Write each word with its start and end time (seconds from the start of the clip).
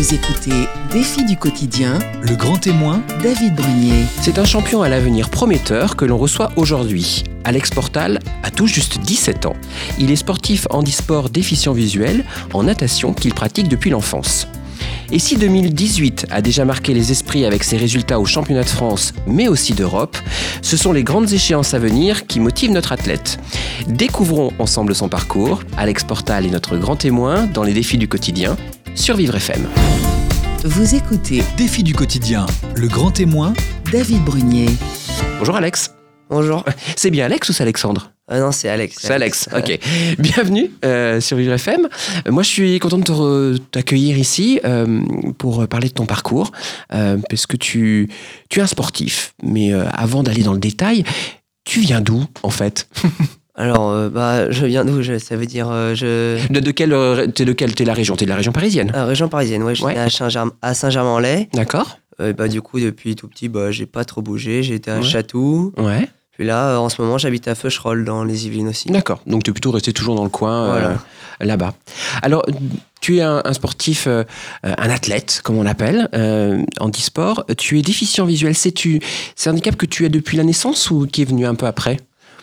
Vous 0.00 0.14
écoutez 0.14 0.66
Défi 0.90 1.26
du 1.26 1.36
quotidien, 1.36 1.98
Le 2.22 2.34
grand 2.34 2.56
témoin, 2.56 3.02
David 3.22 3.54
Brunier. 3.54 4.06
C'est 4.22 4.38
un 4.38 4.46
champion 4.46 4.80
à 4.80 4.88
l'avenir 4.88 5.28
prometteur 5.28 5.94
que 5.94 6.06
l'on 6.06 6.16
reçoit 6.16 6.52
aujourd'hui. 6.56 7.22
Alex 7.44 7.68
Portal 7.68 8.18
a 8.42 8.50
tout 8.50 8.66
juste 8.66 8.98
17 9.00 9.44
ans. 9.44 9.56
Il 9.98 10.10
est 10.10 10.16
sportif 10.16 10.66
handisport 10.70 11.28
déficient 11.28 11.74
visuel 11.74 12.24
en 12.54 12.62
natation 12.62 13.12
qu'il 13.12 13.34
pratique 13.34 13.68
depuis 13.68 13.90
l'enfance. 13.90 14.48
Et 15.12 15.18
si 15.18 15.36
2018 15.36 16.26
a 16.30 16.40
déjà 16.40 16.64
marqué 16.64 16.94
les 16.94 17.10
esprits 17.10 17.44
avec 17.44 17.64
ses 17.64 17.76
résultats 17.76 18.20
au 18.20 18.26
championnat 18.26 18.62
de 18.62 18.68
France, 18.68 19.12
mais 19.26 19.48
aussi 19.48 19.72
d'Europe, 19.72 20.16
ce 20.62 20.76
sont 20.76 20.92
les 20.92 21.02
grandes 21.02 21.32
échéances 21.32 21.74
à 21.74 21.80
venir 21.80 22.28
qui 22.28 22.38
motivent 22.38 22.70
notre 22.70 22.92
athlète. 22.92 23.38
Découvrons 23.88 24.52
ensemble 24.60 24.94
son 24.94 25.08
parcours. 25.08 25.62
Alex 25.76 26.04
Portal 26.04 26.46
est 26.46 26.50
notre 26.50 26.76
grand 26.76 26.96
témoin 26.96 27.46
dans 27.46 27.64
les 27.64 27.72
défis 27.72 27.98
du 27.98 28.06
quotidien 28.06 28.56
sur 28.94 29.16
Vivre 29.16 29.34
FM. 29.34 29.66
Vous 30.64 30.94
écoutez 30.94 31.42
défi 31.56 31.82
du 31.82 31.94
quotidien, 31.94 32.46
le 32.76 32.86
grand 32.86 33.10
témoin, 33.10 33.54
David 33.90 34.22
Brunier. 34.22 34.68
Bonjour 35.38 35.56
Alex. 35.56 35.92
Bonjour. 36.28 36.64
C'est 36.96 37.10
bien 37.10 37.24
Alex 37.24 37.48
ou 37.48 37.52
c'est 37.52 37.64
Alexandre? 37.64 38.12
Ah 38.32 38.38
non, 38.38 38.52
c'est 38.52 38.68
Alex. 38.68 38.96
C'est 39.00 39.12
Alex, 39.12 39.48
ok. 39.56 39.78
Bienvenue 40.20 40.70
euh, 40.84 41.20
sur 41.20 41.36
Vivre 41.36 41.52
FM. 41.54 41.88
Euh, 42.28 42.30
Moi, 42.30 42.44
je 42.44 42.48
suis 42.48 42.78
content 42.78 42.98
de 42.98 43.56
t'accueillir 43.72 44.16
ici 44.18 44.60
euh, 44.64 45.00
pour 45.36 45.66
parler 45.66 45.88
de 45.88 45.94
ton 45.94 46.06
parcours, 46.06 46.52
euh, 46.94 47.16
parce 47.28 47.46
que 47.46 47.56
tu, 47.56 48.08
tu 48.48 48.60
es 48.60 48.62
un 48.62 48.68
sportif. 48.68 49.34
Mais 49.42 49.72
euh, 49.74 49.84
avant 49.92 50.22
d'aller 50.22 50.44
dans 50.44 50.52
le 50.52 50.60
détail, 50.60 51.02
tu 51.64 51.80
viens 51.80 52.00
d'où, 52.00 52.24
en 52.44 52.50
fait? 52.50 52.88
Alors, 53.56 53.90
euh, 53.90 54.08
bah, 54.08 54.48
je 54.52 54.64
viens 54.64 54.84
d'où 54.84 55.02
Ça 55.18 55.34
veut 55.34 55.46
dire, 55.46 55.68
euh, 55.68 55.96
je. 55.96 56.38
de, 56.52 56.60
de 56.60 56.70
quelle, 56.70 56.92
euh, 56.92 57.26
t'es 57.26 57.44
de 57.44 57.52
quelle 57.52 57.74
t'es 57.74 57.84
la 57.84 57.94
région? 57.94 58.14
T'es 58.14 58.26
de 58.26 58.30
la 58.30 58.36
région 58.36 58.52
parisienne? 58.52 58.92
Ah, 58.94 59.06
région 59.06 59.28
parisienne, 59.28 59.64
ouais, 59.64 59.74
je 59.74 59.82
Ouais. 59.84 59.90
suis 59.92 59.98
né 60.00 60.04
à 60.06 60.08
Saint-Germain- 60.08 60.52
à 60.62 60.72
Saint-Germain-en-Laye. 60.74 61.48
D'accord 61.52 61.98
Euh, 62.20 62.32
bah, 62.32 62.46
du 62.46 62.62
coup, 62.62 62.78
depuis 62.78 63.16
tout 63.16 63.26
petit, 63.26 63.48
bah, 63.48 63.72
j'ai 63.72 63.86
pas 63.86 64.04
trop 64.04 64.22
bougé. 64.22 64.60
Été 64.72 64.90
à 64.90 64.98
Ouais. 64.98 65.02
Chatou. 65.02 65.72
Ouais, 65.78 66.08
Puis 66.40 66.46
là, 66.46 66.70
euh, 66.70 66.76
en 66.78 66.88
ce 66.88 67.02
moment, 67.02 67.18
j'habite 67.18 67.48
à 67.48 67.54
Feucherolles, 67.54 68.02
dans 68.02 68.24
les 68.24 68.46
Yvelines 68.46 68.68
aussi. 68.68 68.88
d'accord. 68.88 69.20
Donc, 69.26 69.42
tu 69.42 69.50
es 69.50 69.52
plutôt 69.52 69.70
resté 69.72 69.92
toujours 69.92 70.14
dans 70.14 70.24
le 70.24 70.30
coin, 70.30 70.74
euh, 70.74 70.94
là-bas. 71.38 71.74
Alors, 72.22 72.46
tu 73.02 73.18
es 73.18 73.20
un, 73.20 73.42
un 73.44 73.52
sportif, 73.52 74.06
euh, 74.06 74.24
un 74.64 74.88
athlète, 74.88 75.42
comme 75.44 75.58
on 75.58 75.62
l'appelle, 75.62 76.08
euh, 76.14 76.64
handisport. 76.78 77.44
Tu 77.58 77.78
es 77.78 77.82
déficient 77.82 78.24
visuel. 78.24 78.54
C'est 78.56 78.72
un 79.48 79.50
handicap 79.50 79.76
que 79.76 79.84
tu 79.84 80.06
as 80.06 80.08
depuis 80.08 80.38
la 80.38 80.44
naissance 80.44 80.90
ou 80.90 81.06
qui 81.06 81.20
est 81.20 81.24
venu 81.26 81.44
un 81.44 81.54
peu 81.54 81.66
après? 81.66 81.98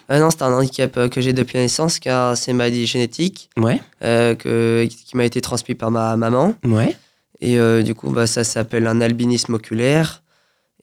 Ah 0.10 0.20
non, 0.20 0.30
c'est 0.30 0.44
un 0.44 0.54
handicap 0.54 1.10
que 1.10 1.20
j'ai 1.20 1.34
depuis 1.34 1.56
la 1.56 1.64
naissance, 1.64 1.98
car 1.98 2.38
c'est 2.38 2.52
une 2.52 2.58
maladie 2.58 2.86
génétique 2.86 3.50
Ouais, 3.58 3.82
que, 4.00 4.86
qui 4.86 5.18
m'a 5.18 5.26
été 5.26 5.42
transmise 5.42 5.76
par 5.76 5.90
ma 5.90 6.16
maman. 6.18 6.54
ouais. 6.66 6.96
Et 7.42 7.58
du 7.82 7.96
coup, 7.96 8.12
bah, 8.12 8.28
ça 8.28 8.44
s'appelle 8.44 8.86
un 8.86 9.02
albinisme 9.02 9.56
oculaire. 9.56 10.22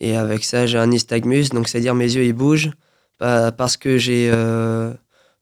Et 0.01 0.17
avec 0.17 0.43
ça, 0.43 0.67
j'ai 0.67 0.79
un 0.79 0.89
nystagmus, 0.89 1.51
donc 1.53 1.69
c'est-à-dire 1.69 1.95
mes 1.95 2.13
yeux 2.13 2.25
ils 2.25 2.33
bougent 2.33 2.73
parce 3.19 3.77
que 3.77 3.99
j'ai. 3.99 4.31
euh, 4.33 4.93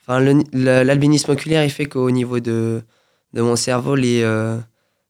Enfin, 0.05 0.21
l'albinisme 0.53 1.31
oculaire, 1.31 1.63
il 1.65 1.71
fait 1.71 1.87
qu'au 1.87 2.11
niveau 2.11 2.41
de, 2.41 2.83
de 3.35 3.41
mon 3.41 3.55
cerveau, 3.55 3.95
les, 3.95 4.23
euh, 4.23 4.59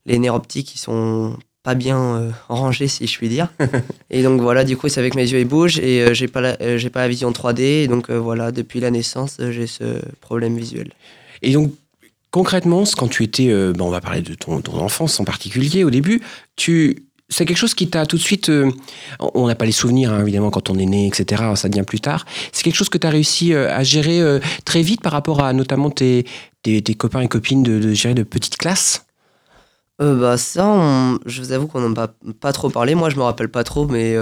les 0.05 0.19
nerfs 0.19 0.35
optiques, 0.35 0.75
ils 0.75 0.79
sont 0.79 1.39
pas 1.63 1.75
bien 1.75 1.99
euh, 1.99 2.31
rangés, 2.49 2.89
si 2.89 3.07
je 3.07 3.17
puis 3.17 3.31
dire. 3.31 3.49
et 4.11 4.23
donc 4.23 4.43
voilà, 4.43 4.65
du 4.65 4.77
coup, 4.77 4.91
c'est 4.91 5.01
avec 5.01 5.15
mes 5.15 5.23
yeux 5.27 5.39
ils 5.41 5.47
bougent 5.49 5.79
et 5.79 6.15
j'ai 6.15 6.29
pas, 6.29 6.43
la- 6.43 6.77
j'ai 6.77 6.91
pas 6.91 7.01
la 7.01 7.09
vision 7.09 7.33
3D. 7.33 7.63
Et 7.85 7.89
donc 7.89 8.11
voilà, 8.11 8.53
depuis 8.53 8.81
la 8.81 8.91
naissance, 8.91 9.39
j'ai 9.51 9.67
ce 9.67 10.03
problème 10.21 10.59
visuel. 10.59 10.93
Et 11.41 11.53
donc, 11.55 11.73
concrètement, 12.31 12.85
quand 12.95 13.09
tu 13.09 13.23
étais, 13.25 13.49
bon, 13.73 13.87
on 13.87 13.91
va 13.91 14.03
parler 14.03 14.21
de 14.21 14.35
ton, 14.35 14.61
ton 14.61 14.79
enfance 14.79 15.19
en 15.21 15.25
particulier 15.25 15.85
au 15.85 15.91
début, 15.91 16.21
tu, 16.57 17.07
c'est 17.33 17.47
quelque 17.47 17.57
chose 17.57 17.75
qui 17.75 17.89
t'a 17.89 18.07
tout 18.07 18.17
de 18.17 18.23
suite, 18.23 18.51
euh, 18.51 18.71
on 19.19 19.47
n'a 19.47 19.55
pas 19.55 19.65
les 19.65 19.73
souvenirs 19.73 20.13
hein, 20.13 20.21
évidemment 20.21 20.51
quand 20.51 20.71
on 20.71 20.79
est 20.79 20.87
né, 20.87 21.07
etc. 21.07 21.43
Ça 21.57 21.69
vient 21.69 21.83
plus 21.83 22.01
tard. 22.01 22.27
C'est 22.53 22.63
quelque 22.63 22.77
chose 22.77 22.91
que 22.91 22.99
tu 22.99 23.07
as 23.07 23.11
réussi 23.11 23.55
euh, 23.55 23.75
à 23.75 23.83
gérer 23.83 24.21
euh, 24.21 24.39
très 24.65 24.83
vite 24.83 25.01
par 25.01 25.13
rapport 25.13 25.43
à 25.43 25.53
notamment 25.53 25.91
tes, 25.91 26.27
tes, 26.63 26.83
tes 26.83 26.95
copains 26.95 27.21
et 27.21 27.29
copines 27.29 27.63
de, 27.63 27.79
de 27.79 27.93
gérer 27.95 28.15
de 28.15 28.23
petites 28.23 28.57
classes? 28.57 29.07
Bah 29.99 30.37
ça, 30.37 30.67
on- 30.67 31.19
je 31.27 31.41
vous 31.41 31.53
avoue 31.53 31.69
qu'on 31.69 31.81
n'en 31.81 31.93
a 31.93 32.09
pas, 32.09 32.15
pas 32.41 32.53
trop 32.53 32.71
parlé. 32.71 32.95
Moi, 32.95 33.09
je 33.09 33.17
me 33.17 33.23
rappelle 33.23 33.49
pas 33.49 33.63
trop, 33.63 33.87
mais 33.87 34.17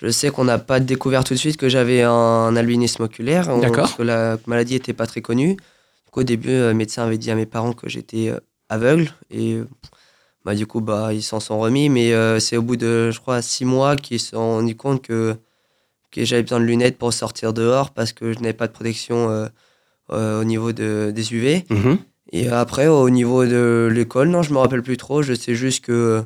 je 0.00 0.08
sais 0.08 0.30
qu'on 0.30 0.44
n'a 0.44 0.58
pas 0.58 0.78
découvert 0.78 1.24
tout 1.24 1.34
de 1.34 1.38
suite 1.38 1.56
que 1.56 1.68
j'avais 1.68 2.02
un, 2.02 2.54
albinisme 2.54 3.02
oculaire. 3.02 3.46
D'accord. 3.58 3.76
Parce 3.84 3.94
que 3.94 4.04
la 4.04 4.38
maladie 4.46 4.76
était 4.76 4.92
pas 4.92 5.06
très 5.06 5.20
connue. 5.20 5.56
Coup, 6.12 6.20
au 6.20 6.22
début, 6.22 6.50
le 6.50 6.74
médecin 6.74 7.02
avait 7.02 7.18
dit 7.18 7.30
à 7.32 7.34
mes 7.34 7.46
parents 7.46 7.72
que 7.72 7.88
j'étais 7.88 8.32
aveugle. 8.68 9.10
Et 9.32 9.58
bah, 10.44 10.54
du 10.54 10.66
coup, 10.66 10.80
bah, 10.80 11.12
ils 11.12 11.22
s'en 11.22 11.40
sont 11.40 11.58
remis. 11.58 11.88
Mais 11.88 12.12
euh, 12.12 12.38
c'est 12.38 12.56
au 12.56 12.62
bout 12.62 12.76
de, 12.76 13.10
je 13.10 13.20
crois, 13.20 13.42
six 13.42 13.64
mois 13.64 13.96
qu'ils 13.96 14.20
se 14.20 14.30
sont 14.30 14.38
rendus 14.38 14.76
compte 14.76 15.02
que, 15.02 15.36
que 16.10 16.24
j'avais 16.24 16.42
besoin 16.42 16.60
de 16.60 16.64
lunettes 16.64 16.98
pour 16.98 17.12
sortir 17.12 17.52
dehors 17.52 17.90
parce 17.90 18.12
que 18.12 18.32
je 18.32 18.40
n'avais 18.40 18.52
pas 18.54 18.66
de 18.66 18.72
protection 18.72 19.30
euh, 19.30 19.46
euh, 20.12 20.40
au 20.40 20.44
niveau 20.44 20.72
de, 20.72 21.12
des 21.14 21.34
UV. 21.34 21.64
Mhm. 21.70 21.98
Et 22.32 22.48
après, 22.48 22.86
au 22.86 23.10
niveau 23.10 23.44
de 23.44 23.88
l'école, 23.92 24.28
non, 24.28 24.42
je 24.42 24.52
me 24.52 24.58
rappelle 24.58 24.82
plus 24.82 24.96
trop. 24.96 25.22
Je 25.22 25.34
sais 25.34 25.54
juste 25.54 25.84
que. 25.84 26.24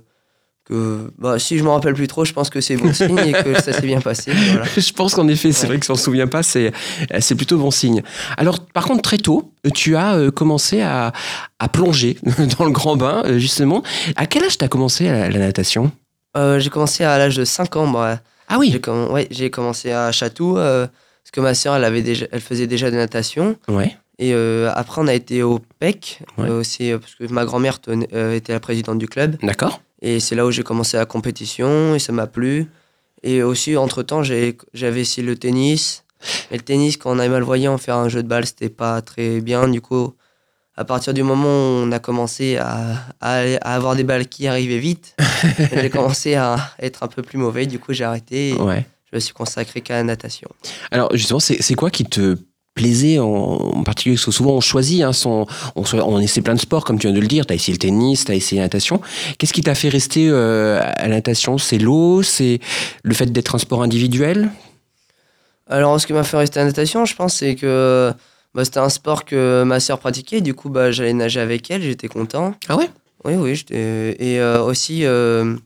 Que 0.64 1.10
bah, 1.18 1.38
si 1.38 1.58
je 1.58 1.64
me 1.64 1.68
rappelle 1.68 1.94
plus 1.94 2.06
trop, 2.06 2.24
je 2.24 2.32
pense 2.32 2.48
que 2.50 2.60
c'est 2.60 2.76
bon 2.76 2.92
signe 2.92 3.18
et 3.18 3.32
que 3.32 3.54
ça 3.60 3.72
s'est 3.72 3.82
bien 3.86 4.00
passé. 4.00 4.32
Voilà. 4.32 4.64
Je 4.76 4.92
pense 4.92 5.14
qu'en 5.14 5.28
effet, 5.28 5.52
c'est 5.52 5.62
Ouais. 5.64 5.68
vrai 5.68 5.78
que 5.78 5.84
si 5.84 5.90
on 5.90 5.94
se 5.94 6.04
souvient 6.04 6.26
pas, 6.26 6.42
c'est 6.42 6.72
c'est 7.20 7.34
plutôt 7.34 7.58
bon 7.58 7.70
signe. 7.70 8.02
Alors, 8.38 8.60
par 8.60 8.84
contre, 8.86 9.02
très 9.02 9.18
tôt, 9.18 9.52
tu 9.74 9.94
as 9.96 10.14
euh, 10.14 10.30
commencé 10.30 10.80
à, 10.80 11.12
à 11.58 11.68
plonger 11.68 12.16
dans 12.58 12.64
le 12.64 12.70
grand 12.70 12.96
bain, 12.96 13.22
euh, 13.26 13.38
justement. 13.38 13.82
À 14.16 14.26
quel 14.26 14.42
âge 14.44 14.56
tu 14.58 14.64
as 14.64 14.68
commencé 14.68 15.04
la, 15.04 15.28
la 15.28 15.38
natation? 15.38 15.92
Euh, 16.36 16.58
j'ai 16.58 16.70
commencé 16.70 17.04
à 17.04 17.18
l'âge 17.18 17.36
de 17.36 17.44
5 17.44 17.76
ans. 17.76 17.86
Moi. 17.86 18.18
Ah 18.48 18.56
oui 18.58 18.70
J'ai 19.30 19.44
ouais, 19.44 19.50
commencé 19.50 19.92
à 19.92 20.12
Chatou 20.12 20.56
euh, 20.58 20.86
parce 20.86 21.30
que 21.32 21.40
ma 21.40 21.54
sœur, 21.54 21.76
elle, 21.76 21.84
avait 21.84 22.02
déjà, 22.02 22.26
elle 22.32 22.40
faisait 22.40 22.66
déjà 22.66 22.90
de 22.90 22.96
natation. 22.96 23.56
Ouais. 23.68 23.96
Et 24.18 24.32
euh, 24.32 24.70
après, 24.74 25.00
on 25.02 25.08
a 25.08 25.14
été 25.14 25.42
au 25.42 25.58
PEC 25.80 26.20
Ouais. 26.38 26.48
euh, 26.48 26.60
aussi 26.60 26.92
euh, 26.92 26.98
parce 26.98 27.14
que 27.16 27.24
ma 27.32 27.44
grand-mère 27.44 27.78
euh, 27.88 28.34
était 28.34 28.52
la 28.52 28.60
présidente 28.60 28.98
du 28.98 29.08
club. 29.08 29.36
D'accord. 29.42 29.80
Et 30.02 30.20
c'est 30.20 30.34
là 30.34 30.46
où 30.46 30.50
j'ai 30.50 30.62
commencé 30.62 30.96
la 30.96 31.06
compétition 31.06 31.94
et 31.94 31.98
ça 31.98 32.12
m'a 32.12 32.26
plu. 32.26 32.66
Et 33.22 33.42
aussi, 33.42 33.76
entre-temps, 33.76 34.22
j'avais 34.22 35.00
essayé 35.00 35.26
le 35.26 35.34
tennis. 35.36 36.04
Mais 36.50 36.58
le 36.58 36.62
tennis, 36.62 36.96
quand 36.96 37.10
on 37.14 37.18
avait 37.18 37.28
mal 37.28 37.42
voyant 37.42 37.76
faire 37.78 37.96
un 37.96 38.08
jeu 38.08 38.22
de 38.22 38.28
balle, 38.28 38.46
c'était 38.46 38.68
pas 38.68 39.00
très 39.02 39.40
bien. 39.40 39.66
Du 39.68 39.80
coup, 39.80 40.14
à 40.76 40.84
partir 40.84 41.14
du 41.14 41.22
moment 41.22 41.48
où 41.48 41.84
on 41.86 41.92
a 41.92 41.98
commencé 41.98 42.56
à, 42.58 42.96
à, 43.20 43.40
à 43.62 43.74
avoir 43.74 43.96
des 43.96 44.04
balles 44.04 44.26
qui 44.28 44.46
arrivaient 44.46 44.78
vite, 44.78 45.16
j'ai 45.72 45.90
commencé 45.90 46.34
à 46.34 46.56
être 46.78 47.02
un 47.02 47.08
peu 47.08 47.22
plus 47.22 47.38
mauvais. 47.38 47.66
Du 47.66 47.78
coup, 47.78 47.92
j'ai 47.94 48.04
arrêté 48.04 48.50
et 48.50 48.54
Ouais. 48.54 48.86
je 49.10 49.16
me 49.16 49.20
suis 49.20 49.32
consacré 49.34 49.80
qu'à 49.80 49.94
la 49.94 50.04
natation. 50.04 50.50
Alors, 50.90 51.08
justement, 51.16 51.40
c'est 51.40 51.74
quoi 51.74 51.90
qui 51.90 52.04
te 52.04 52.36
plaisait 52.74 53.18
en, 53.18 53.26
en 53.28 53.82
particulier 53.84 54.16
Parce 54.16 54.26
que 54.26 54.30
souvent, 54.32 54.52
on 54.52 54.60
choisit, 54.60 55.02
hein, 55.02 55.12
son, 55.12 55.46
on, 55.76 55.84
on 55.94 56.18
essaie 56.20 56.40
plein 56.42 56.54
de 56.54 56.60
sports, 56.60 56.84
comme 56.84 56.98
tu 56.98 57.06
viens 57.06 57.14
de 57.14 57.20
le 57.20 57.26
dire. 57.26 57.46
Tu 57.46 57.52
as 57.52 57.56
essayé 57.56 57.72
le 57.72 57.78
tennis, 57.78 58.24
tu 58.24 58.32
as 58.32 58.34
essayé 58.34 58.60
la 58.60 58.66
natation. 58.66 59.00
Qu'est-ce 59.38 59.52
qui 59.52 59.62
t'a 59.62 59.74
fait 59.74 59.88
rester 59.88 60.28
euh, 60.28 60.80
à 60.82 61.02
la 61.08 61.16
natation? 61.16 61.56
C'est 61.58 61.78
l'eau? 61.78 62.22
C'est 62.22 62.58
le 63.02 63.14
fait 63.14 63.26
d'être 63.26 63.54
un 63.54 63.58
sport 63.58 63.82
individuel? 63.82 64.50
Alors, 65.66 65.98
ce 66.00 66.06
qui 66.06 66.12
m'a 66.12 66.24
fait 66.24 66.36
rester 66.36 66.60
à 66.60 66.62
la 66.64 66.68
natation, 66.70 67.04
je 67.04 67.14
pense, 67.14 67.36
c'est 67.36 67.54
que 67.54 68.12
bah, 68.54 68.64
c'était 68.64 68.78
un 68.80 68.88
sport 68.90 69.24
que 69.24 69.62
ma 69.64 69.80
sœur 69.80 69.98
pratiquait. 69.98 70.40
Du 70.40 70.54
coup, 70.54 70.68
bah, 70.68 70.90
j'allais 70.90 71.14
nager 71.14 71.40
avec 71.40 71.70
elle, 71.70 71.82
j'étais 71.82 72.08
content. 72.08 72.54
Ah 72.68 72.76
ouais? 72.76 72.90
Oui, 73.24 73.34
oui. 73.36 73.64
Et 73.70 74.38
euh, 74.40 74.62
aussi, 74.62 75.06
euh, 75.06 75.56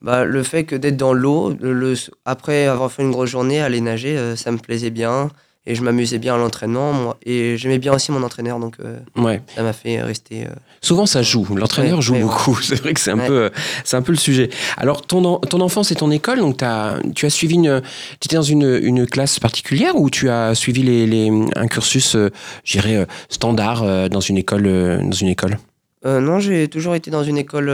bah, 0.00 0.24
le 0.24 0.42
fait 0.42 0.64
que 0.64 0.74
d'être 0.74 0.96
dans 0.96 1.12
l'eau, 1.12 1.54
le, 1.60 1.74
le- 1.74 1.94
après 2.24 2.66
avoir 2.66 2.90
fait 2.90 3.02
une 3.02 3.10
grosse 3.10 3.28
journée, 3.30 3.60
aller 3.60 3.80
nager, 3.82 4.34
ça 4.36 4.50
me 4.52 4.58
plaisait 4.58 4.90
bien. 4.90 5.30
Et 5.68 5.74
je 5.74 5.82
m'amusais 5.82 6.18
bien 6.18 6.34
à 6.36 6.38
l'entraînement. 6.38 6.92
moi. 6.92 7.16
Et 7.26 7.56
j'aimais 7.56 7.78
bien 7.78 7.92
aussi 7.92 8.12
mon 8.12 8.22
entraîneur, 8.22 8.60
donc 8.60 8.76
euh, 8.78 8.98
Ouais. 9.16 9.42
ça 9.56 9.62
m'a 9.64 9.72
fait 9.72 10.00
rester. 10.00 10.44
euh, 10.44 10.50
Souvent, 10.80 11.06
ça 11.06 11.22
joue. 11.22 11.44
L'entraîneur 11.56 11.96
Ouais, 11.98 12.02
joue 12.02 12.14
ouais, 12.14 12.20
beaucoup. 12.20 12.56
C'est 12.62 12.76
vrai 12.76 12.94
que 12.94 13.00
c'est 13.00 13.10
un 13.10 13.18
peu, 13.18 13.32
euh, 13.44 13.50
c'est 13.84 13.96
un 13.96 14.02
peu 14.02 14.12
le 14.12 14.18
sujet. 14.18 14.48
Alors, 14.76 15.02
ton, 15.02 15.38
ton 15.38 15.60
enfance 15.60 15.90
et 15.90 15.96
ton 15.96 16.10
école, 16.12 16.38
donc 16.38 16.58
t'as- 16.58 16.98
tu 17.16 17.26
as 17.26 17.30
suivi 17.30 17.56
une, 17.56 17.82
tu 18.20 18.26
étais 18.26 18.36
dans 18.36 18.42
une, 18.42 18.78
une 18.82 19.06
classe 19.08 19.40
particulière 19.40 19.96
ou 19.96 20.08
tu 20.08 20.30
as 20.30 20.54
suivi 20.54 20.82
les, 20.84 21.06
les- 21.06 21.30
un 21.56 21.66
cursus, 21.66 22.14
euh, 22.14 22.30
je 22.64 22.72
dirais, 22.78 22.96
euh, 22.96 23.04
standard 23.28 24.08
dans 24.08 24.20
une 24.20 24.38
école, 24.38 24.64
dans 25.02 25.10
une 25.16 25.28
école? 25.28 25.58
Non, 26.04 26.38
j'ai 26.38 26.68
toujours 26.68 26.94
été 26.94 27.10
dans 27.10 27.24
une 27.24 27.38
école 27.38 27.72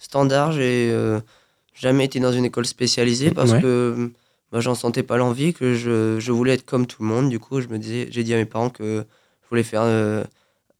standard. 0.00 0.50
J'ai 0.50 0.92
jamais 1.80 2.04
été 2.06 2.18
dans 2.18 2.32
une 2.32 2.44
école 2.44 2.66
spécialisée 2.66 3.30
parce 3.30 3.52
que 3.52 4.10
moi, 4.52 4.60
j'en 4.60 4.74
sentais 4.74 5.02
pas 5.02 5.16
l'envie, 5.16 5.54
que 5.54 5.74
je, 5.74 6.16
je 6.20 6.32
voulais 6.32 6.54
être 6.54 6.64
comme 6.66 6.86
tout 6.86 7.02
le 7.02 7.08
monde. 7.08 7.28
Du 7.30 7.38
coup, 7.38 7.60
je 7.60 7.68
me 7.68 7.78
disais, 7.78 8.08
j'ai 8.10 8.22
dit 8.22 8.34
à 8.34 8.36
mes 8.36 8.44
parents 8.44 8.70
que 8.70 9.04
je 9.42 9.48
voulais 9.48 9.62
faire 9.62 9.82
euh, 9.84 10.22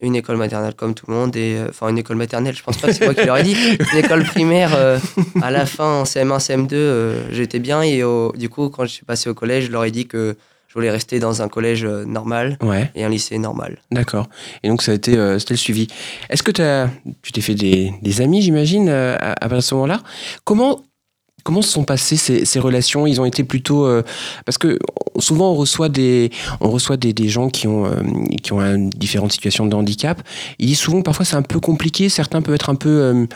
une 0.01 0.15
école 0.17 0.37
maternelle 0.37 0.75
comme 0.75 0.95
tout 0.95 1.07
le 1.09 1.15
monde. 1.15 1.35
Et 1.37 1.57
euh, 1.57 1.69
enfin, 1.71 1.89
une 1.89 1.99
école 1.99 2.17
maternelle, 2.17 2.55
je 2.57 2.63
pense 2.63 2.77
pas 2.77 2.89
que 2.89 2.93
c'est 2.95 3.05
moi 3.05 3.15
qui 3.15 3.25
leur 3.25 3.37
ai 3.39 3.43
dit. 3.45 3.57
Une 3.93 3.99
école 3.99 4.25
primaire, 4.25 4.75
euh, 4.75 4.99
à 5.41 5.51
la 5.51 5.65
fin, 5.67 6.01
en 6.01 6.05
CM1, 6.05 6.39
CM2, 6.39 6.69
euh, 6.75 7.23
j'étais 7.33 7.59
bien. 7.61 7.83
Et 7.83 8.03
au- 8.05 8.33
du 8.37 8.49
coup, 8.49 8.69
quand 8.69 8.85
je 8.85 8.91
suis 8.91 9.05
passé 9.07 9.31
au 9.31 9.35
collège, 9.35 9.65
je 9.67 9.73
leur 9.73 9.85
ai 9.85 9.91
dit 9.91 10.07
que 10.07 10.37
je 10.69 10.75
voulais 10.75 10.91
rester 10.91 11.19
dans 11.19 11.43
un 11.43 11.49
collège 11.49 11.85
normal 11.85 12.57
Ouais, 12.63 12.91
et 12.95 13.05
un 13.05 13.11
lycée 13.11 13.37
normal. 13.39 13.79
d'accord. 13.91 14.29
Et 14.63 14.69
donc 14.69 14.81
ça 14.81 14.93
a 14.93 14.95
été, 14.95 15.19
euh, 15.19 15.39
c'était 15.39 15.53
le 15.55 15.59
suivi. 15.59 15.87
Est-ce 16.31 16.43
que 16.43 16.51
t'as- 16.51 16.89
tu 17.21 17.31
t'es 17.33 17.43
fait 17.43 17.55
des, 17.55 17.93
des 18.01 18.21
amis, 18.23 18.41
j'imagine, 18.41 18.89
à, 18.89 19.17
à 19.33 19.35
partir 19.35 19.57
de 19.57 19.61
ce 19.63 19.75
moment-là? 19.75 20.01
Comment 20.45 20.83
comment 21.43 21.63
se 21.63 21.71
sont 21.71 21.85
passées 21.85 22.17
ces, 22.17 22.61
relations? 22.61 23.07
Ils 23.07 23.21
ont 23.21 23.25
été 23.25 23.45
plutôt 23.45 23.87
euh, 23.87 24.03
parce 24.45 24.59
que 24.59 24.79
souvent 25.19 25.53
on 25.53 25.55
reçoit 25.55 25.89
des 25.89 26.31
on 26.61 26.71
reçoit 26.71 26.97
des, 26.97 27.13
des 27.13 27.29
gens 27.29 27.49
qui 27.49 27.67
ont 27.67 27.87
euh, 27.87 28.03
qui 28.43 28.53
ont 28.53 28.91
différentes 28.97 29.33
situations 29.33 29.67
de 29.67 29.75
handicap. 29.75 30.23
Ils 30.59 30.67
disent 30.67 30.79
souvent 30.79 31.03
parfois 31.03 31.25
c'est 31.25 31.37
un 31.37 31.43
peu 31.43 31.61
compliqué. 31.61 32.09
Certains 32.09 32.43
peuvent 32.43 32.55
être 32.55 32.71
un 32.71 32.75
peu 32.75 32.89
euh, 32.89 33.27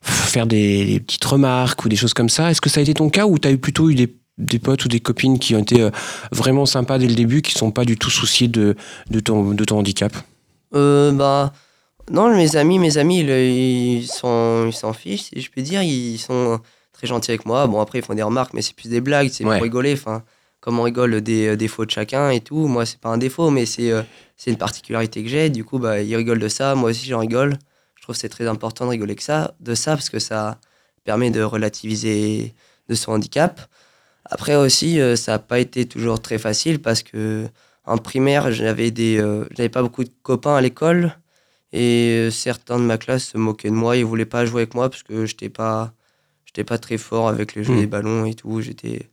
faire 0.00 0.46
des, 0.46 1.00
petites 1.06 1.24
remarques 1.24 1.84
ou 1.84 1.88
des 1.88 1.96
choses 1.96 2.14
comme 2.14 2.28
ça. 2.28 2.50
Est-ce 2.50 2.60
que 2.60 2.70
ça 2.70 2.80
a 2.80 2.82
été 2.82 2.94
ton 2.94 3.10
cas 3.10 3.26
ou 3.26 3.38
tu 3.38 3.48
as 3.48 3.50
eu 3.50 3.58
plutôt 3.58 3.90
eu 3.90 3.94
des, 3.94 4.14
des 4.38 4.58
potes 4.58 4.84
ou 4.84 4.88
des 4.88 5.00
copines 5.00 5.38
qui 5.38 5.54
ont 5.54 5.60
été 5.60 5.88
vraiment 6.32 6.66
sympas 6.66 6.98
dès 6.98 7.06
le 7.06 7.14
début, 7.14 7.42
qui 7.42 7.52
sont 7.52 7.70
pas 7.70 7.84
du 7.84 7.96
tout 7.96 8.10
souciés 8.10 8.48
de, 8.48 8.76
de, 9.10 9.20
ton, 9.20 9.52
de 9.52 9.64
ton 9.64 9.78
handicap? 9.78 10.12
Bah, 10.72 11.52
non, 12.10 12.34
mes 12.34 12.56
amis, 12.56 12.78
mes 12.78 12.98
amis, 12.98 13.20
ils, 13.20 14.06
sont, 14.06 14.66
ils 14.66 14.72
s'en 14.72 14.92
fichent, 14.92 15.30
si 15.32 15.40
je 15.40 15.50
peux 15.50 15.62
dire. 15.62 15.82
Ils 15.82 16.18
sont 16.18 16.60
très 16.92 17.06
gentils 17.06 17.30
avec 17.30 17.46
moi. 17.46 17.66
Bon, 17.66 17.80
après, 17.80 17.98
ils 17.98 18.04
font 18.04 18.14
des 18.14 18.22
remarques, 18.22 18.52
mais 18.54 18.62
c'est 18.62 18.74
plus 18.76 18.88
des 18.88 19.00
blagues, 19.00 19.28
c'est 19.30 19.44
Ouais. 19.44 19.56
pour 19.56 19.62
rigoler. 19.62 19.92
Enfin, 19.94 20.22
comme 20.60 20.78
on 20.78 20.82
rigole 20.82 21.20
des 21.20 21.48
euh, 21.48 21.56
défauts 21.56 21.84
de 21.84 21.90
chacun 21.90 22.30
et 22.30 22.40
tout. 22.40 22.66
Moi, 22.68 22.86
c'est 22.86 23.00
pas 23.00 23.08
un 23.08 23.18
défaut, 23.18 23.50
mais 23.50 23.66
c'est 23.66 23.90
euh, 23.90 24.02
une 24.46 24.56
particularité 24.56 25.22
que 25.22 25.28
j'ai. 25.28 25.50
Du 25.50 25.64
coup, 25.64 25.78
bah, 25.78 26.00
ils 26.00 26.14
rigolent 26.16 26.38
de 26.38 26.48
ça. 26.48 26.74
Moi 26.74 26.90
aussi, 26.90 27.06
j'en 27.06 27.18
rigole. 27.18 27.54
Je 27.96 28.02
trouve 28.02 28.14
que 28.14 28.20
c'est 28.20 28.28
très 28.28 28.46
important 28.46 28.84
de 28.84 28.90
rigoler 28.90 29.14
que 29.16 29.22
ça, 29.22 29.54
de 29.60 29.74
ça, 29.74 29.92
parce 29.92 30.10
que 30.10 30.18
ça 30.18 30.58
permet 31.04 31.30
de 31.30 31.42
relativiser 31.42 32.54
de 32.88 32.94
son 32.94 33.12
handicap. 33.12 33.60
Après 34.24 34.54
aussi, 34.54 35.00
euh, 35.00 35.16
ça 35.16 35.32
n'a 35.32 35.38
pas 35.40 35.58
été 35.58 35.86
toujours 35.86 36.20
très 36.22 36.38
facile 36.38 36.80
parce 36.80 37.02
que 37.02 37.46
en 37.84 37.98
primaire, 37.98 38.52
j'avais 38.52 38.90
des, 38.92 39.18
euh, 39.20 39.44
j'avais 39.56 39.68
pas 39.68 39.82
beaucoup 39.82 40.04
de 40.04 40.10
copains 40.22 40.54
à 40.54 40.60
l'école 40.60 41.16
et 41.72 42.28
certains 42.30 42.78
de 42.78 42.84
ma 42.84 42.98
classe 42.98 43.24
se 43.30 43.38
moquaient 43.38 43.70
de 43.70 43.74
moi. 43.74 43.96
Ils 43.96 44.04
voulaient 44.04 44.24
pas 44.26 44.46
jouer 44.46 44.62
avec 44.62 44.74
moi 44.74 44.88
parce 44.90 45.02
que 45.02 45.26
j'étais 45.26 45.48
pas, 45.48 45.92
j'étais 46.54 46.64
pas 46.64 46.78
très 46.78 46.98
fort 46.98 47.28
avec 47.28 47.54
le 47.54 47.62
jeu 47.62 47.72
Hmm. 47.74 47.80
des 47.80 47.86
ballons 47.86 48.26
et 48.26 48.34
tout. 48.34 48.60
J'étais, 48.60 49.08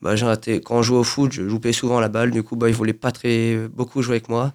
bah, 0.00 0.14
quand 0.64 0.82
je 0.82 0.86
jouais 0.86 0.98
au 0.98 1.04
foot, 1.04 1.32
je 1.32 1.42
loupais 1.42 1.72
souvent 1.72 1.98
la 2.00 2.08
balle. 2.08 2.30
Du 2.30 2.42
coup, 2.42 2.54
bah, 2.56 2.68
ils 2.68 2.74
voulaient 2.74 2.92
pas 2.92 3.10
très 3.10 3.56
beaucoup 3.74 4.00
jouer 4.02 4.14
avec 4.16 4.28
moi. 4.28 4.52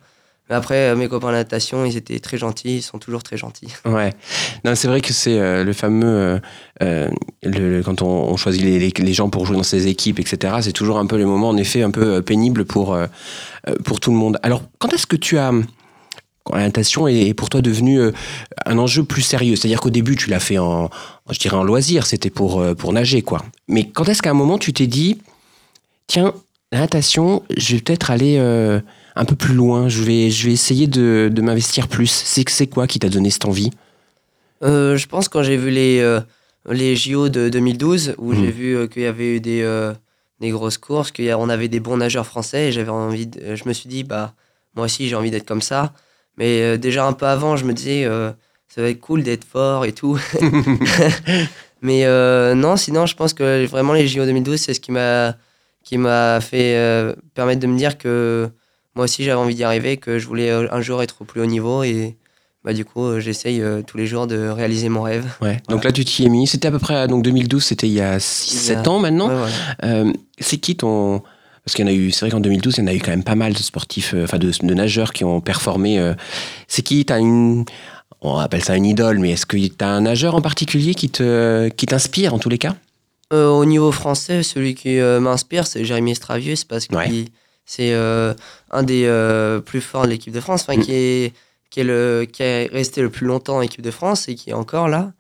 Mais 0.50 0.56
après, 0.56 0.90
euh, 0.90 0.96
mes 0.98 1.08
copains 1.08 1.32
la 1.32 1.38
natation, 1.40 1.86
ils 1.86 1.96
étaient 1.96 2.20
très 2.20 2.38
gentils. 2.38 2.78
Ils 2.78 2.82
sont 2.82 3.00
toujours 3.00 3.24
très 3.24 3.38
gentils. 3.38 3.74
Ouais. 3.86 4.14
Non, 4.66 4.76
c'est 4.76 4.88
vrai 4.88 5.02
que 5.02 5.12
c'est 5.14 5.38
euh, 5.40 5.64
le 5.64 5.74
fameux. 5.74 6.40
euh, 6.82 7.10
le, 7.44 7.78
le- 7.78 7.84
quand 7.84 8.02
on, 8.02 8.08
on 8.32 8.38
choisit 8.38 8.62
les, 8.62 8.80
les- 8.80 8.94
les 8.98 9.14
gens 9.14 9.30
pour 9.30 9.46
jouer 9.46 9.58
dans 9.58 9.64
ses 9.64 9.88
équipes, 9.88 10.20
etc., 10.20 10.56
c'est 10.62 10.72
toujours 10.74 10.98
un 11.00 11.06
peu 11.06 11.18
les 11.18 11.26
moments, 11.26 11.50
en 11.50 11.58
effet, 11.58 11.82
un 11.82 11.92
peu 11.92 12.22
pénibles 12.22 12.64
pour, 12.66 12.94
euh, 12.94 13.08
pour 13.84 14.00
tout 14.00 14.12
le 14.12 14.18
monde. 14.18 14.38
Alors, 14.44 14.64
quand 14.80 14.94
est-ce 14.94 15.08
que 15.08 15.16
tu 15.18 15.38
as. 15.38 15.52
Natation 16.52 17.08
est, 17.08 17.28
est 17.30 17.34
pour 17.34 17.50
toi 17.50 17.62
devenue 17.62 18.00
euh, 18.00 18.12
un 18.66 18.78
enjeu 18.78 19.04
plus 19.04 19.22
sérieux 19.22 19.56
C'est-à-dire 19.56 19.80
qu'au 19.80 19.90
début, 19.90 20.16
tu 20.16 20.30
l'as 20.30 20.40
fait 20.42 20.58
en, 20.58 20.90
je 21.30 21.40
dirais, 21.40 21.56
en 21.56 21.64
loisir, 21.64 22.06
c'était 22.06 22.30
pour, 22.30 22.60
euh, 22.60 22.74
pour 22.76 22.92
nager, 22.94 23.22
quoi. 23.22 23.44
Mais 23.68 23.88
quand 23.88 24.08
est-ce 24.10 24.22
qu'à 24.22 24.32
un 24.32 24.36
moment, 24.36 24.58
tu 24.58 24.74
t'es 24.74 24.88
dit, 24.88 25.20
tiens, 26.08 26.34
la 26.72 26.80
natation, 26.80 27.44
je 27.56 27.76
vais 27.76 27.82
peut-être 27.82 28.12
aller 28.12 28.38
euh, 28.40 28.80
un 29.16 29.26
peu 29.26 29.36
plus 29.36 29.54
loin, 29.54 29.88
je 29.90 30.02
vais, 30.04 30.30
je 30.32 30.48
vais 30.48 30.54
essayer 30.54 30.88
de, 30.88 31.30
de 31.32 31.42
m'investir 31.42 31.88
plus. 31.88 32.08
C'est 32.08 32.48
c'est 32.50 32.68
quoi 32.68 32.88
qui 32.88 33.00
t'a 33.00 33.10
donné 33.10 33.30
cette 33.30 33.46
envie? 33.46 33.70
Euh, 34.64 34.98
je 34.98 35.08
pense 35.08 35.30
quand 35.30 35.44
j'ai 35.44 35.58
vu 35.58 35.70
les, 35.70 36.00
euh, 36.00 36.20
les 36.70 36.96
JO 36.96 37.30
de 37.30 37.50
2012, 37.50 38.16
où 38.18 38.34
j'ai 38.34 38.52
vu 38.52 38.76
euh, 38.76 38.88
qu'il 38.88 39.04
y 39.04 39.06
avait 39.06 39.36
eu 39.36 39.40
des, 39.40 39.92
des 40.40 40.50
grosses 40.50 40.78
courses, 40.78 41.12
qu'on 41.12 41.50
avait 41.50 41.68
des 41.68 41.80
bons 41.80 41.98
nageurs 41.98 42.26
français, 42.26 42.70
et 42.70 42.72
j'avais 42.72 42.90
envie 42.90 43.28
de- 43.28 43.56
je 43.56 43.64
me 43.68 43.74
suis 43.74 43.88
dit, 43.88 44.04
bah, 44.04 44.34
moi 44.76 44.86
aussi 44.86 45.08
j'ai 45.08 45.16
envie 45.16 45.32
d'être 45.32 45.46
comme 45.48 45.62
ça. 45.62 45.94
Mais 46.38 46.62
euh, 46.62 46.78
déjà 46.78 47.06
un 47.06 47.14
peu 47.14 47.26
avant, 47.26 47.56
je 47.56 47.66
me 47.66 47.74
disais, 47.74 48.06
euh, 48.06 48.32
ça 48.68 48.82
va 48.82 48.90
être 48.90 49.00
cool 49.00 49.24
d'être 49.24 49.44
fort 49.46 49.86
et 49.86 49.92
tout. 49.92 50.20
Mais 51.84 52.06
euh, 52.06 52.56
non, 52.56 52.78
sinon, 52.78 53.06
je 53.06 53.16
pense 53.16 53.34
que 53.34 53.66
vraiment 53.68 53.94
les 53.94 54.08
JO 54.08 54.26
2012, 54.26 54.60
c'est 54.60 54.74
ce 54.74 54.80
qui 54.80 54.92
m'a 54.92 55.36
qui 55.84 55.98
m'a 55.98 56.40
fait 56.40 56.78
euh, 56.78 57.14
permettre 57.34 57.60
de 57.60 57.68
me 57.68 57.78
dire 57.78 57.98
que 57.98 58.50
moi 58.96 59.04
aussi 59.04 59.26
j'avais 59.26 59.38
envie 59.38 59.54
d'y 59.54 59.66
arriver, 59.66 59.98
que 59.98 60.18
je 60.18 60.26
voulais 60.26 60.50
un 60.50 60.80
jour 60.80 61.04
être 61.04 61.18
au 61.22 61.26
plus 61.26 61.42
haut 61.42 61.46
niveau 61.46 61.84
et 61.84 62.16
bah, 62.64 62.72
du 62.72 62.86
coup, 62.86 63.20
j'essaye 63.20 63.62
euh, 63.62 63.82
tous 63.82 63.98
les 63.98 64.08
jours 64.08 64.26
de 64.28 64.48
réaliser 64.48 64.88
mon 64.88 65.02
rêve. 65.02 65.26
Ouais. 65.42 65.62
Donc 65.68 65.84
là, 65.84 65.92
tu 65.92 66.06
t'y 66.06 66.24
es 66.24 66.30
mis. 66.30 66.48
C'était 66.48 66.70
à 66.70 66.72
peu 66.72 66.80
près, 66.80 67.06
donc 67.10 67.22
2012, 67.22 67.62
c'était 67.62 67.88
il 67.88 67.94
y 67.94 68.00
a 68.00 68.22
7 68.22 68.88
ans 68.88 69.00
maintenant. 69.00 69.28
Ouais, 69.28 69.50
voilà. 69.82 70.14
C'est 70.40 70.58
qui 70.58 70.78
ton. 70.78 71.22
Parce 71.66 71.76
qu'il 71.76 71.86
y 71.86 71.88
en 71.88 71.92
a 71.92 71.96
eu, 71.96 72.12
c'est 72.12 72.22
vrai 72.26 72.32
qu'en 72.32 72.40
2012, 72.42 72.76
il 72.78 72.82
y 72.82 72.84
en 72.84 72.88
a 72.88 72.94
eu 72.94 73.00
quand 73.00 73.12
même 73.12 73.24
pas 73.24 73.36
mal 73.36 73.54
de 73.54 73.58
sportifs, 73.60 74.14
euh, 74.14 74.26
enfin 74.26 74.38
de, 74.38 74.52
de 74.52 74.74
nageurs 74.74 75.14
qui 75.14 75.24
ont 75.24 75.40
performé. 75.42 75.98
euh. 76.00 76.14
C'est 76.68 76.82
qui? 76.82 77.06
T'as 77.06 77.20
une. 77.20 77.66
On 78.22 78.38
appelle 78.38 78.64
ça 78.64 78.76
une 78.78 78.86
idole, 78.86 79.20
mais 79.20 79.32
est-ce 79.32 79.46
que 79.46 79.58
t'as 79.68 79.88
un 79.88 80.02
nageur 80.02 80.36
en 80.36 80.42
particulier 80.42 80.94
qui 80.94 81.10
te, 81.10 81.68
qui 81.70 81.86
t'inspire 81.86 82.34
en 82.34 82.40
tous 82.40 82.50
les 82.50 82.58
cas? 82.58 82.76
Euh, 83.34 83.48
au 83.50 83.66
niveau 83.66 83.92
français, 83.92 84.44
celui 84.44 84.76
qui 84.76 85.00
euh, 85.00 85.20
m'inspire, 85.20 85.66
c'est 85.68 85.84
Jérémy 85.84 86.16
Stravius 86.16 86.64
parce 86.64 86.88
que 86.88 86.96
Ouais. 86.96 87.26
c'est 87.66 87.94
euh, 87.94 88.34
un 88.72 88.84
des 88.84 89.08
plus 89.66 89.82
forts 89.82 90.04
de 90.06 90.10
l'équipe 90.10 90.34
de 90.34 90.40
France, 90.40 90.62
enfin, 90.68 90.78
Mm. 90.80 90.84
qui, 90.84 90.92
est, 90.94 91.34
qui, 91.70 91.80
est 91.82 91.84
le, 91.84 92.26
qui 92.32 92.44
est 92.44 92.70
resté 92.72 93.02
le 93.02 93.10
plus 93.10 93.26
longtemps 93.26 93.58
en 93.58 93.62
équipe 93.62 93.82
de 93.82 93.92
France 93.92 94.28
et 94.30 94.36
qui 94.36 94.52
est 94.52 94.54
encore 94.54 94.88
là. 94.88 95.12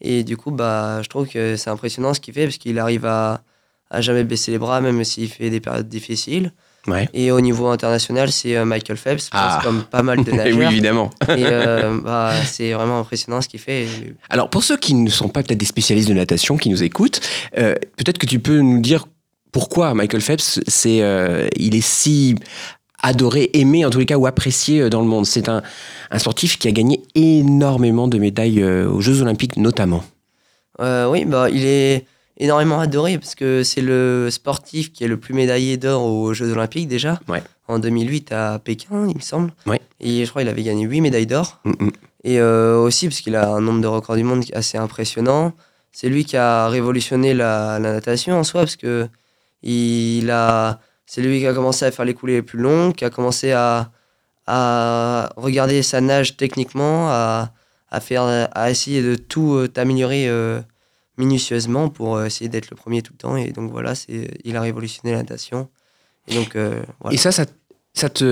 Et 0.00 0.24
du 0.24 0.36
coup, 0.36 0.50
bah, 0.50 1.00
je 1.02 1.08
trouve 1.08 1.28
que 1.28 1.56
c'est 1.56 1.70
impressionnant 1.70 2.14
ce 2.14 2.20
qu'il 2.20 2.34
fait 2.34 2.44
parce 2.44 2.56
qu'il 2.58 2.78
arrive 2.78 3.04
à, 3.04 3.42
à 3.90 4.00
jamais 4.00 4.24
baisser 4.24 4.50
les 4.50 4.58
bras, 4.58 4.80
même 4.80 5.02
s'il 5.04 5.28
fait 5.28 5.50
des 5.50 5.60
périodes 5.60 5.88
difficiles. 5.88 6.52
Ouais. 6.86 7.08
Et 7.12 7.30
au 7.32 7.40
niveau 7.40 7.66
international, 7.66 8.30
c'est 8.32 8.56
euh, 8.56 8.64
Michael 8.64 8.96
Phelps, 8.96 9.28
Ah. 9.32 9.60
comme 9.62 9.82
pas 9.82 10.02
mal 10.02 10.24
de 10.24 10.30
oui, 10.30 10.36
nageurs. 10.36 10.70
évidemment. 10.70 11.10
et 11.28 11.44
euh, 11.44 11.98
bah, 12.04 12.32
c'est 12.46 12.72
vraiment 12.72 13.00
impressionnant 13.00 13.40
ce 13.42 13.48
qu'il 13.48 13.60
fait. 13.60 13.86
Alors, 14.30 14.48
pour 14.48 14.62
ceux 14.64 14.76
qui 14.78 14.94
ne 14.94 15.10
sont 15.10 15.28
pas 15.28 15.42
peut-être 15.42 15.58
des 15.58 15.66
spécialistes 15.66 16.08
de 16.08 16.14
natation, 16.14 16.56
qui 16.56 16.70
nous 16.70 16.82
écoutent, 16.82 17.20
euh, 17.58 17.74
peut-être 17.96 18.16
que 18.18 18.26
tu 18.26 18.38
peux 18.38 18.60
nous 18.60 18.80
dire 18.80 19.06
pourquoi 19.52 19.92
Michael 19.92 20.22
Phelps, 20.22 20.60
c'est, 20.66 21.02
euh, 21.02 21.48
il 21.56 21.74
est 21.74 21.84
si 21.86 22.36
adoré, 23.02 23.50
aimé 23.52 23.84
en 23.84 23.90
tous 23.90 23.98
les 23.98 24.06
cas, 24.06 24.16
ou 24.16 24.26
apprécié 24.26 24.88
dans 24.88 25.00
le 25.00 25.06
monde. 25.06 25.26
C'est 25.26 25.48
un, 25.48 25.62
un 26.10 26.18
sportif 26.18 26.58
qui 26.58 26.68
a 26.68 26.72
gagné 26.72 27.02
énormément 27.14 28.08
de 28.08 28.18
médailles 28.18 28.62
aux 28.64 29.00
Jeux 29.00 29.20
Olympiques 29.22 29.56
notamment. 29.56 30.04
Oui, 30.80 31.24
bah, 31.24 31.48
il 31.50 31.64
est 31.64 32.06
énormément 32.38 32.80
adoré 32.80 33.18
parce 33.18 33.34
que 33.34 33.62
c'est 33.62 33.80
le 33.80 34.30
sportif 34.30 34.92
qui 34.92 35.04
est 35.04 35.08
le 35.08 35.18
plus 35.18 35.34
médaillé 35.34 35.76
d'or 35.76 36.04
aux 36.04 36.32
Jeux 36.32 36.52
Olympiques 36.52 36.88
déjà. 36.88 37.20
Ouais. 37.28 37.42
En 37.66 37.78
2008 37.78 38.32
à 38.32 38.58
Pékin, 38.58 39.06
il 39.08 39.16
me 39.16 39.20
semble. 39.20 39.52
Ouais. 39.66 39.80
Et 40.00 40.24
je 40.24 40.30
crois 40.30 40.42
qu'il 40.42 40.48
avait 40.48 40.62
gagné 40.62 40.84
8 40.84 41.00
médailles 41.00 41.26
d'or. 41.26 41.60
Mm, 41.64 41.72
mm. 41.78 41.90
Et 42.24 42.40
euh, 42.40 42.78
aussi 42.78 43.08
parce 43.08 43.20
qu'il 43.20 43.36
a 43.36 43.50
un 43.50 43.60
nombre 43.60 43.80
de 43.80 43.86
records 43.86 44.16
du 44.16 44.24
monde 44.24 44.44
assez 44.54 44.78
impressionnant. 44.78 45.52
C'est 45.92 46.08
lui 46.08 46.24
qui 46.24 46.36
a 46.36 46.68
révolutionné 46.68 47.34
la, 47.34 47.78
la 47.78 47.92
natation 47.92 48.38
en 48.38 48.44
soi 48.44 48.62
parce 48.62 48.76
que 48.76 49.08
il 49.62 50.30
a, 50.30 50.80
c'est 51.06 51.20
lui 51.20 51.40
qui 51.40 51.46
a 51.46 51.54
commencé 51.54 51.84
à 51.84 51.90
faire 51.90 52.04
les 52.04 52.14
coulées 52.14 52.34
les 52.34 52.42
plus 52.42 52.58
longues, 52.58 52.94
qui 52.94 53.04
a 53.04 53.10
commencé 53.10 53.52
à, 53.52 53.90
à 54.46 55.30
regarder 55.36 55.82
sa 55.82 56.00
nage 56.00 56.36
techniquement, 56.36 57.08
à, 57.08 57.52
à, 57.90 58.00
faire, 58.00 58.48
à 58.52 58.70
essayer 58.70 59.02
de 59.02 59.14
tout 59.14 59.54
euh, 59.54 59.68
améliorer 59.76 60.28
euh, 60.28 60.60
minutieusement 61.18 61.88
pour 61.88 62.16
euh, 62.16 62.26
essayer 62.26 62.48
d'être 62.48 62.70
le 62.70 62.76
premier 62.76 63.02
tout 63.02 63.12
le 63.12 63.18
temps. 63.18 63.36
Et 63.36 63.52
donc 63.52 63.70
voilà, 63.70 63.94
il 64.44 64.56
a 64.56 64.60
révolutionné 64.60 65.12
la 65.12 65.18
natation. 65.18 65.68
Et 66.28 66.34
donc 66.34 66.56
euh, 66.56 66.82
voilà. 67.00 67.14
Et 67.14 67.18
ça, 67.18 67.32
ça, 67.32 67.44
ça 67.94 68.08
te, 68.08 68.24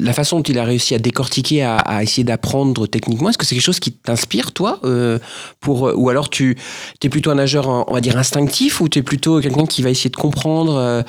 la 0.00 0.12
façon 0.12 0.38
dont 0.38 0.42
il 0.42 0.58
a 0.58 0.64
réussi 0.64 0.94
à 0.94 0.98
décortiquer, 0.98 1.62
à, 1.62 1.76
à 1.76 2.02
essayer 2.02 2.24
d'apprendre 2.24 2.86
techniquement, 2.86 3.28
est-ce 3.28 3.38
que 3.38 3.46
c'est 3.46 3.54
quelque 3.54 3.64
chose 3.64 3.80
qui 3.80 3.92
t'inspire, 3.92 4.52
toi 4.52 4.80
euh, 4.84 5.18
pour, 5.60 5.92
Ou 5.96 6.08
alors 6.10 6.28
tu 6.28 6.56
es 7.02 7.08
plutôt 7.08 7.30
un 7.30 7.36
nageur, 7.36 7.68
on 7.68 7.92
va 7.92 8.00
dire, 8.00 8.16
instinctif, 8.16 8.80
ou 8.80 8.88
tu 8.88 8.98
es 8.98 9.02
plutôt 9.02 9.40
quelqu'un 9.40 9.66
qui 9.66 9.82
va 9.82 9.90
essayer 9.90 10.10
de 10.10 10.16
comprendre 10.16 10.76
euh, 10.76 11.02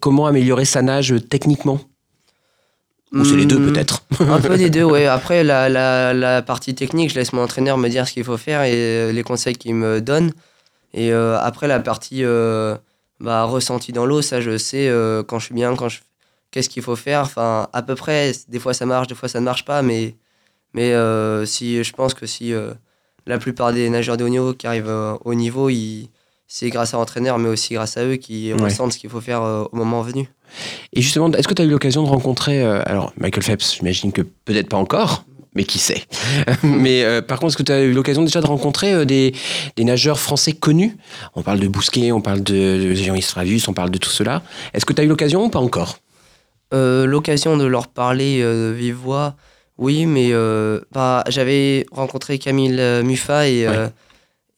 comment 0.00 0.26
améliorer 0.26 0.64
sa 0.64 0.82
nage 0.82 1.14
techniquement? 1.28 1.80
Ou 3.12 3.24
c'est 3.24 3.36
les 3.36 3.46
deux 3.46 3.58
Hmm, 3.58 3.72
peut-être 3.72 4.04
Un 4.20 4.38
peu 4.38 4.58
des 4.58 4.68
deux, 4.68 4.84
ouais. 4.84 5.06
Après, 5.06 5.42
la, 5.42 5.70
la, 5.70 6.12
la 6.12 6.42
partie 6.42 6.74
technique, 6.74 7.08
je 7.08 7.14
laisse 7.14 7.32
mon 7.32 7.42
entraîneur 7.42 7.78
me 7.78 7.88
dire 7.88 8.06
ce 8.06 8.12
qu'il 8.12 8.24
faut 8.24 8.36
faire 8.36 8.62
et 8.64 9.12
les 9.12 9.22
conseils 9.22 9.56
qu'il 9.56 9.74
me 9.74 10.02
donne. 10.02 10.32
Et 10.94 11.12
euh, 11.12 11.38
après, 11.38 11.68
la 11.68 11.80
partie 11.80 12.24
euh, 12.24 12.76
bah, 13.20 13.44
ressenti 13.44 13.92
dans 13.92 14.06
l'eau, 14.06 14.22
ça, 14.22 14.40
je 14.40 14.56
sais 14.58 14.88
euh, 14.88 15.22
quand 15.22 15.38
je 15.38 15.46
suis 15.46 15.54
bien, 15.54 15.74
quand 15.76 15.88
je 15.88 16.00
qu'est-ce 16.50 16.68
qu'il 16.70 16.82
faut 16.82 16.96
faire. 16.96 17.20
Enfin, 17.22 17.68
à 17.72 17.82
peu 17.82 17.94
près, 17.94 18.32
des 18.48 18.58
fois 18.58 18.72
ça 18.74 18.86
marche, 18.86 19.06
des 19.06 19.14
fois 19.14 19.28
ça 19.28 19.38
ne 19.40 19.44
marche 19.44 19.64
pas, 19.66 19.82
mais, 19.82 20.16
mais 20.72 20.92
euh, 20.94 21.44
si, 21.44 21.84
je 21.84 21.92
pense 21.92 22.14
que 22.14 22.24
si 22.26 22.54
euh, 22.54 22.72
la 23.26 23.36
plupart 23.38 23.72
des 23.74 23.90
nageurs 23.90 24.16
de 24.16 24.24
haut 24.24 24.28
niveau 24.30 24.54
qui 24.54 24.66
arrivent 24.66 24.88
euh, 24.88 25.14
au 25.24 25.34
niveau, 25.34 25.68
ils- 25.68 26.08
c'est 26.46 26.70
grâce 26.70 26.94
à 26.94 26.96
l'entraîneur, 26.96 27.36
mais 27.38 27.50
aussi 27.50 27.74
grâce 27.74 27.98
à 27.98 28.04
eux 28.06 28.16
qui 28.16 28.54
Ouais. 28.54 28.62
ressentent 28.62 28.94
ce 28.94 28.98
qu'il 28.98 29.10
faut 29.10 29.20
faire 29.20 29.42
au 29.42 29.68
moment 29.76 30.00
venu. 30.00 30.30
Et 30.94 31.02
justement, 31.02 31.30
est-ce 31.32 31.46
que 31.46 31.52
tu 31.52 31.60
as 31.60 31.66
eu 31.66 31.70
l'occasion 31.70 32.02
de 32.02 32.08
rencontrer, 32.08 32.62
alors 32.62 33.12
Michael 33.18 33.42
Phelps, 33.42 33.74
j'imagine 33.76 34.10
que 34.12 34.22
peut-être 34.22 34.70
pas 34.70 34.78
encore, 34.78 35.26
mais 35.58 35.64
qui 35.64 35.80
sait. 35.80 36.04
mais 36.62 37.02
euh, 37.02 37.20
par 37.20 37.40
contre, 37.40 37.50
est-ce 37.50 37.56
que 37.56 37.64
tu 37.64 37.72
as 37.72 37.82
eu 37.82 37.92
l'occasion 37.92 38.22
déjà 38.22 38.40
de 38.40 38.46
rencontrer 38.46 38.92
euh, 38.94 39.04
des, 39.04 39.34
des 39.74 39.82
nageurs 39.82 40.20
français 40.20 40.52
connus? 40.52 40.96
On 41.34 41.42
parle 41.42 41.58
de 41.58 41.66
Bousquet, 41.66 42.12
on 42.12 42.20
parle 42.20 42.44
de, 42.44 42.54
de 42.54 42.94
Jean 42.94 43.20
Stravius, 43.20 43.66
on 43.66 43.74
parle 43.74 43.90
de 43.90 43.98
tout 43.98 44.08
cela. 44.08 44.42
Est-ce 44.72 44.86
que 44.86 44.92
tu 44.92 45.00
as 45.00 45.04
eu 45.04 45.08
l'occasion 45.08 45.44
ou 45.44 45.48
pas 45.48 45.58
encore? 45.58 45.98
Euh, 46.72 47.06
L'occasion 47.06 47.56
de 47.56 47.64
leur 47.64 47.88
parler 47.88 48.40
de 48.40 48.72
vive 48.76 48.94
voix, 48.94 49.34
oui, 49.78 50.06
mais 50.06 50.30
bah, 50.92 51.24
j'avais 51.28 51.86
rencontré 51.90 52.38
Camille 52.38 52.80
Muffat 53.02 53.48
et, 53.48 53.66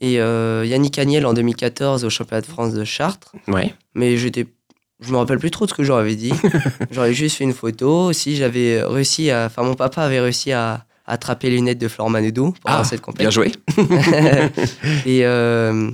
et 0.01 0.13
Yannick 0.15 0.99
Agnel 0.99 1.25
en 1.25 1.33
2014 1.33 2.05
au 2.05 2.11
championnat 2.11 2.43
de 2.43 2.47
France 2.47 2.75
de 2.75 2.85
Chartres. 2.85 3.33
Ouais. 3.49 3.75
Mais 3.95 4.19
j'étais, 4.19 4.47
je 5.01 5.13
me 5.13 5.17
rappelle 5.17 5.39
plus 5.39 5.51
trop 5.51 5.65
de 5.65 5.71
ce 5.71 5.75
que 5.75 5.85
j'aurais 5.85 6.15
dit. 6.17 6.33
j'aurais 6.91 7.15
juste 7.15 7.37
fait 7.37 7.45
une 7.45 7.55
photo. 7.55 8.07
Aussi, 8.07 8.37
j'avais 8.37 8.83
réussi 8.83 9.31
à, 9.31 9.47
enfin, 9.47 9.63
mon 9.63 9.75
papa 9.75 10.03
avait 10.03 10.21
réussi 10.21 10.53
à 10.53 10.85
attraper 11.11 11.51
les 11.51 11.57
lunettes 11.57 11.79
de 11.79 11.89
Florent 11.89 12.11
Manodou 12.11 12.55
pendant 12.65 12.79
Ah, 12.79 12.85
cette 12.85 13.01
Bien 13.17 13.31
compétition. 13.31 13.43
joué. 13.43 13.53
et, 15.07 15.27
euh, 15.27 15.91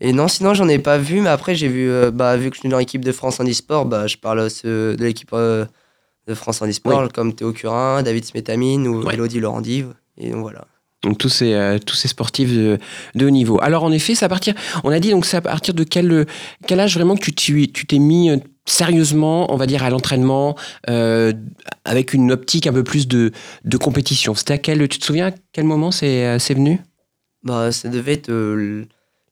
et 0.00 0.12
non, 0.12 0.28
sinon, 0.28 0.54
j'en 0.54 0.68
ai 0.68 0.78
pas 0.78 0.98
vu. 0.98 1.20
Mais 1.20 1.28
après, 1.30 1.54
j'ai 1.54 1.68
vu, 1.68 1.88
euh, 1.90 2.10
bah, 2.10 2.36
vu 2.36 2.50
que 2.50 2.56
je 2.56 2.60
suis 2.60 2.68
dans 2.68 2.78
l'équipe 2.78 3.04
de 3.04 3.12
France 3.12 3.40
en 3.40 3.44
e-sport, 3.48 3.86
bah, 3.86 4.06
je 4.06 4.16
parle 4.16 4.48
de 4.64 4.96
l'équipe 4.98 5.30
euh, 5.32 5.64
de 6.26 6.34
France 6.34 6.62
en 6.62 6.68
e-sport, 6.68 7.10
comme 7.12 7.34
Théo 7.34 7.52
Curin, 7.52 8.02
David 8.02 8.24
Smetamine 8.24 8.86
ou 8.88 9.02
Ouais. 9.04 9.14
Elodie 9.14 9.40
Laurendive. 9.40 9.94
Et 10.16 10.30
donc 10.30 10.40
voilà. 10.42 10.64
Donc 11.04 11.18
tous 11.18 11.28
ces, 11.28 11.52
euh, 11.52 11.78
tous 11.78 11.94
ces 11.94 12.08
sportifs 12.08 12.52
de, 12.52 12.78
de 13.14 13.26
haut 13.26 13.30
niveau. 13.30 13.58
Alors 13.62 13.84
en 13.84 13.92
effet, 13.92 14.14
c'est 14.14 14.24
à 14.24 14.28
partir, 14.28 14.54
on 14.82 14.90
a 14.90 14.98
dit 14.98 15.10
donc 15.10 15.26
c'est 15.26 15.36
à 15.36 15.40
partir 15.42 15.74
de 15.74 15.84
quel, 15.84 16.26
quel 16.66 16.80
âge 16.80 16.94
vraiment 16.94 17.16
que 17.16 17.30
tu 17.30 17.68
t'es 17.68 17.98
mis 17.98 18.30
euh, 18.30 18.38
sérieusement, 18.66 19.52
on 19.52 19.56
va 19.56 19.66
dire, 19.66 19.82
à 19.84 19.90
l'entraînement, 19.90 20.56
euh, 20.88 21.32
avec 21.84 22.14
une 22.14 22.32
optique 22.32 22.66
un 22.66 22.72
peu 22.72 22.82
plus 22.82 23.06
de, 23.06 23.30
de 23.64 23.76
compétition. 23.76 24.34
C'était 24.34 24.54
à 24.54 24.58
quel, 24.58 24.88
tu 24.88 24.98
te 24.98 25.04
souviens 25.04 25.28
à 25.28 25.32
quel 25.52 25.64
moment 25.64 25.90
c'est 25.90 26.26
euh, 26.26 26.38
c'est 26.38 26.54
venu? 26.54 26.80
Bah, 27.42 27.70
ça 27.72 27.88
devait 27.90 28.14
être 28.14 28.30
euh, 28.30 28.84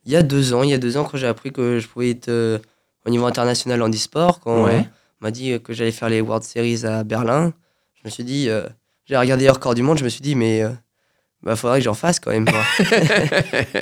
il 0.05 0.13
y 0.13 0.17
a 0.17 0.23
deux 0.23 0.53
ans. 0.53 0.63
Il 0.63 0.71
y 0.71 0.75
a 0.75 0.79
deux 0.79 0.97
ans, 0.99 1.05
quand 1.05 1.17
j'ai 1.17 1.27
appris 1.27 1.51
que 1.53 1.79
je 1.81 1.89
pouvais 1.89 2.11
être 2.11 2.29
euh, 2.29 2.59
au 3.07 3.11
niveau 3.11 3.25
international 3.25 3.81
en 3.83 3.89
e-sport, 3.91 4.41
quand 4.41 4.65
Ouais. 4.65 4.85
on 5.21 5.25
m'a 5.25 5.31
dit 5.31 5.59
que 5.65 5.73
j'allais 5.73 5.93
faire 5.93 6.11
les 6.11 6.21
World 6.21 6.45
Series 6.45 6.85
à 6.85 7.03
Berlin, 7.05 7.53
je 7.95 8.01
me 8.05 8.11
suis 8.11 8.25
dit, 8.25 8.51
euh, 8.51 8.67
j'ai 9.07 9.17
regardé 9.17 9.45
les 9.45 9.51
records 9.51 9.75
du 9.75 9.83
monde, 9.83 9.97
je 9.99 10.05
me 10.05 10.09
suis 10.11 10.21
dit, 10.21 10.35
mais 10.35 10.63
euh, 10.63 10.69
bah, 11.43 11.57
faudrait 11.57 11.79
que 11.79 11.85
j'en 11.85 11.95
fasse 11.95 12.21
quand 12.21 12.31
même. 12.31 12.45
quoi. 12.45 12.61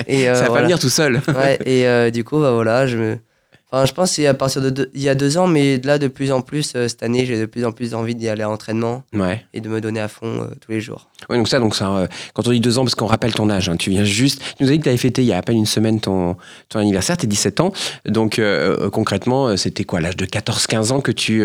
et, 0.07 0.29
euh, 0.29 0.35
Ça 0.35 0.49
va 0.49 0.55
pas 0.55 0.63
venir 0.63 0.79
tout 0.79 0.89
seul. 0.89 1.21
Ouais, 1.29 1.59
et 1.67 1.87
euh, 1.87 2.11
du 2.11 2.25
coup, 2.25 2.41
bah, 2.41 2.53
voilà, 2.53 2.87
je 2.87 2.97
me. 2.97 3.19
Enfin, 3.73 3.87
je 3.87 3.93
pense 3.93 4.11
que 4.11 4.17
c'est 4.17 4.27
à 4.27 4.35
partir 4.35 4.61
de 4.63 4.71
deux- 4.71 4.91
il 4.95 5.01
y 5.03 5.09
a 5.09 5.15
deux 5.15 5.39
ans, 5.39 5.47
mais 5.47 5.79
là, 5.85 5.99
de 5.99 6.09
plus 6.09 6.33
en 6.33 6.41
plus, 6.41 6.73
euh, 6.75 6.89
cette 6.89 7.03
année, 7.05 7.25
j'ai 7.27 7.39
de 7.39 7.47
plus 7.47 7.65
en 7.65 7.73
plus 7.73 7.95
envie 7.95 8.15
d'y 8.17 8.29
aller 8.29 8.43
à 8.43 8.47
l'entraînement 8.47 9.05
Ouais. 9.15 9.45
et 9.55 9.61
de 9.61 9.69
me 9.69 9.81
donner 9.81 10.01
à 10.01 10.09
fond 10.09 10.27
euh, 10.43 10.47
tous 10.61 10.73
les 10.73 10.81
jours. 10.81 11.09
Ouais, 11.29 11.37
donc 11.37 11.47
ça, 11.49 11.61
donc 11.61 11.77
ça, 11.77 11.91
euh, 11.97 12.07
quand 12.35 12.49
on 12.49 12.51
dit 12.51 12.59
deux 12.61 12.79
ans, 12.79 12.83
parce 12.85 12.95
qu'on 12.97 13.07
rappelle 13.07 13.33
ton 13.33 13.49
âge, 13.49 13.69
hein, 13.69 13.77
tu 13.77 13.91
viens 13.91 14.03
juste, 14.05 14.43
tu 14.57 14.65
nous 14.65 14.69
as 14.69 14.73
dit 14.73 14.79
que 14.79 14.85
tu 14.85 14.89
avais 14.89 14.99
fêté 14.99 15.23
il 15.23 15.27
y 15.29 15.33
a 15.33 15.39
à 15.39 15.43
peine 15.43 15.57
une 15.57 15.67
semaine 15.67 16.01
ton, 16.01 16.37
ton 16.69 16.79
anniversaire, 16.81 17.17
tes 17.17 17.27
17 17.29 17.61
ans. 17.61 17.73
Donc 18.07 18.41
concrètement, 18.93 19.57
c'était 19.57 19.85
quoi, 19.85 20.01
l'âge 20.01 20.17
de 20.17 20.27
14-15 20.27 20.91
ans 20.93 21.01
que 21.01 21.13
tu, 21.13 21.45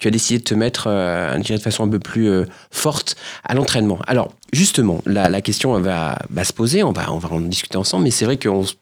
tu 0.00 0.08
as 0.08 0.10
décidé 0.10 0.38
de 0.38 0.44
te 0.44 0.54
mettre 0.54 0.88
de 0.88 1.58
façon 1.58 1.84
un 1.84 1.88
peu 1.88 1.98
plus 1.98 2.28
forte 2.70 3.16
à 3.44 3.54
l'entraînement? 3.54 3.98
Alors 4.06 4.32
justement, 4.52 5.02
la, 5.06 5.28
la 5.28 5.40
question 5.40 5.78
va, 5.80 6.18
va 6.30 6.44
se 6.44 6.52
poser, 6.52 6.82
on 6.82 6.92
va, 6.92 7.12
on 7.12 7.18
va 7.18 7.28
en 7.32 7.40
discuter 7.40 7.76
ensemble, 7.76 8.04
mais 8.04 8.10
c'est 8.10 8.24
vrai 8.24 8.36
qu'on 8.38 8.64
se- 8.64 8.74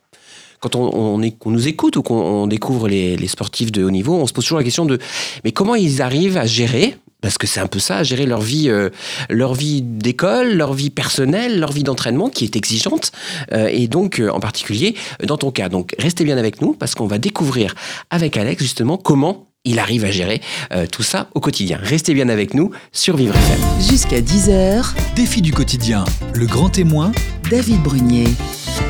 quand 0.60 0.74
on, 0.76 0.90
on, 0.94 1.22
est- 1.22 1.38
qu'on 1.38 1.50
nous 1.50 1.68
écoute 1.68 1.96
ou 1.96 2.02
qu'on 2.02 2.14
on 2.20 2.46
découvre 2.46 2.88
les, 2.88 3.16
les 3.16 3.28
sportifs 3.28 3.72
de 3.72 3.84
haut 3.84 3.90
niveau, 3.90 4.14
on 4.14 4.26
se 4.26 4.32
pose 4.32 4.44
toujours 4.44 4.58
la 4.58 4.64
question 4.64 4.84
de 4.84 4.98
mais 5.44 5.52
comment 5.52 5.74
ils 5.74 6.02
arrivent 6.02 6.36
à 6.38 6.46
gérer 6.46 6.96
parce 7.20 7.36
que 7.36 7.48
c'est 7.48 7.58
un 7.58 7.66
peu 7.66 7.80
ça, 7.80 7.96
à 7.96 8.02
gérer 8.04 8.26
leur 8.26 8.40
vie, 8.40 8.68
euh, 8.68 8.90
leur 9.28 9.52
vie 9.52 9.82
d'école, 9.82 10.52
leur 10.52 10.72
vie 10.72 10.88
personnelle, 10.90 11.58
leur 11.58 11.72
vie 11.72 11.82
d'entraînement 11.82 12.28
qui 12.28 12.44
est 12.44 12.54
exigeante, 12.54 13.10
euh, 13.52 13.66
et 13.72 13.88
donc 13.88 14.20
euh, 14.20 14.30
en 14.30 14.38
particulier 14.38 14.94
dans 15.24 15.36
ton 15.36 15.50
cas. 15.50 15.68
Donc 15.68 15.96
restez 15.98 16.22
bien 16.22 16.38
avec 16.38 16.62
nous 16.62 16.74
parce 16.74 16.94
qu'on 16.94 17.08
va 17.08 17.18
découvrir 17.18 17.74
avec 18.10 18.36
Alex 18.36 18.62
justement 18.62 18.98
comment 18.98 19.47
il 19.64 19.78
arrive 19.78 20.04
à 20.04 20.10
gérer 20.10 20.40
euh, 20.72 20.86
tout 20.86 21.02
ça 21.02 21.28
au 21.34 21.40
quotidien. 21.40 21.78
Restez 21.82 22.14
bien 22.14 22.28
avec 22.28 22.54
nous 22.54 22.70
sur 22.92 23.16
Vivre 23.16 23.34
FM. 23.36 23.60
Jusqu'à 23.90 24.20
10h, 24.20 24.94
Défi 25.14 25.42
du 25.42 25.52
quotidien, 25.52 26.04
le 26.32 26.46
grand 26.46 26.70
témoin, 26.70 27.12
David 27.50 27.82
Brunier. 27.82 28.28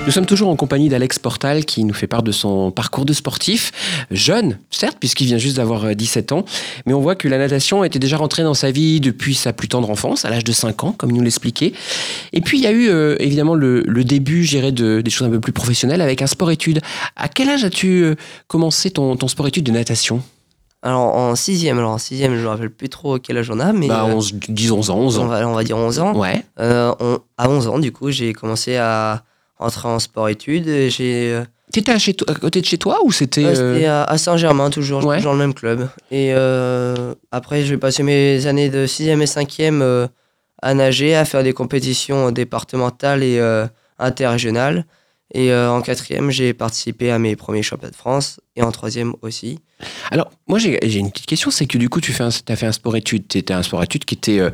Nous 0.06 0.12
sommes 0.12 0.26
toujours 0.26 0.48
en 0.48 0.56
compagnie 0.56 0.88
d'Alex 0.88 1.18
Portal 1.18 1.64
qui 1.64 1.84
nous 1.84 1.92
fait 1.92 2.06
part 2.06 2.22
de 2.22 2.32
son 2.32 2.70
parcours 2.70 3.04
de 3.04 3.12
sportif, 3.12 3.72
jeune, 4.10 4.58
certes, 4.70 4.96
puisqu'il 4.98 5.26
vient 5.26 5.38
juste 5.38 5.56
d'avoir 5.56 5.84
euh, 5.84 5.94
17 5.94 6.32
ans, 6.32 6.44
mais 6.86 6.94
on 6.94 7.00
voit 7.00 7.14
que 7.14 7.28
la 7.28 7.38
natation 7.38 7.84
était 7.84 7.98
déjà 7.98 8.16
rentrée 8.16 8.42
dans 8.42 8.54
sa 8.54 8.70
vie 8.70 9.00
depuis 9.00 9.34
sa 9.34 9.52
plus 9.52 9.68
tendre 9.68 9.90
enfance, 9.90 10.24
à 10.24 10.30
l'âge 10.30 10.44
de 10.44 10.52
5 10.52 10.84
ans, 10.84 10.92
comme 10.92 11.10
il 11.10 11.16
nous 11.16 11.24
l'expliquait. 11.24 11.72
Et 12.32 12.40
puis 12.40 12.58
il 12.58 12.64
y 12.64 12.66
a 12.66 12.72
eu 12.72 12.88
euh, 12.88 13.16
évidemment 13.18 13.54
le, 13.54 13.82
le 13.86 14.04
début, 14.04 14.44
je 14.44 14.50
dirais, 14.50 14.72
de, 14.72 15.00
des 15.00 15.10
choses 15.10 15.26
un 15.26 15.30
peu 15.30 15.40
plus 15.40 15.52
professionnelles 15.52 16.00
avec 16.00 16.22
un 16.22 16.26
sport-études. 16.26 16.80
À 17.16 17.28
quel 17.28 17.48
âge 17.48 17.64
as-tu 17.64 18.04
euh, 18.04 18.14
commencé 18.46 18.90
ton, 18.90 19.16
ton 19.16 19.28
sport-études 19.28 19.64
de 19.64 19.72
natation? 19.72 20.22
Alors 20.82 21.00
en 21.16 21.34
sixième, 21.34 21.78
alors 21.78 21.90
en 21.92 21.98
sixième, 21.98 22.36
je 22.36 22.42
me 22.42 22.48
rappelle 22.48 22.70
plus 22.70 22.88
trop 22.88 23.18
quel 23.18 23.36
âge 23.38 23.50
on 23.50 23.58
a, 23.58 23.72
mais 23.72 23.88
Bah, 23.88 24.04
euh, 24.08 24.14
11, 24.14 24.34
10, 24.48 24.70
11 24.70 24.90
ans, 24.90 24.98
11 24.98 25.18
on, 25.18 25.22
ans. 25.22 25.26
va, 25.26 25.48
on 25.48 25.54
va 25.54 25.64
dire 25.64 25.76
11 25.76 25.98
ans. 25.98 26.14
Ouais, 26.16 26.44
Euh, 26.60 26.94
on- 27.00 27.18
à 27.36 27.48
11 27.48 27.66
ans, 27.66 27.78
du 27.80 27.90
coup, 27.90 28.10
j'ai 28.10 28.32
commencé 28.32 28.76
à 28.76 29.24
entrer 29.58 29.88
en 29.88 29.98
sport-études. 29.98 30.88
J'ai, 30.88 31.32
euh, 31.32 31.42
t'étais 31.72 31.90
à, 31.90 31.98
chez 31.98 32.14
toi- 32.14 32.30
à 32.30 32.34
côté 32.36 32.60
de 32.60 32.66
chez 32.66 32.78
toi 32.78 33.00
ou 33.04 33.10
c'était... 33.10 33.44
euh, 33.44 33.74
c'était 33.74 33.86
à, 33.86 34.04
à 34.04 34.18
Saint-Germain, 34.18 34.70
toujours, 34.70 35.04
Ouais. 35.04 35.20
dans 35.20 35.32
le 35.32 35.38
même 35.38 35.52
club. 35.54 35.88
Et 36.12 36.32
euh, 36.32 37.14
après, 37.32 37.62
j'ai 37.64 37.76
passé 37.76 38.04
mes 38.04 38.46
années 38.46 38.68
de 38.70 38.86
6e 38.86 39.20
et 39.20 39.26
5e 39.26 39.82
euh, 39.82 40.06
à 40.62 40.74
nager, 40.74 41.16
à 41.16 41.24
faire 41.24 41.42
des 41.42 41.52
compétitions 41.54 42.30
départementales 42.30 43.24
et 43.24 43.40
euh, 43.40 43.66
interrégionales. 43.98 44.86
Et 45.34 45.52
euh, 45.52 45.70
en 45.72 45.82
quatrième, 45.82 46.30
j'ai 46.30 46.54
participé 46.54 47.10
à 47.10 47.18
mes 47.18 47.34
premiers 47.34 47.62
championnats 47.64 47.90
de 47.90 47.96
France. 47.96 48.38
Et 48.54 48.62
en 48.62 48.70
troisième 48.70 49.14
aussi. 49.22 49.58
Alors, 50.10 50.30
moi, 50.46 50.58
j'ai 50.58 50.78
une 50.98 51.10
petite 51.10 51.26
question, 51.26 51.50
c'est 51.50 51.66
que 51.66 51.78
du 51.78 51.88
coup, 51.88 52.00
tu 52.00 52.12
fais 52.12 52.24
un, 52.24 52.28
as 52.28 52.56
fait 52.56 52.66
un 52.66 52.72
sport-études. 52.72 53.28
Tu 53.28 53.38
étais 53.38 53.54
un 53.54 53.62
sport-études 53.62 54.04
qui 54.04 54.14
était, 54.14 54.40
euh, 54.40 54.50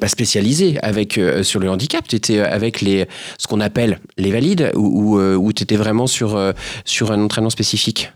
pas 0.00 0.08
spécialisé 0.08 0.78
avec, 0.82 1.18
euh, 1.18 1.42
sur 1.42 1.60
le 1.60 1.68
handicap. 1.68 2.06
Tu 2.08 2.16
étais 2.16 2.40
avec 2.40 2.80
les, 2.80 3.06
ce 3.38 3.46
qu'on 3.46 3.60
appelle 3.60 4.00
les 4.16 4.30
valides 4.30 4.72
ou, 4.74 5.18
ou, 5.18 5.52
tu 5.52 5.62
étais 5.62 5.76
vraiment 5.76 6.06
sur, 6.06 6.36
euh, 6.36 6.52
sur 6.84 7.12
un 7.12 7.22
entraînement 7.22 7.50
spécifique? 7.50 8.12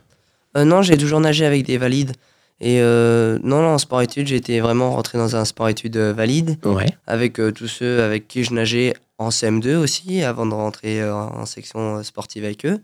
Euh, 0.57 0.65
non, 0.65 0.83
j'ai 0.83 0.97
toujours 0.97 1.21
nagé 1.21 1.45
avec 1.45 1.67
des 1.67 1.79
valides. 1.79 2.13
Et 2.61 2.81
euh, 2.81 3.39
non, 3.43 3.63
non, 3.63 3.69
en 3.69 3.79
sport-études, 3.79 4.33
été 4.33 4.61
vraiment 4.61 4.91
rentré 4.91 5.17
dans 5.17 5.37
un 5.37 5.45
sport-études 5.45 5.97
euh, 5.97 6.13
valide. 6.13 6.59
Ouais. 6.65 6.87
avec 7.07 7.39
euh, 7.39 7.53
tous 7.53 7.69
ceux 7.69 8.03
avec 8.03 8.27
qui 8.27 8.43
je 8.43 8.53
nageais 8.53 8.95
en 9.19 9.29
CM2 9.29 9.77
aussi, 9.77 10.23
avant 10.23 10.47
de 10.47 10.55
rentrer 10.55 11.01
euh, 11.01 11.15
en 11.15 11.47
section 11.47 11.99
euh, 11.99 12.03
sportive 12.03 12.45
avec 12.45 12.67
eux. 12.67 12.81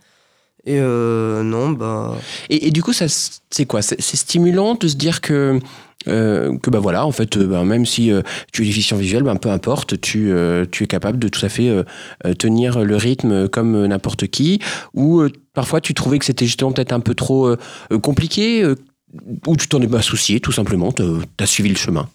Et 0.67 0.79
euh, 0.79 1.43
non, 1.43 1.71
bah. 1.71 2.17
Et, 2.49 2.69
et 2.69 2.71
du 2.71 2.83
coup, 2.83 2.93
ça, 2.93 3.07
c'est 3.51 3.67
quoi? 3.67 3.83
C'est 3.83 4.01
stimulant 4.01 4.75
de 4.75 4.89
se 4.89 4.97
dire 4.97 5.21
que. 5.21 5.61
euh, 6.07 6.57
que 6.59 6.71
bah 6.71 6.81
voilà, 6.81 7.07
en 7.07 7.13
fait, 7.13 7.37
euh, 7.37 7.47
bah, 7.47 7.65
même 7.65 7.87
si 7.87 8.11
euh, 8.11 8.23
tu 8.53 8.63
es 8.63 8.67
déficient 8.67 8.97
visuel, 8.97 9.23
bah, 9.23 9.35
peu 9.37 9.51
importe, 9.51 10.01
tu, 10.01 10.33
tu 10.71 10.85
es 10.85 10.87
capable 10.87 11.19
de 11.19 11.29
tout 11.29 11.45
à 11.45 11.49
fait 11.49 11.71
tenir 12.39 12.81
le 12.85 12.97
rythme 12.97 13.49
comme 13.49 13.87
n'importe 13.87 14.27
qui, 14.29 14.61
ou 14.95 15.25
parfois 15.53 15.81
tu 15.81 15.95
trouvais 15.95 16.19
que 16.19 16.25
c'était 16.25 16.47
justement 16.47 16.73
peut-être 16.73 16.93
un 16.93 17.01
peu 17.01 17.15
trop 17.15 17.55
compliqué, 18.03 18.65
ou 19.47 19.57
tu 19.57 19.69
t'en 19.69 19.81
es 19.81 19.87
pas 19.87 20.03
soucié, 20.03 20.41
tout 20.41 20.53
simplement, 20.53 20.93
tu 20.93 21.03
as 21.39 21.47
suivi 21.47 21.69
le 21.69 21.77
chemin. 21.77 22.09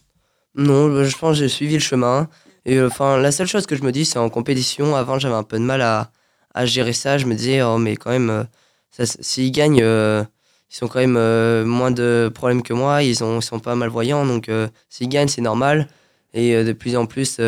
Non, 0.56 0.90
bah, 0.94 1.04
je 1.04 1.16
pense 1.16 1.38
que 1.38 1.44
j'ai 1.44 1.50
suivi 1.50 1.76
le 1.76 1.80
chemin. 1.80 2.28
Et 2.66 2.82
enfin, 2.82 3.18
la 3.18 3.32
seule 3.32 3.48
chose 3.48 3.66
que 3.66 3.76
je 3.76 3.84
me 3.84 3.92
dis, 3.92 4.06
c'est 4.06 4.20
en 4.20 4.30
compétition. 4.30 4.96
Avant, 4.96 5.18
j'avais 5.18 5.36
un 5.36 5.44
peu 5.44 5.58
de 5.58 5.64
mal 5.64 5.82
à, 5.82 6.12
à 6.54 6.66
gérer 6.66 6.94
ça. 6.94 7.18
Je 7.18 7.26
me 7.26 7.36
disais, 7.36 7.62
oh, 7.62 7.78
mais 7.78 7.96
quand 7.96 8.12
même, 8.12 8.30
euh, 8.30 9.06
s'ils 9.06 9.52
gagnent, 9.52 9.82
euh, 9.82 10.24
ils 10.72 10.76
sont 10.76 10.88
quand 10.88 11.00
même 11.00 11.18
euh, 11.18 11.66
moins 11.66 11.92
de 11.92 12.32
problèmes 12.34 12.62
que 12.64 12.74
moi. 12.74 13.04
Ils, 13.04 13.24
ont, 13.24 13.40
ils 13.40 13.44
sont 13.44 13.60
pas 13.60 13.76
malvoyants. 13.76 14.26
Donc, 14.26 14.50
euh, 14.50 14.68
s'ils 14.90 15.10
gagnent, 15.10 15.28
c'est 15.28 15.42
normal. 15.42 15.88
Et 16.34 16.64
de 16.64 16.74
plus 16.74 16.96
en 16.96 17.06
plus, 17.08 17.40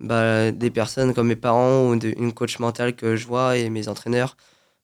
bah, 0.00 0.50
des 0.50 0.70
personnes 0.70 1.14
comme 1.14 1.28
mes 1.28 1.36
parents 1.36 1.88
ou 1.88 1.96
de- 1.96 2.12
une 2.18 2.32
coach 2.34 2.58
mentale 2.58 2.94
que 2.94 3.16
je 3.16 3.26
vois 3.26 3.56
et 3.56 3.70
mes 3.70 3.88
entraîneurs 3.88 4.36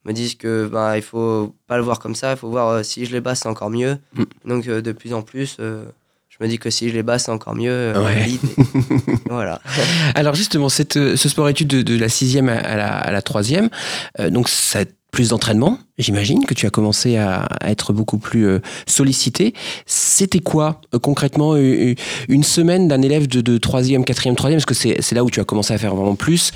me 0.07 0.13
disent 0.13 0.37
que 0.37 0.67
bah, 0.67 0.97
il 0.97 1.03
faut 1.03 1.55
pas 1.67 1.77
le 1.77 1.83
voir 1.83 1.99
comme 1.99 2.15
ça. 2.15 2.31
Il 2.31 2.37
faut 2.39 2.49
voir 2.49 2.83
si 2.83 3.05
je 3.05 3.13
les 3.13 3.21
bats, 3.21 3.35
c'est 3.35 3.49
encore 3.49 3.69
mieux. 3.69 3.99
Mm. 4.15 4.23
Donc, 4.47 4.65
de 4.65 4.93
plus 4.93 5.13
en 5.13 5.21
plus. 5.21 5.59
Je 6.41 6.45
me 6.47 6.49
dis 6.51 6.59
que 6.59 6.71
si 6.71 6.89
je 6.89 6.95
les 6.95 7.03
bats, 7.03 7.19
c'est 7.19 7.31
encore 7.31 7.55
mieux. 7.55 7.71
euh, 7.71 8.03
Ouais. 8.03 8.27
voilà. 9.31 9.61
Alors 10.15 10.35
justement, 10.35 10.69
cette, 10.71 10.97
euh, 10.97 11.17
ce 11.17 11.29
sport-études 11.29 11.69
de, 11.69 11.83
de 11.83 11.99
la 11.99 12.09
sixième 12.09 12.49
à, 12.49 12.77
la, 12.77 12.89
à 12.97 13.11
la 13.13 13.21
troisième, 13.23 13.69
euh, 14.19 14.31
donc 14.31 14.49
ça 14.49 14.81
a 14.81 14.85
plus 15.13 15.31
d'entraînement, 15.31 15.77
j'imagine 15.99 16.47
que 16.47 16.55
tu 16.55 16.67
as 16.67 16.71
commencé 16.71 17.17
à, 17.17 17.41
à 17.61 17.71
être 17.73 17.93
beaucoup 17.93 18.19
plus 18.19 18.47
euh, 18.47 18.61
sollicité. 18.87 19.55
C'était 19.85 20.39
quoi 20.39 20.81
euh, 20.95 21.01
concrètement 21.01 21.55
euh, 21.57 21.95
une 22.29 22.45
semaine 22.45 22.87
d'un 22.87 23.03
élève 23.03 23.27
de, 23.27 23.59
troisième, 23.59 24.05
quatrième, 24.05 24.37
troisième, 24.37 24.61
parce 24.63 24.67
que 24.67 24.75
c'est 25.03 25.13
là 25.15 25.25
où 25.25 25.31
tu 25.31 25.41
as 25.41 25.45
commencé 25.45 25.75
à 25.75 25.79
faire 25.79 25.95
vraiment 25.97 26.15
plus. 26.15 26.53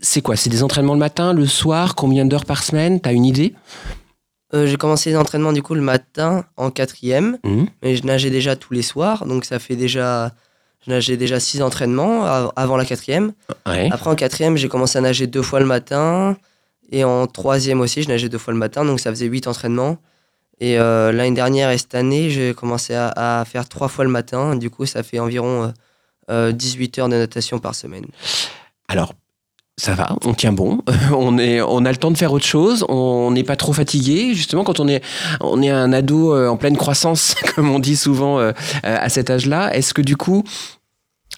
C'est 0.00 0.22
quoi? 0.22 0.36
C'est 0.36 0.48
des 0.50 0.62
entraînements 0.62 0.94
le 0.94 0.98
matin, 1.00 1.34
le 1.34 1.46
soir, 1.46 1.94
combien 1.94 2.24
d'heures 2.24 2.46
par 2.46 2.62
semaine? 2.64 2.98
T'as 2.98 3.12
une 3.12 3.26
idée? 3.26 3.52
Euh, 4.54 4.66
j'ai 4.66 4.76
commencé 4.76 5.10
les 5.10 5.16
entraînements 5.16 5.52
du 5.52 5.62
coup 5.62 5.74
le 5.74 5.80
matin 5.80 6.44
en 6.56 6.70
quatrième, 6.70 7.38
Mhm. 7.44 7.66
mais 7.82 7.96
je 7.96 8.04
nageais 8.04 8.30
déjà 8.30 8.54
tous 8.56 8.74
les 8.74 8.82
soirs, 8.82 9.24
donc 9.26 9.44
ça 9.46 9.58
fait 9.58 9.76
déjà, 9.76 10.32
je 10.86 10.90
nageais 10.90 11.16
déjà 11.16 11.40
six 11.40 11.62
entraînements 11.62 12.24
av- 12.26 12.52
avant 12.56 12.76
la 12.76 12.84
quatrième. 12.84 13.32
Ouais. 13.66 13.88
Après 13.90 14.10
en 14.10 14.14
quatrième, 14.14 14.56
j'ai 14.58 14.68
commencé 14.68 14.98
à 14.98 15.00
nager 15.00 15.26
deux 15.26 15.42
fois 15.42 15.58
le 15.60 15.66
matin, 15.66 16.36
et 16.90 17.02
en 17.04 17.26
troisième 17.26 17.80
aussi, 17.80 18.02
je 18.02 18.08
nageais 18.08 18.28
deux 18.28 18.36
fois 18.38 18.52
le 18.52 18.58
matin, 18.58 18.84
donc 18.84 19.00
ça 19.00 19.10
faisait 19.10 19.26
huit 19.26 19.46
entraînements. 19.46 19.96
Et 20.60 20.78
euh, 20.78 21.10
l'année 21.12 21.34
dernière 21.34 21.70
et 21.70 21.78
cette 21.78 21.94
année, 21.94 22.28
j'ai 22.30 22.52
commencé 22.54 22.94
à, 22.94 23.40
à 23.40 23.44
faire 23.46 23.68
trois 23.68 23.88
fois 23.88 24.04
le 24.04 24.10
matin. 24.10 24.54
Du 24.54 24.68
coup, 24.70 24.84
ça 24.86 25.02
fait 25.02 25.18
environ 25.18 25.64
euh, 25.64 25.68
euh, 26.30 26.52
18 26.52 26.98
heures 26.98 27.08
de 27.08 27.16
natation 27.16 27.58
par 27.58 27.74
semaine. 27.74 28.04
Alors, 28.86 29.14
ça 29.78 29.94
va, 29.94 30.16
on 30.24 30.34
tient 30.34 30.52
bon, 30.52 30.80
on, 31.16 31.38
est, 31.38 31.60
on 31.60 31.84
a 31.84 31.90
le 31.90 31.96
temps 31.96 32.10
de 32.10 32.18
faire 32.18 32.32
autre 32.32 32.44
chose, 32.44 32.84
on 32.88 33.30
n'est 33.30 33.42
pas 33.44 33.56
trop 33.56 33.72
fatigué. 33.72 34.34
Justement, 34.34 34.64
quand 34.64 34.80
on 34.80 34.88
est, 34.88 35.02
on 35.40 35.62
est 35.62 35.70
un 35.70 35.92
ado 35.92 36.34
euh, 36.34 36.48
en 36.48 36.56
pleine 36.56 36.76
croissance, 36.76 37.34
comme 37.54 37.70
on 37.70 37.78
dit 37.78 37.96
souvent 37.96 38.38
euh, 38.38 38.52
à 38.82 39.08
cet 39.08 39.30
âge-là, 39.30 39.74
est-ce 39.74 39.94
que 39.94 40.02
du 40.02 40.16
coup, 40.16 40.44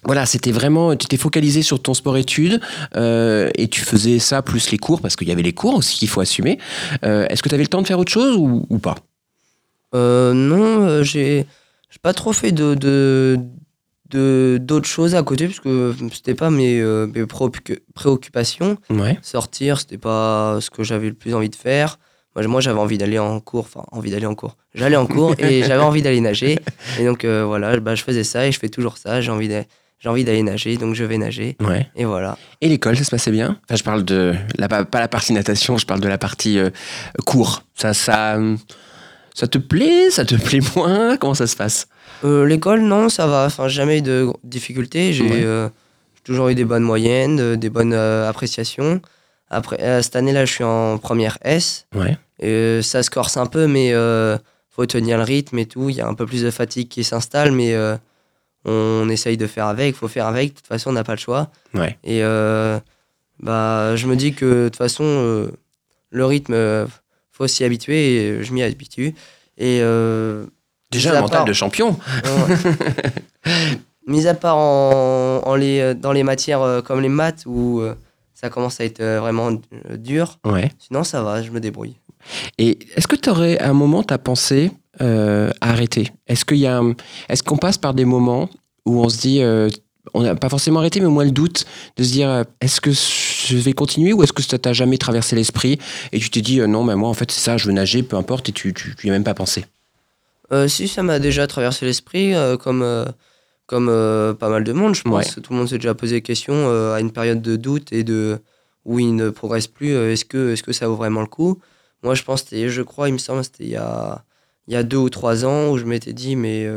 voilà, 0.03 0.25
c'était 0.25 0.51
vraiment, 0.51 0.95
tu 0.95 1.07
t'es 1.07 1.17
focalisé 1.17 1.63
sur 1.63 1.81
ton 1.81 1.93
sport-études 1.93 2.59
euh, 2.95 3.49
et 3.55 3.67
tu 3.69 3.81
faisais 3.81 4.19
ça 4.19 4.41
plus 4.41 4.69
les 4.69 4.77
cours, 4.77 5.01
parce 5.01 5.15
qu'il 5.15 5.27
y 5.27 5.31
avait 5.31 5.41
les 5.41 5.53
cours 5.53 5.75
aussi 5.75 5.97
qu'il 5.97 6.09
faut 6.09 6.21
assumer. 6.21 6.59
Euh, 7.03 7.25
est-ce 7.29 7.41
que 7.41 7.49
tu 7.49 7.55
avais 7.55 7.63
le 7.63 7.69
temps 7.69 7.81
de 7.81 7.87
faire 7.87 7.99
autre 7.99 8.11
chose 8.11 8.35
ou, 8.37 8.65
ou 8.69 8.77
pas? 8.77 8.95
Euh, 9.95 10.33
non, 10.33 10.81
euh, 10.83 11.03
j'ai 11.03 11.47
pas 12.03 12.13
trop 12.13 12.33
fait 12.33 12.51
de 12.51 12.75
de- 12.75 13.39
de- 14.09 14.57
d'autres 14.61 14.87
choses 14.87 15.15
à 15.15 15.23
côté 15.23 15.47
parce 15.47 15.59
que 15.59 15.93
c'était 16.13 16.35
pas 16.35 16.49
mes, 16.49 16.79
euh, 16.79 17.07
mes 17.07 17.23
préoccu- 17.23 17.79
préoccupations. 17.93 18.77
Ouais. 18.89 19.17
Sortir, 19.21 19.79
c'était 19.79 19.97
pas 19.97 20.59
ce 20.61 20.69
que 20.69 20.83
j'avais 20.83 21.07
le 21.07 21.13
plus 21.15 21.33
envie 21.33 21.49
de 21.49 21.55
faire. 21.55 21.99
Moi, 22.37 22.59
j'avais 22.59 22.79
envie 22.79 22.97
d'aller 22.97 23.17
en 23.17 23.39
cours, 23.39 23.61
enfin 23.63 23.85
envie 23.93 24.11
d'aller 24.11 24.25
en 24.25 24.35
cours. 24.35 24.57
J'allais 24.73 24.97
en 24.97 25.05
cours 25.05 25.35
et 25.39 25.63
j'avais 25.67 25.81
envie 25.83 26.01
d'aller 26.01 26.19
nager. 26.19 26.59
Et 26.99 27.05
donc 27.05 27.23
euh, 27.23 27.45
voilà, 27.45 27.79
bah, 27.79 27.95
je 27.95 28.03
faisais 28.03 28.25
ça 28.25 28.45
et 28.45 28.51
je 28.51 28.59
fais 28.59 28.67
toujours 28.69 28.97
ça. 28.97 29.21
J'ai 29.21 29.31
envie 29.31 29.47
d'aller 29.47 29.67
j'ai 29.99 30.09
envie 30.09 30.25
d'aller 30.25 30.43
nager, 30.43 30.75
donc 30.75 30.93
je 30.93 31.05
vais 31.05 31.17
nager. 31.17 31.55
Ouais. 31.61 31.87
Et 31.95 32.03
voilà. 32.03 32.37
Et 32.59 32.67
l'école, 32.67 32.97
ça 32.97 33.05
se 33.05 33.09
passait 33.09 33.31
bien? 33.31 33.57
Enfin, 33.63 33.75
je 33.77 33.83
parle 33.83 34.03
de 34.03 34.35
la, 34.57 34.67
pas 34.67 34.99
la 34.99 35.07
partie 35.07 35.31
natation, 35.31 35.77
je 35.77 35.85
parle 35.85 36.01
de 36.01 36.09
la 36.09 36.17
partie 36.17 36.59
euh, 36.59 36.69
cours. 37.25 37.63
Ça, 37.73 37.93
ça, 37.93 38.35
euh, 38.35 38.57
ça 39.35 39.45
te 39.47 39.59
plaît? 39.59 40.09
Ça 40.09 40.25
te 40.25 40.33
plaît 40.43 40.61
moins? 40.75 41.17
Comment 41.17 41.35
ça 41.35 41.45
se 41.45 41.55
passe? 41.55 41.87
Euh, 42.23 42.45
L'école, 42.47 42.81
non, 42.81 43.09
ça 43.09 43.27
va. 43.27 43.45
Enfin, 43.45 43.67
j'ai 43.67 43.75
jamais 43.75 43.99
eu 43.99 44.01
de 44.01 44.27
difficultés. 44.43 45.13
J'ai 45.13 45.23
Ouais. 45.29 45.43
euh, 45.43 45.69
toujours 46.23 46.47
eu 46.49 46.55
des 46.55 46.65
bonnes 46.65 46.81
moyennes, 46.83 47.39
euh, 47.39 47.55
des 47.55 47.69
bonnes 47.69 47.93
euh, 47.93 48.27
appréciations. 48.27 49.01
Après, 49.49 50.01
cette 50.01 50.15
année-là, 50.15 50.45
je 50.45 50.51
suis 50.53 50.63
en 50.63 50.97
première 50.97 51.37
S. 51.43 51.85
Ouais. 51.93 52.17
Et, 52.39 52.81
ça 52.81 53.03
se 53.03 53.11
corse 53.11 53.37
un 53.37 53.45
peu, 53.45 53.67
mais 53.67 53.93
faut 54.71 54.85
tenir 54.87 55.17
le 55.17 55.23
rythme 55.23 55.59
et 55.59 55.65
tout. 55.67 55.89
Il 55.89 55.95
y 55.97 56.01
a 56.01 56.07
un 56.07 56.15
peu 56.15 56.25
plus 56.25 56.41
de 56.41 56.49
fatigue 56.51 56.87
qui 56.87 57.03
s'installe, 57.03 57.51
mais 57.51 57.75
on 58.65 59.07
essaye 59.09 59.37
de 59.37 59.45
faire 59.45 59.67
avec. 59.67 59.95
faut 59.95 60.07
faire 60.07 60.25
avec. 60.25 60.49
De 60.49 60.55
toute 60.55 60.67
façon, 60.67 60.89
on 60.89 60.93
n'a 60.93 61.03
pas 61.03 61.13
le 61.13 61.19
choix. 61.19 61.51
Ouais. 61.75 61.95
Et 62.03 62.21
bah, 63.39 63.95
je 63.95 64.07
me 64.07 64.15
dis 64.15 64.33
que 64.33 64.45
de 64.63 64.69
toute 64.69 64.77
façon, 64.77 65.47
le 66.09 66.25
rythme, 66.25 66.87
faut 67.35 67.47
s'y 67.47 67.63
habituer. 67.63 68.15
Et 68.17 68.43
je 68.43 68.53
m'y 68.53 68.63
habitue. 68.63 69.13
Et 69.57 69.79
euh, 69.81 70.45
Déjà 70.91 71.17
un 71.17 71.21
mental 71.21 71.37
part- 71.39 71.45
de 71.45 71.53
champion. 71.53 71.97
Ouais. 72.23 72.55
Mis 74.07 74.27
à 74.27 74.33
part 74.35 74.57
en, 74.57 75.41
en 75.45 75.55
les, 75.55 75.95
dans 75.95 76.11
les 76.11 76.23
matières 76.23 76.61
euh, 76.61 76.81
comme 76.81 77.01
les 77.01 77.09
maths 77.09 77.43
où 77.47 77.79
euh, 77.79 77.95
ça 78.35 78.49
commence 78.49 78.79
à 78.79 78.85
être 78.85 79.01
vraiment 79.03 79.49
dur, 79.97 80.37
Ouais. 80.45 80.69
sinon 80.77 81.03
ça 81.03 81.23
va, 81.23 81.41
je 81.41 81.49
me 81.49 81.59
débrouille. 81.59 81.95
Et 82.59 82.77
est-ce 82.95 83.07
que 83.07 83.15
tu 83.15 83.29
aurais, 83.29 83.57
à 83.59 83.69
un 83.69 83.73
moment, 83.73 84.03
tu 84.03 84.13
as 84.13 84.17
pensé 84.19 84.71
euh, 85.01 85.49
à 85.61 85.71
arrêter? 85.71 86.11
Est-ce 86.27 86.45
qu'il 86.45 86.57
y 86.57 86.67
a, 86.67 86.81
est-ce 87.29 87.41
qu'on 87.43 87.57
passe 87.57 87.77
par 87.79 87.93
des 87.95 88.05
moments 88.05 88.49
où 88.85 89.01
on 89.03 89.09
se 89.09 89.17
dit, 89.19 89.41
euh, 89.41 89.69
on 90.13 90.21
n'a 90.23 90.35
pas 90.35 90.49
forcément 90.49 90.79
arrêté, 90.79 90.99
mais 90.99 91.07
au 91.07 91.11
moins 91.11 91.25
le 91.25 91.31
doute 91.31 91.65
de 91.97 92.03
se 92.03 92.11
dire, 92.11 92.29
euh, 92.29 92.43
est-ce 92.61 92.79
que 92.81 92.91
je 92.91 93.57
vais 93.57 93.73
continuer 93.73 94.13
ou 94.13 94.23
est-ce 94.23 94.33
que 94.33 94.41
ça 94.41 94.57
t'a 94.57 94.73
jamais 94.73 94.97
traversé 94.97 95.35
l'esprit 95.35 95.79
et 96.11 96.19
tu 96.19 96.29
t'es 96.29 96.41
dit, 96.41 96.59
euh, 96.61 96.67
non, 96.67 96.83
mais 96.83 96.95
moi, 96.95 97.09
en 97.09 97.13
fait, 97.13 97.31
c'est 97.31 97.41
ça, 97.41 97.57
je 97.57 97.65
veux 97.67 97.73
nager, 97.73 98.03
peu 98.03 98.15
importe, 98.15 98.49
et 98.49 98.51
tu, 98.51 98.73
tu, 98.73 98.95
tu 98.95 99.07
y 99.07 99.09
as 99.09 99.13
même 99.13 99.23
pas 99.23 99.33
pensé 99.33 99.65
Euh, 100.51 100.67
si 100.67 100.87
ça 100.87 101.03
m'a 101.03 101.19
déjà 101.19 101.47
traversé 101.47 101.85
l'esprit, 101.85 102.35
euh, 102.35 102.55
comme, 102.57 102.83
euh, 102.83 103.05
comme 103.65 103.87
pas 104.39 104.49
mal 104.49 104.63
de 104.63 104.73
monde, 104.73 104.95
je 104.95 105.01
pense. 105.01 105.35
Ouais. 105.35 105.41
Tout 105.41 105.53
le 105.53 105.57
monde 105.57 105.69
s'est 105.69 105.77
déjà 105.77 105.95
posé 105.95 106.15
des 106.15 106.21
questions 106.21 106.53
euh, 106.55 106.93
à 106.93 106.99
une 106.99 107.11
période 107.11 107.41
de 107.41 107.55
doute 107.55 107.91
et 107.91 108.03
de 108.03 108.39
où 108.85 108.99
il 108.99 109.15
ne 109.15 109.31
progresse 109.31 109.65
plus. 109.67 109.93
est-ce 110.11 110.25
que, 110.25 110.53
est-ce 110.53 110.61
que 110.61 110.71
ça 110.71 110.87
vaut 110.87 110.95
vraiment 110.95 111.21
le 111.21 111.27
coup? 111.27 111.59
Moi, 112.03 112.13
je 112.13 112.21
pense, 112.21 112.45
je 112.51 112.81
crois, 112.83 113.09
il 113.09 113.13
me 113.13 113.17
semble, 113.17 113.43
c'était 113.43 113.63
il 113.63 113.71
y 113.71 113.75
a, 113.75 114.23
il 114.67 114.75
y 114.75 114.77
a 114.77 114.83
deux 114.83 114.97
ou 114.97 115.09
trois 115.09 115.43
ans 115.43 115.71
où 115.71 115.79
je 115.79 115.85
m'étais 115.85 116.13
dit, 116.13 116.35
mais 116.35 116.67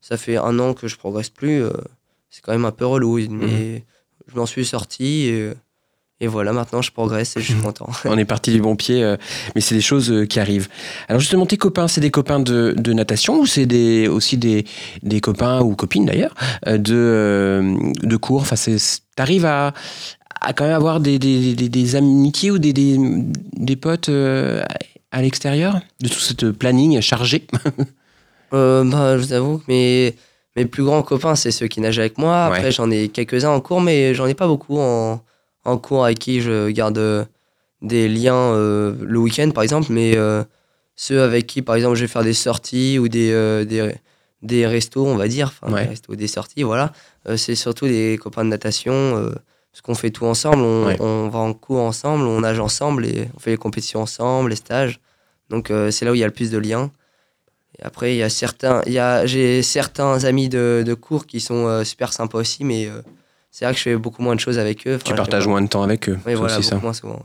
ça 0.00 0.16
fait 0.16 0.36
un 0.36 0.56
an 0.60 0.72
que 0.72 0.86
je 0.86 0.96
progresse 0.96 1.30
plus. 1.30 1.64
C'est 2.30 2.42
quand 2.42 2.52
même 2.52 2.64
un 2.64 2.72
peu 2.72 2.86
relou. 2.86 3.18
Mais 3.30 3.84
je 4.26 4.36
m'en 4.36 4.46
suis 4.46 4.64
sorti 4.64 5.26
et, 5.26 5.52
et 6.20 6.26
voilà, 6.26 6.52
maintenant 6.52 6.82
je 6.82 6.90
progresse 6.90 7.36
et 7.36 7.40
je 7.40 7.52
suis 7.52 7.60
content. 7.62 7.88
On 8.04 8.18
est 8.18 8.24
parti 8.24 8.50
du 8.50 8.60
bon 8.60 8.76
pied, 8.76 9.02
euh, 9.02 9.16
mais 9.54 9.60
c'est 9.60 9.74
des 9.74 9.80
choses 9.80 10.10
euh, 10.10 10.26
qui 10.26 10.40
arrivent. 10.40 10.68
Alors 11.08 11.20
justement, 11.20 11.46
tes 11.46 11.56
copains, 11.56 11.88
c'est 11.88 12.00
des 12.00 12.10
copains 12.10 12.40
de, 12.40 12.74
de 12.76 12.92
natation 12.92 13.40
ou 13.40 13.46
c'est 13.46 13.66
des, 13.66 14.08
aussi 14.08 14.36
des, 14.36 14.64
des 15.02 15.20
copains 15.20 15.60
ou 15.60 15.74
copines 15.74 16.06
d'ailleurs 16.06 16.34
euh, 16.66 16.76
de, 16.78 18.06
de 18.06 18.16
cours? 18.16 18.42
Enfin, 18.42 18.56
t'arrives 19.16 19.44
à, 19.46 19.72
à 20.40 20.52
quand 20.52 20.64
même 20.64 20.74
avoir 20.74 21.00
des, 21.00 21.18
des, 21.18 21.54
des, 21.54 21.68
des 21.68 21.96
amitiés 21.96 22.50
ou 22.50 22.58
des, 22.58 22.72
des, 22.72 22.98
des 23.56 23.76
potes 23.76 24.08
à 24.08 25.22
l'extérieur? 25.22 25.80
De 26.00 26.08
tout 26.08 26.18
ce 26.18 26.34
planning 26.50 27.00
chargé? 27.00 27.46
Bah, 28.50 29.18
je 29.18 29.22
vous 29.22 29.32
avoue 29.34 29.58
que 29.58 29.64
mes, 29.68 30.16
mes 30.58 30.66
plus 30.66 30.84
grands 30.84 31.02
copains, 31.02 31.34
c'est 31.36 31.50
ceux 31.50 31.68
qui 31.68 31.80
nagent 31.80 31.98
avec 31.98 32.18
moi. 32.18 32.44
Après, 32.46 32.64
Ouais. 32.64 32.70
j'en 32.72 32.90
ai 32.90 33.08
quelques-uns 33.08 33.50
en 33.50 33.60
cours, 33.60 33.80
mais 33.80 34.14
j'en 34.14 34.26
ai 34.26 34.34
pas 34.34 34.46
beaucoup 34.46 34.78
en, 34.78 35.22
en 35.64 35.78
cours 35.78 36.04
avec 36.04 36.18
qui 36.18 36.40
je 36.40 36.68
garde 36.70 36.98
euh, 36.98 37.24
des 37.82 38.08
liens 38.08 38.34
euh, 38.34 38.94
le 39.00 39.18
week-end, 39.18 39.50
par 39.50 39.62
exemple. 39.62 39.86
Mais 39.90 40.16
euh, 40.16 40.42
ceux 40.96 41.22
avec 41.22 41.46
qui, 41.46 41.62
par 41.62 41.76
exemple, 41.76 41.94
je 41.96 42.02
vais 42.02 42.08
faire 42.08 42.24
des 42.24 42.32
sorties 42.34 42.98
ou 42.98 43.08
des, 43.08 43.30
euh, 43.32 43.64
des, 43.64 43.92
des 44.42 44.66
restos, 44.66 45.06
on 45.06 45.16
va 45.16 45.28
dire. 45.28 45.52
Enfin, 45.60 45.72
Ouais. 45.72 45.84
des 45.84 45.88
restos, 45.90 46.14
des 46.16 46.26
sorties, 46.28 46.62
voilà. 46.64 46.92
C'est 47.36 47.54
surtout 47.54 47.86
des 47.86 48.18
copains 48.20 48.44
de 48.44 48.50
natation. 48.50 49.30
parce 49.70 49.82
qu'on 49.82 49.94
fait 49.94 50.10
tout 50.10 50.24
ensemble. 50.26 50.62
On, 50.62 50.86
Ouais. 50.86 50.96
on 51.00 51.28
va 51.28 51.38
en 51.38 51.52
cours 51.54 51.82
ensemble, 51.82 52.24
on 52.24 52.40
nage 52.40 52.58
ensemble 52.58 53.04
et 53.06 53.28
on 53.36 53.38
fait 53.38 53.50
les 53.50 53.56
compétitions 53.58 54.00
ensemble, 54.02 54.50
les 54.50 54.56
stages. 54.56 54.98
Donc, 55.50 55.70
c'est 55.90 56.04
là 56.04 56.10
où 56.10 56.14
il 56.14 56.18
y 56.20 56.24
a 56.24 56.26
le 56.26 56.32
plus 56.32 56.50
de 56.50 56.58
liens. 56.58 56.90
Après, 57.82 58.14
il 58.14 58.18
y 58.18 58.22
a 58.24 58.28
certains, 58.28 58.82
il 58.86 58.92
y 58.92 58.98
a, 58.98 59.24
j'ai 59.24 59.62
certains 59.62 60.24
amis 60.24 60.48
de, 60.48 60.82
de 60.84 60.94
cours 60.94 61.26
qui 61.26 61.40
sont 61.40 61.66
euh, 61.66 61.84
super 61.84 62.12
sympas 62.12 62.38
aussi, 62.38 62.64
mais 62.64 62.86
euh, 62.86 63.02
c'est 63.52 63.64
vrai 63.64 63.72
que 63.72 63.78
je 63.78 63.84
fais 63.84 63.96
beaucoup 63.96 64.20
moins 64.20 64.34
de 64.34 64.40
choses 64.40 64.58
avec 64.58 64.86
eux. 64.88 64.96
Enfin, 64.96 65.04
Tu 65.04 65.14
partages 65.14 65.46
moins 65.46 65.62
de 65.62 65.68
temps 65.68 65.84
avec 65.84 66.08
eux. 66.08 66.18
Oui, 66.26 66.32
c'est 66.32 66.34
voilà, 66.34 66.58
aussi 66.58 66.68
ça. 66.68 66.76
moins 66.76 66.92
souvent. 66.92 67.24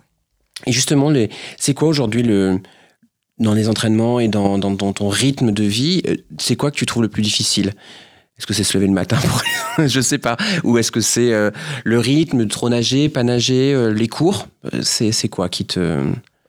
Et 0.67 0.71
justement, 0.71 1.09
les... 1.09 1.29
c'est 1.57 1.73
quoi 1.73 1.87
aujourd'hui 1.87 2.21
le 2.21 2.59
dans 3.39 3.55
les 3.55 3.67
entraînements 3.67 4.19
et 4.19 4.27
dans, 4.27 4.59
dans, 4.59 4.69
dans 4.69 4.93
ton 4.93 5.09
rythme 5.09 5.51
de 5.51 5.63
vie, 5.63 6.03
euh, 6.07 6.17
c'est 6.37 6.55
quoi 6.55 6.69
que 6.69 6.77
tu 6.77 6.85
trouves 6.85 7.01
le 7.01 7.09
plus 7.09 7.23
difficile? 7.23 7.73
Est-ce 8.37 8.45
que 8.45 8.53
c'est 8.53 8.63
se 8.63 8.77
lever 8.77 8.87
le 8.87 8.93
matin 8.93 9.17
pour... 9.17 9.87
Je 9.87 10.01
sais 10.01 10.19
pas. 10.19 10.37
Ou 10.63 10.77
est-ce 10.77 10.91
que 10.91 11.01
c'est 11.01 11.33
euh, 11.33 11.49
le 11.83 11.97
rythme, 11.97 12.47
trop 12.47 12.69
nager, 12.69 13.09
pas 13.09 13.23
nager, 13.23 13.91
les 13.91 14.07
cours? 14.07 14.47
C'est 14.81 15.11
c'est 15.11 15.29
quoi 15.29 15.49
qui 15.49 15.65
te... 15.65 16.03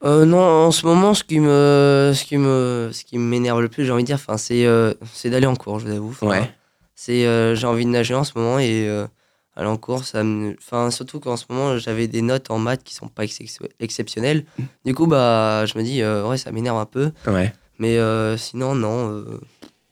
Euh, 0.04 0.24
non, 0.24 0.38
en 0.40 0.70
ce 0.70 0.84
moment, 0.86 1.14
ce 1.14 1.24
qui 1.24 1.40
me, 1.40 2.12
ce 2.14 2.24
qui 2.24 2.36
me, 2.36 2.90
ce 2.92 3.04
qui 3.04 3.18
m'énerve 3.18 3.60
le 3.62 3.68
plus, 3.68 3.84
j'ai 3.84 3.90
envie 3.92 4.02
de 4.02 4.06
dire, 4.06 4.16
enfin, 4.16 4.36
c'est, 4.36 4.66
euh, 4.66 4.92
c'est 5.12 5.30
d'aller 5.30 5.46
en 5.46 5.56
cours, 5.56 5.78
je 5.80 5.86
vous 5.86 5.92
avoue. 5.92 6.16
Ouais. 6.22 6.50
C'est, 6.94 7.26
euh, 7.26 7.54
j'ai 7.54 7.66
envie 7.66 7.84
de 7.86 7.90
nager 7.90 8.14
en 8.14 8.24
ce 8.24 8.32
moment 8.36 8.58
et 8.58 8.88
aller 9.56 9.68
en 9.68 9.76
cours, 9.76 10.04
ça 10.04 10.22
me, 10.24 10.56
enfin, 10.58 10.90
surtout 10.90 11.20
qu'en 11.20 11.36
ce 11.36 11.44
moment, 11.48 11.78
j'avais 11.78 12.06
des 12.08 12.22
notes 12.22 12.50
en 12.50 12.58
maths 12.58 12.82
qui 12.84 12.94
sont 12.94 13.08
pas 13.08 13.24
excep- 13.24 13.68
exceptionnelles. 13.80 14.44
Du 14.84 14.94
coup, 14.94 15.06
bah, 15.06 15.64
je 15.66 15.78
me 15.78 15.82
dis, 15.84 16.02
ouais, 16.04 16.36
ça 16.38 16.52
m'énerve 16.52 16.78
un 16.78 16.86
peu. 16.86 17.10
Ouais. 17.26 17.52
Mais 17.78 17.98
sinon, 18.36 18.74
non, 18.74 19.24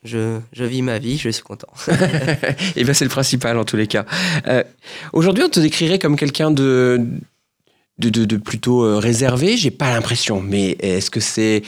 je, 0.04 0.38
je 0.52 0.64
vis 0.64 0.82
ma 0.82 0.98
vie, 0.98 1.16
je 1.16 1.28
suis 1.30 1.42
content. 1.44 1.68
Et 2.76 2.84
bien 2.84 2.92
c'est 2.92 3.04
le 3.04 3.10
principal 3.10 3.56
en 3.56 3.64
tous 3.64 3.76
les 3.76 3.86
cas. 3.86 4.04
Euh, 4.48 4.62
aujourd'hui, 5.12 5.44
on 5.44 5.48
te 5.48 5.60
décrirait 5.60 5.98
comme 5.98 6.16
quelqu'un 6.16 6.50
de... 6.50 7.00
De, 8.02 8.08
de, 8.08 8.24
de 8.24 8.36
plutôt 8.36 8.82
euh, 8.82 8.98
réservé, 8.98 9.56
j'ai 9.56 9.70
pas 9.70 9.94
l'impression. 9.94 10.40
Mais 10.42 10.76
est-ce 10.80 11.08
que 11.08 11.20
c'est. 11.20 11.62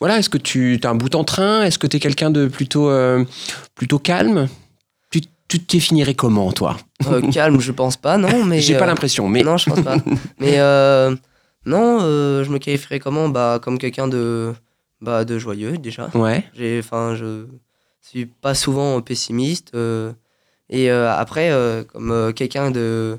Voilà, 0.00 0.18
est-ce 0.18 0.28
que 0.28 0.36
tu 0.36 0.78
as 0.84 0.90
un 0.90 0.94
bout 0.94 1.14
en 1.14 1.24
train? 1.24 1.62
Est-ce 1.62 1.78
que 1.78 1.86
tu 1.86 1.96
es 1.96 2.00
quelqu'un 2.00 2.30
de 2.30 2.46
plutôt, 2.46 2.90
euh, 2.90 3.24
plutôt 3.74 3.98
calme? 3.98 4.48
Tu 5.10 5.22
tu 5.48 5.58
te 5.60 5.72
définirais 5.72 6.12
comment, 6.12 6.52
toi? 6.52 6.76
Euh, 7.06 7.22
calme, 7.30 7.58
je 7.58 7.72
pense 7.72 7.96
pas, 7.96 8.18
non, 8.18 8.44
mais. 8.44 8.60
J'ai 8.60 8.76
pas 8.76 8.84
l'impression, 8.84 9.28
mais 9.28 9.42
Non, 9.42 9.56
je 9.56 9.70
pense 9.70 9.80
pas. 9.80 9.96
mais 10.38 10.58
non, 11.64 12.00
je 12.00 12.50
me 12.50 12.58
qualifierais 12.58 13.00
comment? 13.00 13.30
Bah, 13.30 13.58
Comme 13.62 13.78
quelqu'un 13.78 14.08
de, 14.08 14.52
bah, 15.00 15.24
de 15.24 15.38
joyeux, 15.38 15.78
déjà. 15.78 16.10
ouais, 16.14 16.44
enfin, 16.80 17.14
je 17.16 17.46
suis 18.02 18.26
pas 18.26 18.54
souvent 18.54 19.00
pessimiste. 19.00 19.72
et 20.68 20.90
après, 20.90 21.50
comme 21.90 22.34
quelqu'un 22.34 22.70
de. 22.70 23.18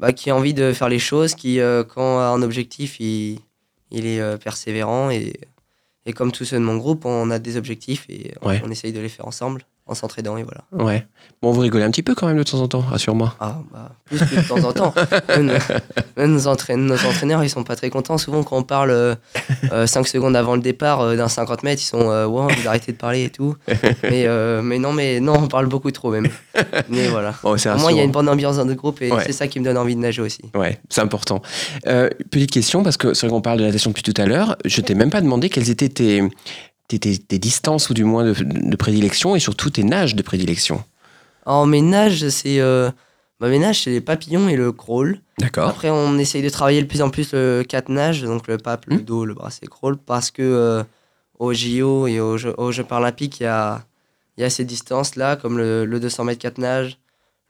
Bah, 0.00 0.12
qui 0.14 0.30
a 0.30 0.34
envie 0.36 0.54
de 0.54 0.72
faire 0.72 0.88
les 0.88 0.98
choses, 0.98 1.34
qui, 1.34 1.60
euh, 1.60 1.84
quand 1.84 2.18
a 2.20 2.28
un 2.28 2.42
objectif, 2.42 2.98
il, 3.00 3.38
il 3.90 4.06
est 4.06 4.20
euh, 4.20 4.38
persévérant. 4.38 5.10
Et, 5.10 5.34
et 6.06 6.12
comme 6.14 6.32
tous 6.32 6.46
ceux 6.46 6.56
de 6.58 6.64
mon 6.64 6.78
groupe, 6.78 7.04
on 7.04 7.30
a 7.30 7.38
des 7.38 7.56
objectifs 7.58 8.06
et 8.08 8.32
Ouais. 8.42 8.62
on 8.64 8.70
essaye 8.70 8.92
de 8.92 9.00
les 9.00 9.10
faire 9.10 9.26
ensemble, 9.28 9.66
en 9.90 9.94
s'entraînant 9.94 10.36
et 10.36 10.44
voilà. 10.44 10.62
Ouais. 10.72 11.06
Bon, 11.42 11.50
vous 11.52 11.60
rigolez 11.60 11.84
un 11.84 11.90
petit 11.90 12.02
peu 12.02 12.14
quand 12.14 12.26
même 12.26 12.36
de 12.38 12.42
temps 12.42 12.60
en 12.60 12.68
temps, 12.68 12.80
rassure-moi. 12.80 13.34
Ah, 13.40 13.58
bah, 13.72 13.90
plus 14.04 14.18
que 14.18 14.36
de 14.36 14.48
temps 14.48 14.68
en 14.68 14.72
temps. 14.72 14.94
Même, 15.28 15.58
même 16.16 16.32
nos, 16.32 16.46
entraîne- 16.46 16.86
nos 16.86 16.94
entraîneurs, 16.94 17.42
ils 17.44 17.48
sont 17.50 17.64
pas 17.64 17.76
très 17.76 17.88
contents. 17.90 18.18
Souvent, 18.18 18.42
quand 18.42 18.58
on 18.58 18.62
parle 18.62 19.16
5 19.86 20.06
secondes 20.06 20.36
avant 20.36 20.54
le 20.54 20.60
départ 20.60 21.00
euh, 21.00 21.16
d'un 21.16 21.28
50 21.28 21.62
mètres, 21.62 21.80
ils 21.82 21.86
sont 21.86 22.10
euh, 22.10 22.26
Ouais, 22.26 22.54
vous 22.54 22.68
arrêtez 22.68 22.92
de 22.92 22.96
parler 22.96 23.24
et 23.24 23.30
tout. 23.30 23.56
mais, 24.02 24.26
euh, 24.26 24.60
mais 24.62 24.78
non, 24.78 24.92
mais 24.92 25.20
non, 25.20 25.34
on 25.34 25.48
parle 25.48 25.66
beaucoup 25.66 25.90
trop 25.90 26.10
même. 26.10 26.28
Mais 26.88 27.08
voilà. 27.08 27.34
Bon, 27.42 27.56
c'est 27.56 27.70
Au 27.70 27.76
moins, 27.78 27.90
il 27.90 27.96
y 27.96 28.00
a 28.00 28.04
une 28.04 28.10
bonne 28.12 28.28
ambiance 28.28 28.56
dans 28.56 28.64
le 28.64 28.74
groupe 28.74 29.00
et 29.02 29.10
Ouais. 29.10 29.22
c'est 29.26 29.32
ça 29.32 29.48
qui 29.48 29.58
me 29.60 29.64
donne 29.64 29.76
envie 29.78 29.96
de 29.96 30.00
nager 30.00 30.22
aussi. 30.22 30.42
Ouais, 30.54 30.78
c'est 30.88 31.00
important. 31.00 31.42
Euh, 31.86 32.08
petite 32.30 32.50
question, 32.50 32.82
parce 32.82 32.96
que 32.96 33.14
c'est 33.14 33.26
vrai 33.26 33.34
qu'on 33.34 33.40
parle 33.42 33.58
de 33.58 33.64
natation 33.64 33.90
depuis 33.90 34.02
tout 34.02 34.14
à 34.20 34.26
l'heure. 34.26 34.56
Je 34.64 34.80
t'ai 34.80 34.94
même 34.94 35.10
pas 35.10 35.20
demandé 35.20 35.48
quelles 35.48 35.70
étaient 35.70 35.88
tes, 35.88 36.22
tes, 36.90 36.98
tes- 36.98 37.18
tes 37.18 37.38
distances 37.38 37.88
ou 37.90 37.94
du 37.94 38.04
moins 38.04 38.24
de, 38.24 38.34
de 38.42 38.76
prédilection 38.76 39.36
et 39.36 39.40
surtout 39.40 39.70
tes 39.70 39.84
nages 39.84 40.14
de 40.16 40.22
prédilection. 40.22 40.82
En 41.46 41.66
mes 41.66 41.80
nages, 41.82 42.28
c'est. 42.28 42.60
euh, 42.60 42.90
bah, 43.38 43.48
nages, 43.58 43.84
c'est 43.84 43.90
les 43.90 44.00
papillons 44.00 44.48
et 44.48 44.56
le 44.56 44.72
crawl. 44.72 45.20
D'accord. 45.38 45.68
Après, 45.68 45.88
on 45.90 46.18
essaye 46.18 46.42
de 46.42 46.48
travailler 46.50 46.82
de 46.82 46.86
plus 46.86 47.00
en 47.00 47.10
plus 47.10 47.32
le 47.32 47.62
4 47.66 47.88
nage, 47.88 48.22
donc 48.22 48.46
le 48.48 48.58
pape, 48.58 48.86
le 48.86 48.96
Hmm. 48.96 49.04
dos, 49.04 49.24
le 49.24 49.34
bracelet 49.34 49.68
crawl, 49.68 49.96
parce 49.96 50.30
que 50.30 50.42
euh, 50.42 50.82
au 51.38 51.52
JO 51.54 52.06
et 52.06 52.20
aux 52.20 52.36
Jeux, 52.36 52.54
aux 52.58 52.72
Jeux 52.72 52.84
paralympiques, 52.84 53.40
il 53.40 53.44
y 53.44 53.46
a, 53.46 53.82
il 54.36 54.42
y 54.42 54.44
a 54.44 54.50
ces 54.50 54.64
distances-là, 54.64 55.36
comme 55.36 55.56
le, 55.56 55.86
le 55.86 56.00
200 56.00 56.24
mètres 56.24 56.40
4 56.40 56.58
nage, 56.58 56.98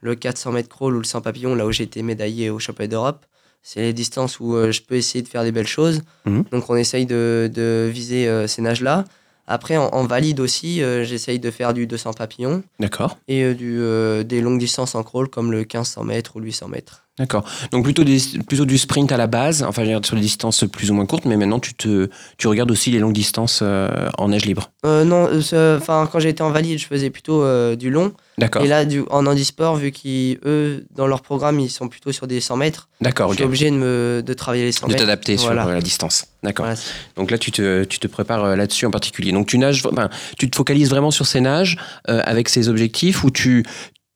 le 0.01 0.15
400 0.15 0.51
mètres 0.53 0.69
crawl 0.69 0.95
ou 0.95 0.99
le 0.99 1.03
100 1.05 1.21
papillon, 1.21 1.55
là 1.55 1.65
où 1.65 1.71
j'ai 1.71 1.83
été 1.83 2.01
médaillé 2.03 2.49
au 2.49 2.59
championnat 2.59 2.87
d'Europe. 2.87 3.25
C'est 3.63 3.81
les 3.81 3.93
distances 3.93 4.39
où 4.39 4.55
euh, 4.55 4.71
je 4.71 4.81
peux 4.81 4.95
essayer 4.95 5.21
de 5.21 5.27
faire 5.27 5.43
des 5.43 5.51
belles 5.51 5.67
choses. 5.67 6.01
Mhm. 6.25 6.45
Donc, 6.51 6.69
on 6.69 6.75
essaye 6.77 7.05
de, 7.05 7.51
de 7.53 7.89
viser 7.93 8.27
euh, 8.27 8.47
ces 8.47 8.61
nages-là. 8.61 9.03
Après, 9.51 9.75
en, 9.75 9.87
en 9.87 10.05
valide 10.05 10.39
aussi, 10.39 10.81
euh, 10.81 11.03
j'essaye 11.03 11.37
de 11.37 11.51
faire 11.51 11.73
du 11.73 11.85
200 11.85 12.13
papillon 12.13 12.63
D'accord. 12.79 13.17
et 13.27 13.43
euh, 13.43 13.53
du, 13.53 13.79
euh, 13.81 14.23
des 14.23 14.39
longues 14.39 14.59
distances 14.59 14.95
en 14.95 15.03
crawl, 15.03 15.27
comme 15.27 15.51
le 15.51 15.59
1500 15.59 16.05
mètres 16.05 16.37
ou 16.37 16.39
le 16.39 16.45
800 16.45 16.69
mètres. 16.69 17.03
D'accord. 17.19 17.43
Donc 17.71 17.83
plutôt, 17.83 18.05
des, 18.05 18.19
plutôt 18.47 18.65
du 18.65 18.77
sprint 18.77 19.11
à 19.11 19.17
la 19.17 19.27
base, 19.27 19.63
enfin 19.63 19.83
sur 20.01 20.15
des 20.15 20.21
distances 20.21 20.63
plus 20.71 20.89
ou 20.91 20.93
moins 20.93 21.05
courtes, 21.05 21.25
mais 21.25 21.35
maintenant 21.35 21.59
tu, 21.59 21.73
te, 21.73 22.09
tu 22.37 22.47
regardes 22.47 22.71
aussi 22.71 22.89
les 22.89 22.99
longues 22.99 23.13
distances 23.13 23.59
euh, 23.61 24.09
en 24.17 24.29
nage 24.29 24.45
libre. 24.45 24.71
Euh, 24.85 25.03
non, 25.03 25.27
euh, 25.53 25.77
enfin 25.77 26.07
quand 26.11 26.19
j'étais 26.19 26.41
en 26.41 26.51
valide, 26.51 26.79
je 26.79 26.85
faisais 26.87 27.09
plutôt 27.09 27.43
euh, 27.43 27.75
du 27.75 27.89
long. 27.89 28.13
D'accord. 28.37 28.63
Et 28.63 28.67
là, 28.67 28.85
du, 28.85 29.03
en 29.11 29.27
handisport, 29.27 29.75
vu 29.75 29.91
qu'eux, 29.91 30.85
dans 30.95 31.05
leur 31.05 31.21
programme, 31.21 31.59
ils 31.59 31.69
sont 31.69 31.89
plutôt 31.89 32.13
sur 32.13 32.27
des 32.27 32.39
100 32.39 32.55
mètres, 32.55 32.87
D'accord, 33.01 33.29
je 33.31 33.35
suis 33.35 33.43
obligé 33.43 33.69
de, 33.69 33.75
me, 33.75 34.23
de 34.25 34.33
travailler 34.33 34.63
les 34.63 34.71
100 34.71 34.87
De 34.87 34.93
mètres. 34.93 35.03
t'adapter 35.03 35.35
Voilà. 35.35 35.63
sur 35.63 35.71
la 35.73 35.81
distance. 35.81 36.25
D'accord. 36.43 36.65
Voilà. 36.65 36.79
Donc 37.17 37.29
là, 37.29 37.37
tu 37.37 37.51
te, 37.51 37.83
tu 37.83 37.99
te 37.99 38.07
prépares 38.07 38.55
là-dessus 38.55 38.85
en 38.85 38.91
particulier. 38.91 39.31
Donc 39.33 39.47
tu 39.47 39.57
nages, 39.57 39.85
enfin, 39.85 40.09
tu 40.39 40.49
te 40.49 40.55
focalises 40.55 40.89
vraiment 40.89 41.11
sur 41.11 41.27
ces 41.27 41.41
nages 41.41 41.77
avec 42.05 42.47
ces 42.49 42.69
objectifs 42.69 43.23
ou 43.23 43.29
tu, 43.31 43.63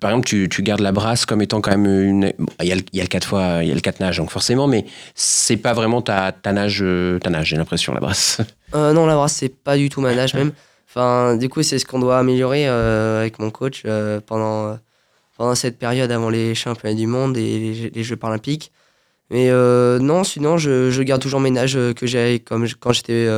par 0.02 0.12
exemple, 0.12 0.28
tu, 0.28 0.50
tu 0.50 0.62
gardes 0.62 0.82
la 0.82 0.92
brasse 0.92 1.26
comme 1.26 1.42
étant 1.42 1.62
quand 1.62 1.72
même 1.72 1.86
une. 1.86 2.34
Il 2.62 2.68
y, 2.68 2.72
a 2.72 2.76
le- 2.76 2.84
il 2.92 2.98
y 2.98 3.00
a 3.00 3.04
le 3.04 3.08
4 3.08 3.26
fois, 3.28 3.60
il 3.62 3.70
y 3.70 3.72
a 3.72 3.76
le 3.76 3.80
4 3.82 4.00
nages, 4.02 4.18
donc 4.18 4.30
forcément, 4.30 4.68
mais 4.68 4.86
c'est 5.16 5.58
pas 5.58 5.74
vraiment 5.74 6.02
ta, 6.02 6.32
ta 6.34 6.52
nage, 6.52 6.80
euh, 6.82 7.18
ta 7.20 7.30
nage, 7.30 7.48
j'ai 7.48 7.56
l'impression, 7.58 7.94
la 7.94 8.00
brasse. 8.00 8.42
Euh, 8.74 8.92
non, 8.92 9.06
la 9.06 9.16
brasse, 9.16 9.34
c'est 9.36 9.56
pas 9.56 9.78
du 9.78 9.88
tout 9.88 10.02
ma 10.02 10.14
nage 10.14 10.34
même. 10.34 10.52
Enfin, 10.90 11.38
du 11.38 11.48
coup, 11.48 11.64
c'est 11.64 11.80
ce 11.80 11.86
qu'on 11.86 12.00
doit 12.00 12.18
améliorer 12.18 12.68
euh, 12.68 13.22
avec 13.22 13.40
mon 13.40 13.50
coach 13.50 13.84
pendant, 14.26 14.78
pendant 15.38 15.56
cette 15.56 15.80
période 15.80 16.12
avant 16.12 16.30
les 16.30 16.56
championnats 16.56 16.96
du 16.96 17.08
monde 17.08 17.38
et 17.38 17.92
les, 17.94 18.04
Jeux 18.04 18.18
paralympiques. 18.18 18.74
Mais 19.30 19.50
non, 19.50 20.26
sinon, 20.26 20.58
je, 20.58 20.92
je 20.92 21.02
garde 21.04 21.22
toujours 21.22 21.40
mes 21.40 21.52
nages 21.52 21.78
que 21.96 22.06
j'ai 22.06 22.40
comme 22.40 22.68
quand 22.80 22.92
j'étais 22.92 23.30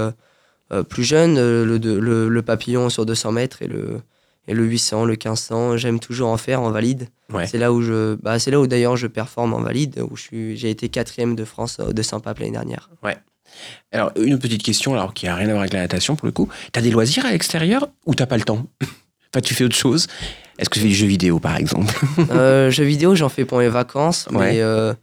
plus 0.90 1.04
jeune, 1.04 1.36
le, 1.36 2.30
le 2.30 2.42
papillon 2.42 2.90
sur 2.90 3.06
200 3.06 3.32
mètres 3.34 3.62
et 3.62 3.68
le, 3.68 4.02
et 4.48 4.54
le 4.54 4.64
800, 4.66 5.06
le 5.06 5.12
1500. 5.14 5.78
J'aime 5.78 6.00
toujours 6.00 6.30
en 6.30 6.38
faire 6.38 6.62
en 6.62 6.72
valide. 6.72 7.08
Ouais. 7.34 7.48
C'est 7.48 7.58
là 7.58 7.74
où 7.74 7.82
je, 7.82 8.16
bah, 8.16 8.40
c'est 8.40 8.52
là 8.52 8.60
où 8.60 8.68
d'ailleurs 8.68 8.96
je 8.98 9.08
performe 9.08 9.54
en 9.54 9.60
valide, 9.62 10.02
où 10.10 10.16
je 10.16 10.22
suis, 10.22 10.58
j'ai 10.58 10.70
été 10.70 10.90
quatrième 10.90 11.36
de 11.36 11.44
France 11.46 11.80
au 11.80 11.94
200 11.94 12.22
papes 12.22 12.40
l'année 12.40 12.52
dernière. 12.52 12.90
Alors, 13.92 14.12
une 14.18 14.38
petite 14.40 14.62
question, 14.62 14.94
alors 14.94 15.14
qui 15.14 15.26
a 15.28 15.34
rien 15.36 15.48
à 15.48 15.52
voir 15.52 15.62
avec 15.62 15.74
la 15.74 15.80
natation 15.80 16.16
pour 16.16 16.26
le 16.26 16.32
coup. 16.32 16.50
T'as 16.74 16.82
des 16.82 16.92
loisirs 16.92 17.26
à 17.26 17.32
l'extérieur 17.32 17.88
ou 18.06 18.14
t'as 18.14 18.26
pas 18.26 18.38
le 18.38 18.44
temps? 18.44 18.66
Enfin, 19.34 19.42
tu 19.42 19.54
fais 19.54 19.66
autre 19.66 19.76
chose 19.76 20.08
Est-ce 20.58 20.70
que 20.70 20.76
tu 20.76 20.80
fais 20.82 20.88
du 20.88 20.96
jeu 20.96 21.06
vidéo, 21.08 21.38
par 21.40 21.58
exemple? 21.58 21.94
Euh, 22.32 22.70
jeux 22.72 22.86
vidéo, 22.86 23.14
j'en 23.14 23.28
fais 23.30 23.44
pour 23.44 23.60
les 23.60 23.68
vacances, 23.68 24.28
Ouais. 24.32 24.54
mais 24.54 24.62
euh, 24.62 24.94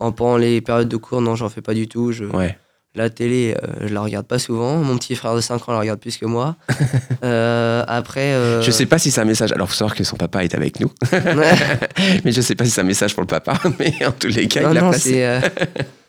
en, 0.00 0.12
pendant 0.12 0.38
les 0.38 0.62
périodes 0.62 0.88
de 0.88 0.96
cours, 0.96 1.20
non, 1.20 1.34
j'en 1.36 1.50
fais 1.50 1.60
pas 1.60 1.74
du 1.74 1.86
tout. 1.86 2.10
Je, 2.10 2.24
Ouais. 2.24 2.56
La 2.96 3.10
télé, 3.10 3.54
euh, 3.62 3.86
je 3.88 3.92
la 3.94 4.00
regarde 4.00 4.26
pas 4.26 4.38
souvent. 4.38 4.76
Mon 4.78 4.96
petit 4.96 5.14
frère 5.14 5.34
de 5.36 5.40
5 5.42 5.68
ans 5.68 5.72
la 5.72 5.78
regarde 5.80 6.00
plus 6.00 6.16
que 6.16 6.26
moi. 6.26 6.56
Euh, 7.24 7.82
après. 7.88 8.32
euh, 8.34 8.62
Je 8.62 8.70
sais 8.70 8.86
pas 8.86 8.98
si 8.98 9.10
c'est 9.10 9.20
un 9.20 9.24
message. 9.24 9.50
Alors, 9.52 9.68
faut 9.68 9.74
savoir 9.74 9.94
que 9.96 10.04
son 10.04 10.16
papa 10.16 10.44
est 10.44 10.54
avec 10.54 10.80
nous. 10.80 10.90
mais 12.24 12.30
je 12.32 12.40
sais 12.40 12.54
pas 12.54 12.64
si 12.64 12.70
c'est 12.70 12.80
un 12.82 12.84
message 12.84 13.14
pour 13.14 13.22
le 13.22 13.26
papa. 13.26 13.54
Mais 13.78 13.92
en 14.06 14.12
tous 14.12 14.28
les 14.28 14.46
cas, 14.48 14.62
non, 14.62 14.70
il 14.70 14.74
l'a 14.74 14.80
non, 14.82 14.90
placé. 14.90 15.10
c'est 15.10 15.26
euh, 15.26 15.40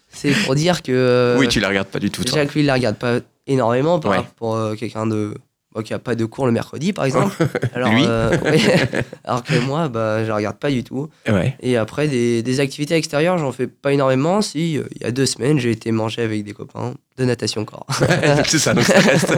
c'est 0.10 0.32
pour 0.46 0.54
dire 0.56 0.82
que. 0.84 1.36
Oui, 1.40 1.48
tu 1.48 1.60
la 1.60 1.70
regardes 1.70 1.88
pas 1.88 2.00
du 2.00 2.10
tout, 2.12 2.24
toi. 2.24 2.34
Déjà 2.34 2.46
que 2.46 2.54
lui, 2.54 2.60
il 2.62 2.66
la 2.66 2.74
regarde 2.74 2.98
pas 2.98 3.20
énormément 3.48 4.00
par 4.00 4.12
Ouais. 4.12 4.18
rapport 4.18 4.34
pour 4.36 4.76
quelqu'un 4.78 5.08
de. 5.08 5.34
Bah, 5.78 5.84
qui 5.84 5.94
a 5.94 6.00
pas 6.00 6.16
de 6.16 6.26
cours 6.26 6.46
le 6.46 6.52
mercredi, 6.52 6.94
par 6.94 7.06
exemple. 7.06 7.36
Alors, 7.74 7.92
Lui 7.92 8.04
euh, 8.06 8.32
oui. 8.52 8.62
Alors 9.24 9.44
que 9.44 9.58
moi, 9.60 9.88
bah, 9.88 10.24
je 10.24 10.30
la 10.30 10.36
regarde 10.36 10.58
pas 10.58 10.70
du 10.70 10.84
tout. 10.84 11.10
Ouais. 11.30 11.56
Et 11.62 11.78
après, 11.78 12.08
des, 12.08 12.44
des 12.44 12.60
activités 12.60 12.96
extérieures, 12.96 13.38
j'en 13.38 13.52
fais 13.52 13.68
pas 13.68 13.94
énormément. 13.94 14.42
Si, 14.42 14.78
euh, 14.78 14.84
il 14.96 15.02
y 15.04 15.06
a 15.06 15.12
deux 15.12 15.26
semaines, 15.26 15.60
j'ai 15.60 15.72
été 15.72 15.92
manger 15.92 16.22
avec 16.24 16.44
des 16.44 16.54
copains 16.54 16.94
de 17.18 17.26
natation 17.26 17.66
corps. 17.66 17.88
c'est 18.46 18.60
ça, 18.60 18.74
donc 18.74 18.84
ça 18.84 19.00
reste, 19.00 19.34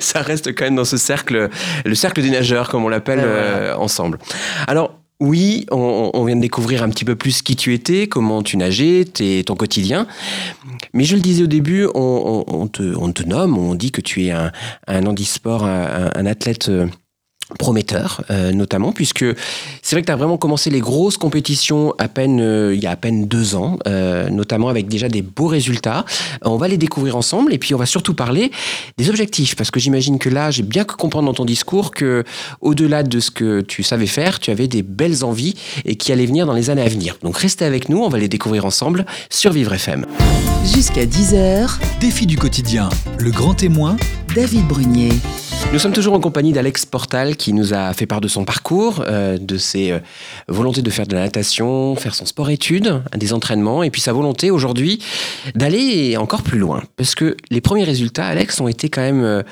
ça 0.00 0.20
reste 0.22 0.54
quand 0.54 0.64
même 0.64 0.76
dans 0.76 0.84
ce 0.84 0.96
cercle, 0.96 1.48
le 1.84 1.94
cercle 1.94 2.22
des 2.22 2.30
nageurs, 2.30 2.68
comme 2.68 2.84
on 2.84 2.88
l'appelle 2.88 3.18
Ouais, 3.20 3.24
voilà. 3.24 3.40
euh, 3.40 3.74
ensemble. 3.76 4.18
Alors, 4.66 4.99
oui, 5.20 5.66
on, 5.70 6.10
on 6.14 6.24
vient 6.24 6.36
de 6.36 6.40
découvrir 6.40 6.82
un 6.82 6.88
petit 6.88 7.04
peu 7.04 7.14
plus 7.14 7.42
qui 7.42 7.54
tu 7.56 7.74
étais, 7.74 8.06
comment 8.08 8.42
tu 8.42 8.56
nageais, 8.56 9.04
tes- 9.04 9.44
ton 9.44 9.54
quotidien. 9.54 10.06
Mais 10.94 11.04
je 11.04 11.14
le 11.14 11.20
disais 11.20 11.42
au 11.42 11.46
début, 11.46 11.86
on, 11.94 12.44
on- 12.46 12.66
te, 12.68 12.94
on 12.96 13.12
te 13.12 13.22
nomme, 13.22 13.58
on 13.58 13.74
dit 13.74 13.90
que 13.92 14.00
tu 14.00 14.24
es 14.24 14.30
un, 14.30 14.50
un 14.86 15.06
handisport, 15.06 15.64
un, 15.64 16.10
un 16.14 16.26
athlète 16.26 16.68
euh, 16.68 16.86
prometteur, 17.58 18.22
euh, 18.30 18.52
notamment, 18.52 18.92
puisque 18.92 19.24
c'est 19.82 19.94
vrai 19.94 20.02
que 20.02 20.06
tu 20.06 20.12
as 20.12 20.16
vraiment 20.16 20.38
commencé 20.38 20.70
les 20.70 20.80
grosses 20.80 21.16
compétitions 21.16 21.94
à 21.98 22.08
peine, 22.08 22.40
euh, 22.40 22.74
il 22.74 22.82
y 22.82 22.86
a 22.86 22.90
à 22.90 22.96
peine 22.96 23.26
deux 23.26 23.54
ans, 23.54 23.78
euh, 23.86 24.28
notamment 24.30 24.68
avec 24.68 24.88
déjà 24.88 25.08
des 25.08 25.22
beaux 25.22 25.46
résultats. 25.46 26.04
On 26.42 26.56
va 26.56 26.68
les 26.68 26.78
découvrir 26.78 27.16
ensemble 27.16 27.52
et 27.52 27.58
puis 27.58 27.74
on 27.74 27.78
va 27.78 27.86
surtout 27.86 28.14
parler 28.14 28.50
des 28.98 29.08
objectifs, 29.08 29.56
parce 29.56 29.70
que 29.70 29.80
j'imagine 29.80 30.18
que 30.18 30.28
là, 30.28 30.50
j'ai 30.50 30.62
bien 30.62 30.84
que 30.84 30.94
comprendre 30.94 31.26
dans 31.26 31.34
ton 31.34 31.44
discours 31.44 31.90
que 31.90 32.24
au-delà 32.60 33.02
de 33.02 33.20
ce 33.20 33.30
que 33.30 33.60
tu 33.60 33.82
savais 33.82 34.06
faire, 34.06 34.38
tu 34.38 34.50
avais 34.50 34.68
des 34.68 34.82
belles 34.82 35.24
envies 35.24 35.54
et 35.84 35.96
qui 35.96 36.12
allaient 36.12 36.26
venir 36.26 36.46
dans 36.46 36.54
les 36.54 36.70
années 36.70 36.82
à 36.82 36.88
venir. 36.88 37.16
Donc 37.22 37.36
restez 37.36 37.64
avec 37.64 37.88
nous, 37.88 37.98
on 37.98 38.08
va 38.08 38.18
les 38.18 38.28
découvrir 38.28 38.64
ensemble 38.64 39.04
sur 39.28 39.52
Vivre 39.52 39.72
FM. 39.72 40.06
Jusqu'à 40.64 41.04
10h, 41.04 41.78
Défi 42.00 42.26
du 42.26 42.36
quotidien, 42.36 42.88
le 43.18 43.30
grand 43.30 43.54
témoin, 43.54 43.96
David 44.34 44.66
Brunier. 44.66 45.12
Nous 45.72 45.78
sommes 45.78 45.92
toujours 45.92 46.14
en 46.14 46.20
compagnie 46.20 46.52
d'Alex 46.52 46.84
Portal 46.84 47.36
qui 47.36 47.52
nous 47.52 47.72
a 47.74 47.92
fait 47.94 48.04
part 48.06 48.20
de 48.20 48.26
son 48.26 48.44
parcours, 48.44 49.04
euh, 49.06 49.38
de 49.38 49.56
ses 49.56 49.92
euh, 49.92 50.00
volontés 50.48 50.82
de 50.82 50.90
faire 50.90 51.06
de 51.06 51.14
la 51.14 51.22
natation, 51.22 51.94
faire 51.94 52.16
son 52.16 52.26
sport-études, 52.26 53.00
des 53.16 53.32
entraînements, 53.32 53.84
et 53.84 53.90
puis 53.90 54.00
sa 54.00 54.12
volonté 54.12 54.50
aujourd'hui 54.50 55.00
d'aller 55.54 56.16
encore 56.16 56.42
plus 56.42 56.58
loin. 56.58 56.82
Parce 56.96 57.14
que 57.14 57.36
les 57.50 57.60
premiers 57.60 57.84
résultats, 57.84 58.26
Alex, 58.26 58.60
ont 58.60 58.66
été 58.66 58.88
quand 58.88 59.00
même 59.00 59.22
euh, 59.22 59.42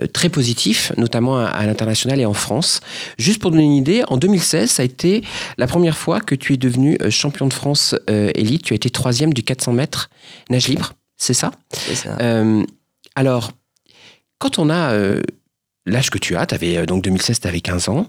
euh, 0.00 0.06
très 0.06 0.30
positifs, 0.30 0.90
notamment 0.96 1.38
à, 1.38 1.44
à 1.44 1.66
l'international 1.66 2.18
et 2.18 2.24
en 2.24 2.34
France. 2.34 2.80
Juste 3.18 3.40
pour 3.42 3.50
donner 3.50 3.64
une 3.64 3.72
idée, 3.74 4.04
en 4.08 4.16
2016, 4.16 4.70
ça 4.70 4.82
a 4.82 4.86
été 4.86 5.22
la 5.58 5.66
première 5.66 5.98
fois 5.98 6.20
que 6.20 6.34
tu 6.34 6.54
es 6.54 6.56
devenu 6.56 6.96
euh, 7.02 7.10
champion 7.10 7.46
de 7.46 7.52
France 7.52 7.94
euh, 8.08 8.30
élite. 8.34 8.62
Tu 8.62 8.72
as 8.72 8.76
été 8.76 8.88
troisième 8.88 9.34
du 9.34 9.42
400 9.42 9.74
mètres 9.74 10.08
nage 10.48 10.66
libre, 10.68 10.94
c'est 11.18 11.34
ça? 11.34 11.50
C'est 11.72 11.94
ça. 11.94 12.16
euh, 12.22 12.64
alors, 13.14 13.52
quand 14.38 14.58
on 14.60 14.70
a 14.70 14.92
euh, 14.92 15.20
l'âge 15.88 16.10
que 16.10 16.18
tu 16.18 16.36
as, 16.36 16.46
avais, 16.50 16.86
donc 16.86 17.02
2016, 17.02 17.40
tu 17.40 17.48
avais 17.48 17.60
15 17.60 17.88
ans, 17.88 18.06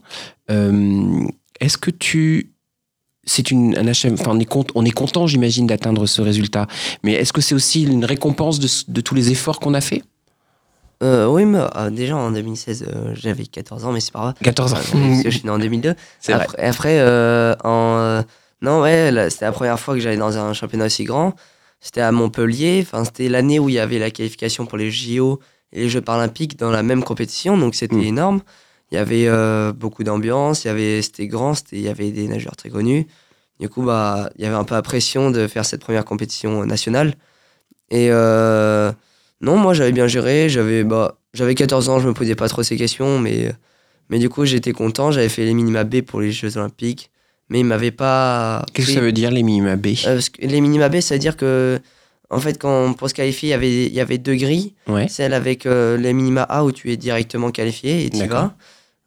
euh, 0.51 1.25
est-ce 1.59 1.77
que 1.77 1.91
tu... 1.91 2.51
C'est 3.25 3.51
une, 3.51 3.77
un 3.77 3.83
HM, 3.83 4.13
enfin 4.13 4.31
on 4.31 4.39
est, 4.39 4.49
cont- 4.49 4.65
on 4.75 4.85
est 4.85 4.91
content, 4.91 5.27
j'imagine, 5.27 5.67
d'atteindre 5.67 6.05
ce 6.07 6.21
résultat. 6.21 6.67
Mais 7.03 7.13
est-ce 7.13 7.31
que 7.33 7.41
c'est 7.41 7.53
aussi 7.53 7.83
une 7.83 8.05
récompense 8.05 8.59
de, 8.87 9.01
tous 9.01 9.13
les 9.13 9.29
efforts 9.31 9.59
qu'on 9.59 9.73
a 9.75 9.81
fait? 9.81 10.01
Euh, 11.03 11.27
oui, 11.27 11.45
mais 11.45 11.59
euh, 11.75 11.89
déjà 11.91 12.17
en 12.17 12.31
2016, 12.31 12.85
euh, 12.87 13.13
j'avais 13.15 13.45
14 13.45 13.85
ans, 13.85 13.91
mais 13.91 13.99
c'est 13.99 14.11
pas 14.11 14.19
grave. 14.19 14.33
14 14.41 14.73
ans. 14.73 14.75
Parce 14.77 14.89
que 15.23 15.29
je 15.29 15.37
suis 15.37 15.43
né 15.45 15.49
en 15.51 15.59
2002. 15.59 15.93
C'est 16.19 16.33
vrai. 16.33 16.43
Après, 16.43 16.65
après, 16.65 16.99
euh, 16.99 17.55
en, 17.63 17.97
euh, 17.99 18.21
non, 18.61 18.81
ouais, 18.81 19.11
c'était 19.29 19.45
la 19.45 19.51
première 19.51 19.79
fois 19.79 19.93
que 19.93 19.99
j'allais 20.01 20.17
dans 20.17 20.37
un 20.37 20.53
championnat 20.53 20.85
aussi 20.87 21.03
grand. 21.05 21.33
C'était 21.81 22.01
à 22.01 22.11
Montpellier. 22.11 22.79
Enfin, 22.85 23.05
c'était 23.05 23.29
l'année 23.29 23.59
où 23.59 23.69
il 23.69 23.75
y 23.75 23.79
avait 23.79 23.99
la 23.99 24.11
qualification 24.11 24.65
pour 24.65 24.77
les 24.77 24.91
JO 24.91 25.39
et 25.71 25.81
les 25.81 25.89
Jeux 25.89 26.01
paralympiques 26.01 26.57
dans 26.57 26.71
la 26.71 26.83
même 26.83 27.03
compétition. 27.03 27.57
Donc, 27.57 27.75
c'était 27.75 27.95
Mm. 27.95 28.03
énorme. 28.03 28.41
Il 28.91 28.95
y 28.95 28.97
avait 28.97 29.27
euh, 29.27 29.71
beaucoup 29.71 30.03
d'ambiance. 30.03 30.63
Il 30.65 30.67
y 30.67 30.71
avait, 30.71 31.01
c'était 31.01 31.27
grand. 31.27 31.53
C'était, 31.53 31.77
il 31.77 31.83
y 31.83 31.87
avait 31.89 32.11
des 32.11 32.27
nageurs 32.27 32.55
très 32.55 32.69
connus. 32.69 33.07
Du 33.59 33.69
coup, 33.69 33.83
bah, 33.83 34.29
il 34.37 34.43
y 34.43 34.47
avait 34.47 34.55
un 34.55 34.63
peu 34.63 34.73
la 34.75 34.81
pression 34.81 35.31
de 35.31 35.47
faire 35.47 35.65
cette 35.65 35.81
première 35.81 36.05
compétition 36.05 36.65
nationale. 36.65 37.13
Et 37.91 38.07
euh, 38.11 38.91
non, 39.41 39.57
moi, 39.57 39.73
j'avais 39.73 39.91
bien 39.91 40.07
géré. 40.07 40.49
J'avais, 40.49 40.83
bah, 40.83 41.17
j'avais 41.33 41.55
14 41.55 41.89
ans. 41.89 41.99
Je 41.99 42.07
me 42.07 42.13
posais 42.13 42.35
pas 42.35 42.47
trop 42.49 42.63
ces 42.63 42.77
questions, 42.77 43.19
mais 43.19 43.53
Mais 44.09 44.17
du 44.17 44.27
coup, 44.27 44.43
j'étais 44.45 44.71
content. 44.73 45.11
J'avais 45.11 45.29
fait 45.29 45.45
les 45.45 45.53
minima 45.53 45.83
B 45.83 46.01
pour 46.01 46.19
les 46.19 46.31
Jeux 46.31 46.57
Olympiques. 46.57 47.11
Mais 47.49 47.59
ils 47.61 47.65
m'avaient 47.65 47.91
pas. 47.91 48.65
Qu'est-ce 48.73 48.87
que 48.87 48.93
ça 48.93 48.99
veut 49.01 49.11
dire 49.11 49.31
les 49.31 49.43
minima 49.43 49.75
B 49.75 49.87
Euh, 50.05 50.21
les 50.39 50.61
minima 50.61 50.87
B, 50.89 50.99
ça 51.01 51.15
veut 51.15 51.19
dire 51.19 51.35
que, 51.35 51.79
en 52.29 52.39
fait, 52.39 52.59
quand, 52.59 52.93
pour 52.93 53.09
se 53.09 53.13
qualifier, 53.15 53.49
il 53.49 53.51
y 53.51 53.55
avait, 53.55 53.85
il 53.87 53.93
y 53.93 53.99
avait 53.99 54.17
deux 54.19 54.35
grilles. 54.35 54.73
Ouais. 54.87 55.07
Celle 55.07 55.33
avec 55.33 55.65
euh, 55.65 55.97
les 55.97 56.13
minima 56.13 56.43
A 56.43 56.63
où 56.63 56.71
tu 56.71 56.91
es 56.91 56.97
directement 56.97 57.49
qualifié 57.51 58.05
et 58.05 58.09
tu 58.09 58.25
vas 58.27 58.55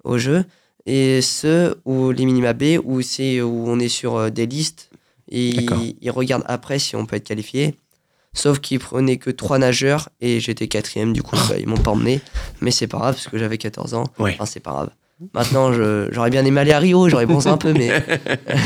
au 0.05 0.19
jeu. 0.19 0.45
Et 0.87 1.21
ceux 1.23 1.77
où 1.85 2.11
les 2.11 2.25
minima 2.25 2.53
B 2.53 2.79
où 2.83 3.01
c'est 3.03 3.41
où 3.41 3.65
on 3.69 3.79
est 3.79 3.89
sur 3.89 4.17
euh, 4.17 4.31
des 4.31 4.47
listes 4.47 4.91
et 5.31 5.51
ils, 5.51 5.97
ils 6.01 6.11
regardent 6.11 6.45
après 6.49 6.81
si 6.81 6.97
on 6.97 7.07
peut 7.07 7.15
être 7.15 7.29
qualifié. 7.29 7.77
Sauf 8.35 8.59
qu'ils 8.61 8.81
prenaient 8.81 9.19
que 9.19 9.31
trois 9.31 9.59
nageurs 9.59 10.09
et 10.21 10.41
j'étais 10.41 10.67
quatrième, 10.67 11.13
du 11.13 11.23
coup 11.23 11.37
bah, 11.49 11.55
ils 11.61 11.69
m'ont 11.69 11.77
pas 11.77 11.93
emmené. 11.93 12.21
Mais 12.61 12.73
c'est 12.73 12.89
pas 12.89 12.99
grave 12.99 13.15
parce 13.15 13.29
que 13.29 13.39
j'avais 13.39 13.59
14 13.59 13.95
ans. 13.95 14.05
Ouais. 14.19 14.33
Enfin, 14.35 14.47
c'est 14.47 14.59
pas 14.61 14.73
grave. 14.73 14.91
Maintenant, 15.35 15.73
j'aurais 16.11 16.31
bien 16.31 16.45
aimé 16.45 16.61
aller 16.61 16.73
à 16.73 16.79
Rio, 16.79 17.09
j'aurais 17.09 17.27
bronzé 17.27 17.49
un 17.51 17.57
peu, 17.57 17.73
mais, 17.73 17.89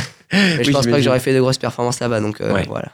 mais 0.33 0.62
je 0.64 0.66
Oui, 0.69 0.73
pense 0.73 0.87
pas 0.87 0.97
que 0.97 1.03
j'aurais 1.03 1.21
fait 1.21 1.35
de 1.35 1.40
grosses 1.40 1.59
performances 1.59 2.01
là-bas. 2.01 2.21
Donc 2.21 2.40
euh, 2.40 2.53
Ouais. 2.55 2.64
voilà. 2.69 2.90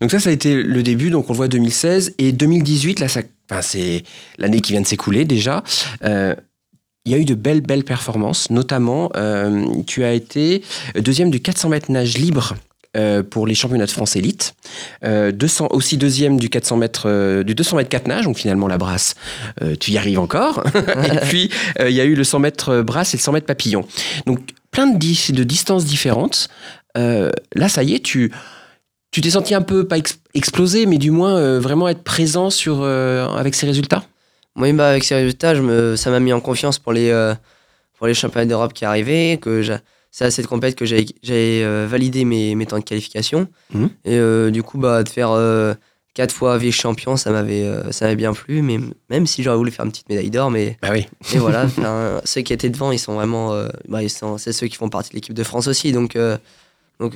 Donc 0.00 0.10
ça, 0.10 0.20
ça 0.20 0.30
a 0.30 0.32
été 0.32 0.54
le 0.62 0.82
début. 0.82 1.10
Donc 1.10 1.28
on 1.28 1.32
le 1.32 1.36
voit 1.36 1.48
2016 1.48 2.14
et 2.18 2.32
2018. 2.32 3.00
Là, 3.00 3.08
ça, 3.08 3.22
c'est 3.62 4.04
l'année 4.38 4.60
qui 4.60 4.72
vient 4.72 4.80
de 4.80 4.86
s'écouler 4.86 5.24
déjà. 5.24 5.62
Euh, 6.04 6.34
il 7.04 7.12
y 7.12 7.14
a 7.14 7.18
eu 7.18 7.24
de 7.24 7.34
belles, 7.34 7.60
belles 7.60 7.84
performances. 7.84 8.50
Notamment, 8.50 9.10
euh, 9.16 9.64
tu 9.86 10.02
as 10.04 10.12
été 10.12 10.62
deuxième 10.96 11.30
du 11.30 11.40
400 11.40 11.68
mètres 11.68 11.90
nage 11.90 12.18
libre. 12.18 12.54
Euh, 12.96 13.22
pour 13.22 13.46
les 13.46 13.54
championnats 13.54 13.86
de 13.86 13.90
France 13.90 14.16
élite, 14.16 14.54
Euh, 15.04 15.30
200, 15.32 15.68
aussi 15.70 15.96
deuxième 15.98 16.38
du 16.40 16.48
400 16.48 16.76
mètres 16.78 17.04
euh, 17.06 17.42
du 17.44 17.54
200 17.54 17.76
mètres 17.76 17.90
4 17.90 18.06
nage, 18.08 18.24
donc 18.24 18.38
finalement 18.38 18.66
la 18.68 18.78
brasse, 18.78 19.14
euh, 19.62 19.76
tu 19.78 19.90
y 19.92 19.98
arrives 19.98 20.18
encore. 20.18 20.64
et 20.74 21.16
puis 21.28 21.50
euh, 21.80 21.88
il 21.90 21.94
y 21.96 22.00
a 22.00 22.04
eu 22.04 22.14
le 22.14 22.24
100 22.24 22.38
mètres 22.40 22.82
brasse 22.82 23.14
et 23.14 23.16
le 23.18 23.22
100 23.22 23.32
mètres 23.32 23.46
papillon. 23.46 23.84
Donc 24.26 24.40
plein 24.70 24.86
de, 24.86 24.98
dis- 24.98 25.32
de 25.32 25.44
distances 25.44 25.84
différentes. 25.84 26.48
Euh, 26.98 27.30
là, 27.54 27.68
ça 27.68 27.82
y 27.82 27.94
est, 27.94 28.00
tu 28.00 28.32
tu 29.12 29.20
t'es 29.22 29.30
senti 29.30 29.54
un 29.54 29.62
peu, 29.62 29.86
pas 29.86 29.96
ex- 29.98 30.18
explosé, 30.34 30.84
mais 30.84 30.98
du 30.98 31.10
moins 31.10 31.36
euh, 31.38 31.58
vraiment 31.60 31.88
être 31.88 32.02
présent 32.02 32.50
sur, 32.50 32.80
euh, 32.82 33.26
avec 33.28 33.54
ces 33.54 33.64
résultats? 33.66 34.04
Moi, 34.56 34.72
bah, 34.72 34.88
avec 34.90 35.04
ces 35.04 35.14
résultats, 35.14 35.54
je 35.54 35.62
me, 35.62 35.96
ça 35.96 36.10
m'a 36.10 36.20
mis 36.20 36.32
en 36.34 36.40
confiance 36.40 36.78
pour 36.78 36.92
les, 36.92 37.08
euh, 37.10 37.34
pour 37.96 38.06
les 38.08 38.14
championnats 38.14 38.46
d'Europe 38.46 38.72
qui 38.74 38.84
arrivaient. 38.84 39.38
Que 39.40 39.62
c'est 40.18 40.24
à 40.24 40.30
cette 40.30 40.46
compète 40.46 40.76
que 40.76 40.86
j'avais 40.86 41.04
euh, 41.62 41.86
validé 41.86 42.24
mes, 42.24 42.54
mes 42.54 42.64
temps 42.64 42.78
de 42.78 42.84
qualification. 42.84 43.48
Mhm. 43.74 43.90
Et 44.06 44.14
euh, 44.16 44.50
du 44.50 44.62
coup, 44.62 44.78
bah, 44.78 45.02
de 45.02 45.10
faire 45.10 45.30
euh, 45.32 45.74
quatre 46.14 46.32
fois 46.34 46.56
vice-champion, 46.56 47.18
ça 47.18 47.30
m'avait 47.32 47.64
euh, 47.64 47.92
ça 47.92 48.06
m'avait 48.06 48.16
bien 48.16 48.32
plu. 48.32 48.62
Mais 48.62 48.78
même 49.10 49.26
si 49.26 49.42
j'aurais 49.42 49.58
voulu 49.58 49.70
faire 49.70 49.84
une 49.84 49.90
petite 49.90 50.08
médaille 50.08 50.30
d'or, 50.30 50.50
mais 50.50 50.78
Bah 50.80 50.88
oui. 50.90 51.06
et 51.34 51.38
voilà, 51.38 51.66
ceux 52.24 52.40
qui 52.40 52.54
étaient 52.54 52.70
devant, 52.70 52.92
ils 52.92 52.98
sont 52.98 53.12
vraiment. 53.12 53.52
euh, 53.52 53.68
bah, 53.88 53.98
c'est 54.38 54.54
ceux 54.54 54.68
qui 54.68 54.76
font 54.76 54.88
partie 54.88 55.10
de 55.10 55.16
l'équipe 55.16 55.34
de 55.34 55.42
France 55.44 55.66
aussi. 55.66 55.92
Donc, 55.92 56.16
donc 56.98 57.12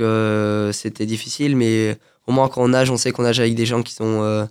c'était 0.75 1.07
difficile, 1.07 1.57
mais 1.57 1.97
au 2.27 2.33
moins 2.33 2.49
quand 2.49 2.63
on 2.63 2.69
nage, 2.69 2.91
on 2.91 2.99
sait 2.99 3.13
qu'on 3.13 3.23
nage 3.23 3.41
avec 3.41 3.55
des 3.55 3.65
gens 3.65 3.83
qui 3.83 3.95
sont. 3.95 4.47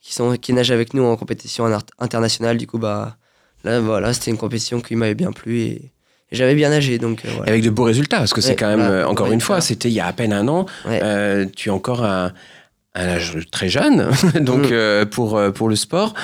qui, 0.00 0.14
sont, 0.14 0.36
qui 0.36 0.52
nagent 0.52 0.72
avec 0.72 0.94
nous 0.94 1.04
en 1.04 1.16
compétition 1.16 1.66
in- 1.66 1.78
internationale. 2.00 2.56
Du 2.58 2.66
coup, 2.66 2.78
bah, 2.78 3.16
là, 3.62 3.78
voilà, 3.80 4.12
c'était 4.12 4.32
une 4.32 4.36
compétition 4.36 4.80
qui 4.80 4.96
m'avait 4.96 5.14
bien 5.14 5.30
plu 5.30 5.60
et 5.60 5.92
j'avais 6.32 6.54
bien 6.54 6.70
nagé. 6.70 6.98
Donc, 6.98 7.24
euh, 7.24 7.28
voilà. 7.36 7.50
Avec 7.52 7.62
de 7.64 7.70
beaux 7.70 7.84
résultats, 7.84 8.18
parce 8.18 8.32
que 8.34 8.40
c'est 8.40 8.50
Ouais, 8.50 8.56
quand 8.56 8.68
même, 8.68 8.80
euh, 8.80 9.06
encore 9.06 9.28
ouais, 9.28 9.34
une 9.34 9.40
fois, 9.40 9.60
c'était 9.60 9.88
il 9.88 9.94
y 9.94 10.00
a 10.00 10.06
à 10.06 10.12
peine 10.12 10.32
un 10.32 10.46
an. 10.48 10.66
Ouais. 10.86 11.00
Euh, 11.02 11.46
tu 11.56 11.68
es 11.68 11.72
encore 11.72 12.04
un, 12.04 12.32
un 12.94 13.06
âge 13.08 13.38
très 13.50 13.68
jeune, 13.68 14.08
donc 14.40 14.70
Mm. 14.70 15.06
pour, 15.10 15.40
pour 15.54 15.68
le 15.68 15.76
sport. 15.76 16.14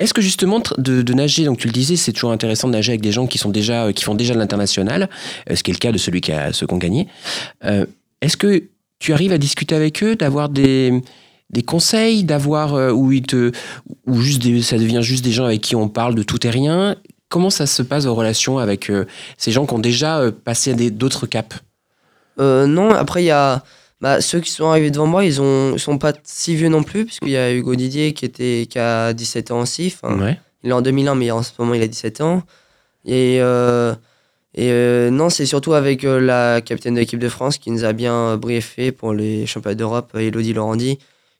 Est-ce 0.00 0.14
que 0.14 0.22
justement 0.22 0.62
de, 0.78 1.02
de 1.02 1.12
nager, 1.12 1.44
donc 1.44 1.58
tu 1.58 1.66
le 1.66 1.72
disais, 1.72 1.96
c'est 1.96 2.12
toujours 2.12 2.30
intéressant 2.30 2.68
de 2.68 2.72
nager 2.72 2.92
avec 2.92 3.00
des 3.00 3.10
gens 3.10 3.26
qui 3.26 3.36
sont 3.38 3.50
déjà, 3.50 3.92
qui 3.92 4.04
font 4.04 4.14
déjà 4.14 4.32
de 4.32 4.38
l'international, 4.38 5.08
ce 5.52 5.60
qui 5.64 5.72
est 5.72 5.74
le 5.74 5.78
cas 5.78 5.90
de 5.90 5.98
celui 5.98 6.20
qui 6.20 6.30
a 6.30 6.50
ont 6.70 6.76
gagné. 6.76 7.08
Est-ce 8.20 8.36
que 8.36 8.62
tu 9.00 9.12
arrives 9.12 9.32
à 9.32 9.38
discuter 9.38 9.74
avec 9.74 10.02
eux, 10.04 10.14
d'avoir 10.16 10.48
des, 10.48 11.02
des 11.50 11.62
conseils, 11.62 12.24
d'avoir 12.24 12.74
euh, 12.74 12.90
où 12.90 13.10
ils 13.12 13.22
te, 13.22 13.52
ou 14.06 14.20
juste 14.20 14.42
des- 14.42 14.62
ça 14.62 14.76
devient 14.78 15.02
juste 15.02 15.24
des 15.24 15.32
gens 15.32 15.44
avec 15.44 15.60
qui 15.60 15.74
on 15.76 15.88
parle 15.88 16.14
de 16.14 16.22
tout 16.22 16.44
et 16.46 16.50
rien? 16.50 16.96
Comment 17.28 17.50
ça 17.50 17.66
se 17.66 17.82
passe 17.82 18.06
en 18.06 18.14
relation 18.14 18.58
avec 18.58 18.90
euh, 18.90 19.04
ces 19.36 19.52
gens 19.52 19.66
qui 19.66 19.74
ont 19.74 19.78
déjà 19.78 20.20
euh, 20.20 20.32
passé 20.32 20.74
d'autres 20.74 21.26
caps? 21.26 21.56
Euh, 22.40 22.66
non, 22.66 22.90
après, 22.90 23.22
il 23.22 23.26
y 23.26 23.30
a 23.30 23.64
bah, 24.00 24.20
ceux 24.20 24.40
qui 24.40 24.50
sont 24.50 24.70
arrivés 24.70 24.90
devant 24.90 25.06
moi, 25.06 25.24
ils, 25.24 25.38
ils 25.72 25.80
sont 25.80 25.98
pas 25.98 26.12
si 26.22 26.54
vieux 26.54 26.68
non 26.68 26.82
plus, 26.82 27.04
puisqu'il 27.04 27.30
y 27.30 27.36
a 27.36 27.52
Hugo 27.52 27.74
Didier 27.74 28.14
qui, 28.14 28.24
était, 28.24 28.66
qui 28.70 28.78
a 28.78 29.12
17 29.12 29.50
ans 29.50 29.60
aussi. 29.60 29.94
Ouais. 30.02 30.38
Il 30.62 30.70
est 30.70 30.72
en 30.72 30.80
2001, 30.80 31.14
mais 31.14 31.30
en 31.30 31.42
ce 31.42 31.52
moment, 31.58 31.74
il 31.74 31.82
a 31.82 31.88
17 31.88 32.20
ans. 32.20 32.42
Et, 33.04 33.38
euh, 33.40 33.94
et 34.54 35.10
non, 35.10 35.30
c'est 35.30 35.46
surtout 35.46 35.74
avec 35.74 36.02
la 36.04 36.60
capitaine 36.60 36.94
de 36.94 37.00
l'équipe 37.00 37.18
de 37.18 37.28
France 37.28 37.58
qui 37.58 37.70
nous 37.70 37.84
a 37.84 37.92
bien 37.92 38.36
briefé 38.36 38.92
pour 38.92 39.12
les 39.12 39.46
championnats 39.46 39.74
d'Europe, 39.74 40.14
Elodie 40.14 40.52
Laurandi, 40.52 40.98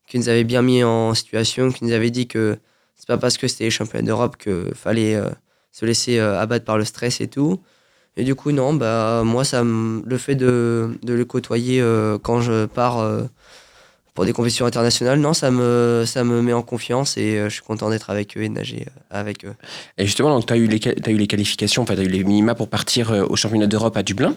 qui 0.08 0.18
nous 0.18 0.28
avait 0.28 0.44
bien 0.44 0.62
mis 0.62 0.82
en 0.82 1.14
situation, 1.14 1.70
qui 1.70 1.84
nous 1.84 1.92
avait 1.92 2.10
dit 2.10 2.26
que 2.26 2.58
c'est 2.96 3.06
pas 3.06 3.18
parce 3.18 3.38
que 3.38 3.46
c'était 3.46 3.64
les 3.64 3.70
championnats 3.70 4.06
d'Europe 4.06 4.36
qu'il 4.36 4.74
fallait 4.74 5.14
euh, 5.14 5.30
se 5.72 5.84
laisser 5.86 6.18
euh, 6.18 6.40
abattre 6.40 6.64
par 6.64 6.78
le 6.78 6.84
stress 6.84 7.20
et 7.20 7.28
tout. 7.28 7.60
Et 8.18 8.24
du 8.24 8.34
coup, 8.34 8.50
non, 8.50 8.74
bah, 8.74 9.22
moi, 9.24 9.44
ça 9.44 9.62
le 9.62 10.18
fait 10.18 10.34
de, 10.34 10.98
de 11.04 11.14
le 11.14 11.24
côtoyer 11.24 11.80
euh, 11.80 12.18
quand 12.18 12.40
je 12.40 12.66
pars 12.66 12.98
euh, 12.98 13.22
pour 14.12 14.24
des 14.24 14.32
compétitions 14.32 14.66
internationales, 14.66 15.20
non, 15.20 15.34
ça 15.34 15.52
me, 15.52 16.02
ça 16.04 16.24
me 16.24 16.42
met 16.42 16.52
en 16.52 16.62
confiance 16.62 17.16
et 17.16 17.36
euh, 17.36 17.48
je 17.48 17.54
suis 17.54 17.62
content 17.62 17.90
d'être 17.90 18.10
avec 18.10 18.36
eux 18.36 18.42
et 18.42 18.48
de 18.48 18.54
nager 18.54 18.86
avec 19.08 19.44
eux. 19.44 19.54
Et 19.98 20.04
justement, 20.04 20.42
tu 20.42 20.52
as, 20.52 20.56
eu 20.56 20.66
les 20.66 20.80
t'as 20.80 21.12
eu 21.12 21.16
les 21.16 21.28
qualifications, 21.28 21.82
enfin, 21.82 21.94
tu 21.94 22.00
as 22.00 22.04
eu 22.04 22.08
les 22.08 22.24
minima 22.24 22.56
pour 22.56 22.68
partir 22.68 23.12
au 23.30 23.36
championnat 23.36 23.68
d'Europe 23.68 23.96
à 23.96 24.02
Dublin. 24.02 24.34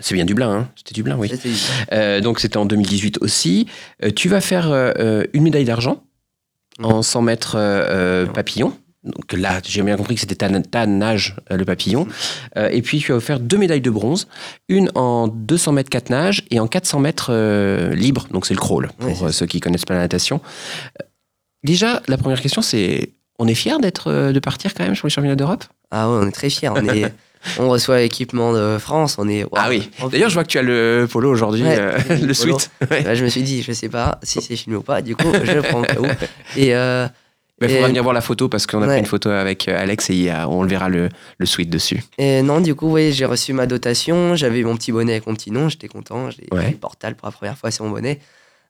C'est 0.00 0.14
bien 0.14 0.26
Dublin, 0.26 0.50
hein 0.50 0.68
C'était 0.76 0.92
Dublin, 0.92 1.16
oui. 1.16 1.30
Donc 2.20 2.40
c'était 2.40 2.58
en 2.58 2.66
2018 2.66 3.18
aussi. 3.22 3.66
Tu 4.14 4.28
vas 4.28 4.42
faire 4.42 4.70
une 5.32 5.42
médaille 5.42 5.64
d'argent 5.64 6.04
en 6.82 7.02
100 7.02 7.22
mètres 7.22 8.26
papillon. 8.34 8.76
Donc 9.04 9.32
là, 9.32 9.60
j'ai 9.64 9.82
bien 9.82 9.96
compris 9.96 10.16
que 10.16 10.20
c'était 10.20 10.34
ta, 10.34 10.48
ta 10.60 10.86
nage, 10.86 11.36
euh, 11.50 11.56
le 11.56 11.64
papillon. 11.64 12.08
Euh, 12.56 12.68
et 12.70 12.82
puis 12.82 12.98
tu 12.98 13.12
as 13.12 13.16
offert 13.16 13.38
deux 13.38 13.56
médailles 13.56 13.80
de 13.80 13.90
bronze, 13.90 14.26
une 14.68 14.90
en 14.94 15.28
200 15.28 15.72
mètres 15.72 15.90
4 15.90 16.10
nages 16.10 16.42
et 16.50 16.58
en 16.58 16.66
400 16.66 16.98
mètres 17.00 17.28
euh, 17.30 17.94
libre. 17.94 18.26
Donc 18.32 18.46
c'est 18.46 18.54
le 18.54 18.60
crawl, 18.60 18.90
pour 18.98 19.26
euh, 19.26 19.30
ceux 19.30 19.46
qui 19.46 19.60
connaissent 19.60 19.84
pas 19.84 19.94
la 19.94 20.00
natation. 20.00 20.40
Déjà, 21.64 22.02
la 22.08 22.16
première 22.16 22.40
question, 22.40 22.62
c'est 22.62 23.12
on 23.38 23.46
est 23.46 23.54
fier 23.54 23.78
d'être, 23.78 24.32
de 24.32 24.40
partir 24.40 24.74
quand 24.74 24.84
même 24.84 24.96
sur 24.96 25.06
les 25.06 25.10
championnats 25.10 25.36
d'Europe? 25.36 25.64
Ah 25.90 26.10
ouais, 26.10 26.18
on 26.22 26.26
est 26.26 26.32
très 26.32 26.50
fiers. 26.50 26.70
On, 26.70 26.84
est, 26.88 27.12
on 27.58 27.68
reçoit 27.68 27.98
l'équipement 27.98 28.52
de 28.52 28.78
France. 28.78 29.16
On 29.18 29.28
est, 29.28 29.46
Ah 29.54 29.68
oui. 29.68 29.90
D'ailleurs, 30.10 30.28
je 30.28 30.34
vois 30.34 30.44
que 30.44 30.48
tu 30.48 30.58
as 30.58 30.62
le 30.62 31.06
polo 31.10 31.30
aujourd'hui, 31.30 31.62
Ouais, 31.62 31.78
euh, 31.78 31.98
le 32.22 32.34
sweat. 32.34 32.70
Ouais. 32.90 33.02
Bah, 33.02 33.14
je 33.14 33.24
me 33.24 33.28
suis 33.28 33.42
dit, 33.42 33.62
je 33.62 33.72
sais 33.72 33.88
pas 33.88 34.18
si 34.22 34.40
c'est 34.42 34.56
filmé 34.56 34.76
ou 34.76 34.82
pas. 34.82 35.02
Du 35.02 35.14
coup, 35.16 35.28
je 35.44 35.52
le 35.52 35.62
prends 35.62 35.80
au 35.80 35.84
cas 35.84 36.00
où. 36.00 36.06
Et, 36.56 36.74
euh, 36.74 37.06
Il 37.60 37.68
faudra 37.68 37.88
venir 37.88 38.02
voir 38.02 38.14
la 38.14 38.20
photo 38.20 38.48
parce 38.48 38.66
qu'on 38.66 38.78
a 38.82 38.86
pris 38.86 38.90
Ouais. 38.94 38.98
une 39.00 39.06
photo 39.06 39.30
avec 39.30 39.66
euh, 39.68 39.76
Alex 39.82 40.10
et 40.10 40.14
il 40.14 40.22
y 40.22 40.30
a- 40.30 40.48
on 40.48 40.62
le 40.62 40.68
verra 40.68 40.88
le, 40.88 41.08
le 41.38 41.46
suite 41.46 41.70
dessus. 41.70 42.02
et 42.18 42.42
non, 42.42 42.60
du 42.60 42.74
coup, 42.74 42.92
oui, 42.92 43.12
j'ai 43.12 43.24
reçu 43.24 43.52
ma 43.52 43.66
dotation. 43.66 44.36
J'avais 44.36 44.62
mon 44.62 44.76
petit 44.76 44.92
bonnet 44.92 45.12
avec 45.12 45.26
mon 45.26 45.34
petit 45.34 45.50
nom. 45.50 45.68
J'étais 45.68 45.88
content. 45.88 46.30
J'ai 46.30 46.46
Ouais. 46.52 46.70
le 46.70 46.76
portal 46.76 47.14
pour 47.16 47.26
la 47.26 47.32
première 47.32 47.58
fois 47.58 47.70
sur 47.70 47.84
mon 47.84 47.90
bonnet. 47.90 48.20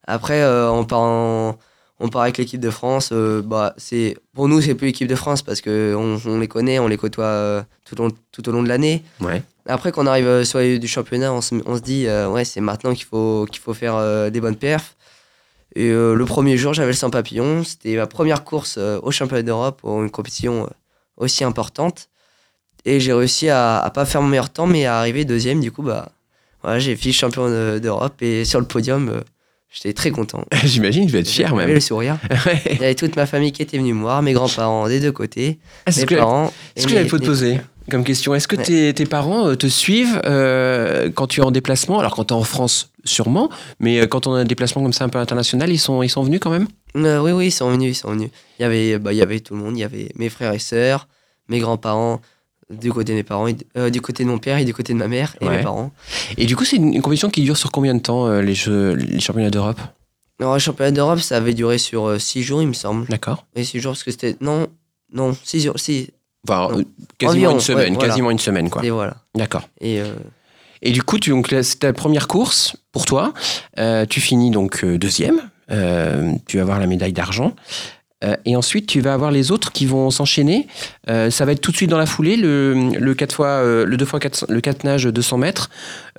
Après, 0.07 0.41
euh, 0.41 0.71
on, 0.71 0.85
part 0.85 1.01
en- 1.01 1.59
on 2.01 2.09
part 2.09 2.23
avec 2.23 2.39
l'équipe 2.39 2.61
de 2.61 2.71
France. 2.71 3.11
euh, 3.13 3.43
bah, 3.43 3.75
c'est, 3.77 4.17
pour 4.35 4.49
nous, 4.49 4.61
c'est 4.63 4.75
plus 4.75 4.87
l'équipe 4.87 5.09
de 5.09 5.15
France 5.17 5.43
parce 5.43 5.61
qu'on 5.61 6.19
on 6.25 6.39
les 6.39 6.49
connaît, 6.49 6.79
on 6.79 6.89
les 6.89 6.97
côtoie 6.97 7.25
euh, 7.25 7.63
tout, 7.85 8.01
au 8.01 8.05
long- 8.09 8.15
tout 8.33 8.49
au 8.49 8.53
long 8.53 8.63
de 8.63 8.69
l'année. 8.69 9.03
Ouais. 9.21 9.43
Après, 9.67 9.93
quand 9.93 10.05
on 10.05 10.07
arrive 10.07 10.45
sur 10.45 10.61
les 10.61 10.79
du 10.79 10.89
championnat, 10.89 11.31
on 11.35 11.43
se, 11.43 11.55
on 11.67 11.77
se 11.77 11.83
dit, 11.83 12.07
ouais, 12.31 12.47
c'est 12.47 12.63
maintenant 12.63 12.95
qu'il 12.95 13.05
faut, 13.05 13.47
qu'il 13.51 13.61
faut 13.61 13.75
faire 13.75 14.31
des 14.31 14.41
bonnes 14.41 14.57
perfs. 14.57 14.95
Et 15.79 15.91
euh, 15.91 16.15
le 16.15 16.25
premier 16.25 16.57
jour, 16.57 16.75
j'avais 16.75 16.89
le 16.89 16.93
100 16.95 17.11
papillon. 17.11 17.63
C'était 17.63 17.95
ma 17.97 18.07
première 18.09 18.43
course 18.43 18.77
euh, 18.79 18.99
au 19.03 19.11
championnat 19.13 19.43
d'Europe 19.43 19.81
pour 19.81 20.03
une 20.03 20.11
compétition 20.11 20.65
euh, 20.65 20.69
aussi 21.19 21.45
importante. 21.45 22.09
Et 22.85 22.99
j'ai 23.01 23.13
réussi 23.13 23.49
à, 23.49 23.79
à 23.79 23.91
pas 23.91 24.05
faire 24.05 24.21
mon 24.23 24.29
meilleur 24.29 24.51
temps, 24.51 24.67
mais 24.67 24.87
à 24.87 24.99
arriver 24.99 25.25
deuxième. 25.25 25.61
Du 25.61 25.71
coup, 25.71 25.83
bah, 25.83 26.11
voilà, 26.63 26.79
j'ai 26.81 26.97
fini 26.97 27.13
champion 27.13 27.49
de- 27.49 27.79
d'Europe. 27.81 28.21
Et 28.23 28.45
sur 28.45 28.59
le 28.59 28.67
podium, 28.67 29.23
j'étais 29.71 29.93
très 29.93 30.11
content. 30.11 30.45
J'imagine, 30.65 31.07
tu 31.07 31.13
vas 31.13 31.21
être 31.21 31.29
fier 31.29 31.49
J'avais 31.51 31.67
même. 31.67 31.75
le 31.75 31.81
sourire. 31.81 32.19
Il 32.71 32.81
y 32.81 32.85
avait 32.85 32.95
toute 32.97 33.15
ma 33.15 33.27
famille 33.27 33.53
qui 33.53 33.63
était 33.63 33.79
venue 33.79 33.95
me 33.95 34.01
voir, 34.01 34.21
mes 34.23 34.33
grands-parents 34.33 34.89
des 34.89 34.99
deux 34.99 35.13
côtés, 35.13 35.59
Ah, 35.87 35.93
c'est 35.93 36.01
ce 36.01 36.07
que 36.07 36.17
j'avais- 36.17 36.25
j'avais 36.77 37.05
pas 37.09 37.19
te 37.19 37.25
poser 37.27 37.61
comme 37.91 38.05
question. 38.05 38.35
Est-ce 38.35 38.47
que 38.49 38.57
Ouais. 38.57 38.63
tes, 38.63 38.95
tes 38.95 39.07
parents 39.07 39.49
euh, 39.49 39.55
te 39.57 39.67
suivent 39.67 40.21
euh, 40.25 41.11
quand 41.15 41.27
tu 41.27 41.41
es 41.41 41.45
en 41.45 41.51
déplacement? 41.51 41.99
Alors 41.99 42.15
quand 42.15 42.25
tu 42.27 42.35
es 42.35 42.37
en 42.37 42.43
France, 42.45 42.91
sûrement, 43.05 43.51
mais 43.81 44.01
euh, 44.01 44.07
quand 44.07 44.27
on 44.27 44.35
a 44.35 44.39
un 44.41 44.45
déplacement 44.45 44.83
comme 44.83 44.93
ça 44.93 45.05
un 45.05 45.09
peu 45.09 45.19
international, 45.19 45.71
ils 45.71 45.79
sont, 45.79 46.03
ils 46.03 46.09
sont 46.09 46.23
venus 46.23 46.41
quand 46.41 46.51
même? 46.51 46.69
Euh, 46.97 47.21
oui, 47.21 47.33
oui, 47.33 47.47
ils 47.49 47.51
sont 47.53 47.71
venus, 47.71 47.97
ils 47.97 48.01
sont 48.01 48.11
venus. 48.11 48.31
Il 48.59 48.63
y 48.63 48.65
avait, 48.65 48.99
bah, 48.99 49.13
il 49.13 49.17
y 49.17 49.23
avait 49.23 49.41
tout 49.41 49.55
le 49.55 49.61
monde. 49.61 49.77
Il 49.77 49.81
y 49.81 49.85
avait 49.85 50.09
mes 50.17 50.29
frères 50.29 50.53
et 50.53 50.59
sœurs, 50.59 51.09
mes 51.49 51.59
grands-parents, 51.59 52.21
du 52.71 52.93
côté 52.93 53.13
de 53.13 53.17
mes 53.19 53.23
parents, 53.23 53.47
et 53.49 53.57
euh, 53.77 53.89
du 53.91 54.01
côté 54.01 54.25
de 54.25 54.29
mon 54.29 54.39
père 54.39 54.59
et 54.59 54.65
du 54.65 54.75
côté 54.75 54.93
de 54.93 54.99
ma 54.99 55.09
mère 55.09 55.37
et 55.41 55.47
Ouais. 55.47 55.57
mes 55.59 55.63
parents. 55.63 55.91
Et 56.37 56.47
du 56.47 56.57
coup, 56.57 56.65
c'est 56.65 56.77
une, 56.77 56.93
une 56.95 57.03
compétition 57.03 57.31
qui 57.31 57.43
dure 57.43 57.57
sur 57.57 57.71
combien 57.73 57.95
de 57.95 58.01
temps, 58.01 58.29
les, 58.41 58.55
jeux, 58.55 58.95
les 58.95 59.21
championnats 59.21 59.51
d'Europe? 59.51 59.81
Alors, 60.41 60.55
le 60.55 60.59
championnat 60.61 60.91
d'Europe, 60.93 61.21
ça 61.21 61.37
avait 61.37 61.55
duré 61.55 61.79
sur 61.79 62.21
6 62.21 62.43
jours, 62.43 62.61
il 62.63 62.69
me 62.69 62.73
semble. 62.75 63.07
D'accord. 63.09 63.45
Et 63.57 63.65
6 63.65 63.81
jours, 63.81 63.93
parce 63.93 64.05
que 64.05 64.11
c'était. 64.11 64.37
Non, 64.41 64.67
non, 65.13 65.35
6 65.45 65.63
jours, 65.63 65.79
si. 65.79 66.11
Enfin, 66.47 66.69
Non. 66.73 66.79
euh, 66.81 66.85
quasiment 67.19 67.33
Environ, 67.49 67.55
une 67.55 67.61
semaine, 67.61 67.89
ouais, 67.89 67.95
voilà. 67.95 68.09
quasiment 68.09 68.31
une 68.31 68.39
semaine, 68.39 68.71
quoi. 68.71 68.85
Et 68.85 68.91
voilà. 68.91 69.15
D'accord. 69.35 69.69
Et 69.81 70.01
euh, 70.01 70.15
Et 70.83 70.93
du 70.93 71.03
coup, 71.03 71.19
tu, 71.19 71.31
donc, 71.31 71.49
c'est 71.63 71.79
ta 71.81 71.93
première 71.93 72.29
course 72.29 72.77
pour 72.93 73.05
toi. 73.07 73.33
Euh, 73.79 74.07
tu 74.07 74.21
finis 74.21 74.51
donc 74.51 74.85
euh, 74.85 74.99
deuxième. 74.99 75.41
Euh, 75.71 76.33
tu 76.47 76.57
vas 76.57 76.63
avoir 76.63 76.79
la 76.79 76.87
médaille 76.87 77.13
d'argent. 77.13 77.53
Euh, 78.25 78.37
et 78.45 78.57
ensuite, 78.57 78.87
tu 78.87 79.01
vas 79.01 79.15
avoir 79.15 79.31
les 79.31 79.53
autres 79.53 79.71
qui 79.73 79.87
vont 79.87 80.11
s'enchaîner. 80.11 80.67
Euh, 81.09 81.31
ça 81.31 81.45
va 81.45 81.53
être 81.53 81.61
tout 81.61 81.71
de 81.71 81.77
suite 81.77 81.91
dans 81.91 81.99
la 81.99 82.07
foulée, 82.07 82.37
le, 82.37 82.91
le 82.99 83.15
4 83.15 83.33
fois, 83.33 83.47
euh, 83.47 83.85
le 83.85 83.97
2 83.97 84.05
fois 84.05 84.19
4, 84.19 84.47
le 84.49 84.61
4 84.61 84.85
nage 84.85 85.05
200 85.05 85.39
mètres 85.39 85.71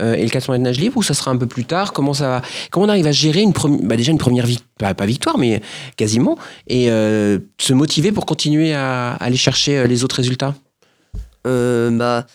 et 0.01 0.23
le 0.23 0.29
400 0.29 0.53
mètres 0.53 0.63
nage 0.63 0.79
libre, 0.79 0.97
ou 0.97 1.03
ça 1.03 1.13
sera 1.13 1.31
un 1.31 1.37
peu 1.37 1.45
plus 1.47 1.65
tard? 1.65 1.91
Comment 1.91 2.13
ça 2.13 2.29
va 2.29 2.41
Comment 2.71 2.85
on 2.85 2.89
arrive 2.89 3.07
à 3.07 3.11
gérer 3.11 3.41
une 3.41 3.51
bah 3.83 3.97
déjà 3.97 4.11
une 4.13 4.17
première 4.17 4.45
victoire, 4.45 4.69
pas, 4.77 4.93
pas 4.93 5.05
victoire, 5.05 5.37
mais 5.37 5.61
quasiment, 5.97 6.37
et 6.67 6.87
se 6.87 7.73
motiver 7.73 8.13
pour 8.13 8.25
continuer 8.25 8.73
à, 8.73 9.11
aller 9.11 9.35
chercher 9.35 9.85
les 9.87 10.05
autres 10.05 10.15
résultats? 10.15 10.55
Bah, 11.43 12.25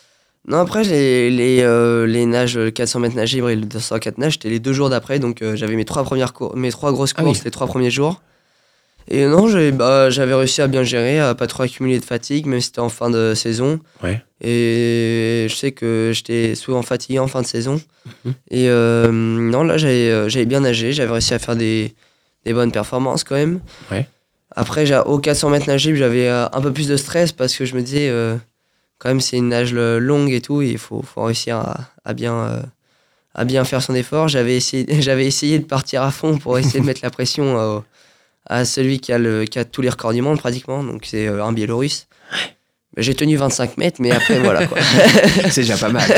non, 0.47 0.59
après, 0.59 0.85
les, 0.85 1.31
les, 1.31 1.63
euh, 1.63 2.07
les 2.07 2.27
nages, 2.27 2.59
le 2.59 2.71
400 2.71 3.01
mètres 3.01 3.17
nage 3.17 3.33
libre 3.33 3.49
et 3.49 3.57
le 3.57 3.65
204 3.65 4.19
nage, 4.19 4.35
c'était 4.35 4.51
les 4.51 4.61
deux 4.61 4.75
jours 4.75 4.91
d'après. 4.91 5.19
Donc, 5.19 5.41
euh, 5.41 5.57
j'avais 5.57 5.75
mes 5.75 5.87
trois, 5.87 6.05
premières 6.05 6.35
mes 6.55 6.71
trois 6.71 6.93
grosses 6.93 7.15
Ah 7.17 7.23
courses 7.23 7.39
oui. 7.39 7.45
les 7.47 7.51
trois 7.51 7.67
premiers 7.67 7.91
jours. 7.91 8.21
Et 9.09 9.27
non, 9.27 9.49
bah, 9.73 10.11
j'avais 10.11 10.35
réussi 10.35 10.63
à 10.63 10.67
bien 10.67 10.83
gérer, 10.83 11.21
à 11.21 11.35
pas 11.35 11.47
trop 11.47 11.63
accumuler 11.65 11.99
de 11.99 12.05
fatigue, 12.05 12.47
même 12.47 12.61
si 12.61 12.67
c'était 12.67 12.81
en 12.81 12.89
fin 12.89 13.11
de 13.11 13.35
saison. 13.35 13.81
Ouais. 14.03 14.23
Et 14.41 15.47
je 15.49 15.55
sais 15.55 15.73
que 15.73 16.13
j'étais 16.15 16.55
souvent 16.55 16.83
fatigué 16.83 17.19
en 17.19 17.27
fin 17.27 17.43
de 17.43 17.47
saison. 17.47 17.81
Mhm. 18.25 18.35
Et 18.51 18.69
euh, 18.69 19.11
non, 19.11 19.63
là, 19.63 19.77
j'avais 19.77 20.11
euh, 20.11 20.29
j'avais 20.29 20.47
bien 20.47 20.61
nagé, 20.61 20.93
j'avais 20.93 21.13
réussi 21.13 21.35
à 21.35 21.39
faire 21.39 21.57
des, 21.57 21.95
des 22.45 22.53
bonnes 22.53 22.73
performances 22.73 23.25
quand 23.25 23.35
même. 23.35 23.61
Ouais. 23.91 24.07
Après, 24.57 24.91
au 25.07 25.19
400 25.19 25.51
mètres 25.51 25.67
nage 25.67 25.83
j'avais 25.95 26.29
euh, 26.29 26.47
un 26.53 26.61
peu 26.61 26.73
plus 26.73 26.89
de 26.89 26.97
stress 26.97 27.33
parce 27.33 27.57
que 27.57 27.65
je 27.65 27.75
me 27.75 27.83
disais, 27.83 28.09
euh, 28.09 28.37
quand 28.99 29.09
même, 29.09 29.21
c'est 29.21 29.37
une 29.37 29.49
nage 29.49 29.75
longue 29.75 30.31
et 30.31 30.41
tout, 30.41 30.63
il 30.63 30.79
faut, 30.79 31.03
faut 31.03 31.25
réussir 31.25 31.57
à, 31.57 31.81
à 32.05 32.15
bien, 32.15 32.35
euh, 32.35 32.63
à 33.35 33.45
bien 33.45 33.65
faire 33.65 33.83
son 33.83 33.95
effort. 33.95 34.29
J'avais 34.29 34.57
essayé, 34.57 34.87
j'avais 35.01 35.27
essayé 35.27 35.59
de 35.59 35.65
partir 35.65 36.03
à 36.03 36.11
fond 36.11 36.39
pour 36.39 36.59
essayer 36.59 36.81
de 36.81 36.87
mettre 36.87 37.01
la 37.03 37.11
pression 37.11 37.83
à 38.47 38.65
celui 38.65 39.01
qui 39.01 39.13
a, 39.13 39.19
le, 39.19 39.45
qui 39.45 39.59
a 39.59 39.65
tous 39.65 39.81
les 39.83 39.89
records 39.91 40.13
du 40.13 40.23
monde 40.23 40.39
pratiquement, 40.39 40.83
donc 40.85 41.05
c'est 41.07 41.27
euh, 41.27 41.45
un 41.45 41.53
Biélorusse. 41.53 42.07
J'ai 42.97 43.15
tenu 43.17 43.35
25 43.37 43.77
mètres, 43.77 43.97
mais 44.01 44.13
après, 44.13 44.39
voilà 44.39 44.69
quoi. 44.69 44.79
C'est 45.51 45.63
déjà 45.63 45.77
pas 45.77 45.89
mal. 45.89 46.05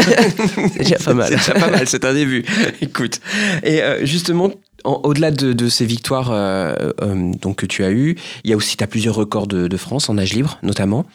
C'est 0.75 0.79
déjà 0.81 0.97
pas 0.99 1.15
mal. 1.15 1.29
C'est 1.31 1.37
déjà 1.39 1.55
pas 1.55 1.71
mal, 1.71 1.89
c'est 1.89 2.05
un 2.05 2.12
début. 2.12 2.45
Écoute. 2.83 3.21
Et 3.62 3.81
euh, 3.83 4.05
justement, 4.05 4.51
en- 4.85 5.01
au-delà 5.05 5.31
de, 5.31 5.55
de 5.55 5.69
ces 5.71 5.87
victoires 5.87 6.31
euh, 6.33 6.75
euh, 7.01 7.33
donc, 7.41 7.57
que 7.57 7.67
tu 7.67 7.83
as 7.83 7.91
eues, 7.91 8.17
il 8.45 8.51
y 8.51 8.53
a 8.53 8.57
aussi, 8.57 8.77
tu 8.77 8.85
as 8.85 8.87
plusieurs 8.89 9.15
records 9.15 9.47
de, 9.47 9.69
de 9.69 9.77
France 9.79 10.11
en 10.11 10.15
nage 10.15 10.35
libre, 10.35 10.59
notamment. 10.62 11.07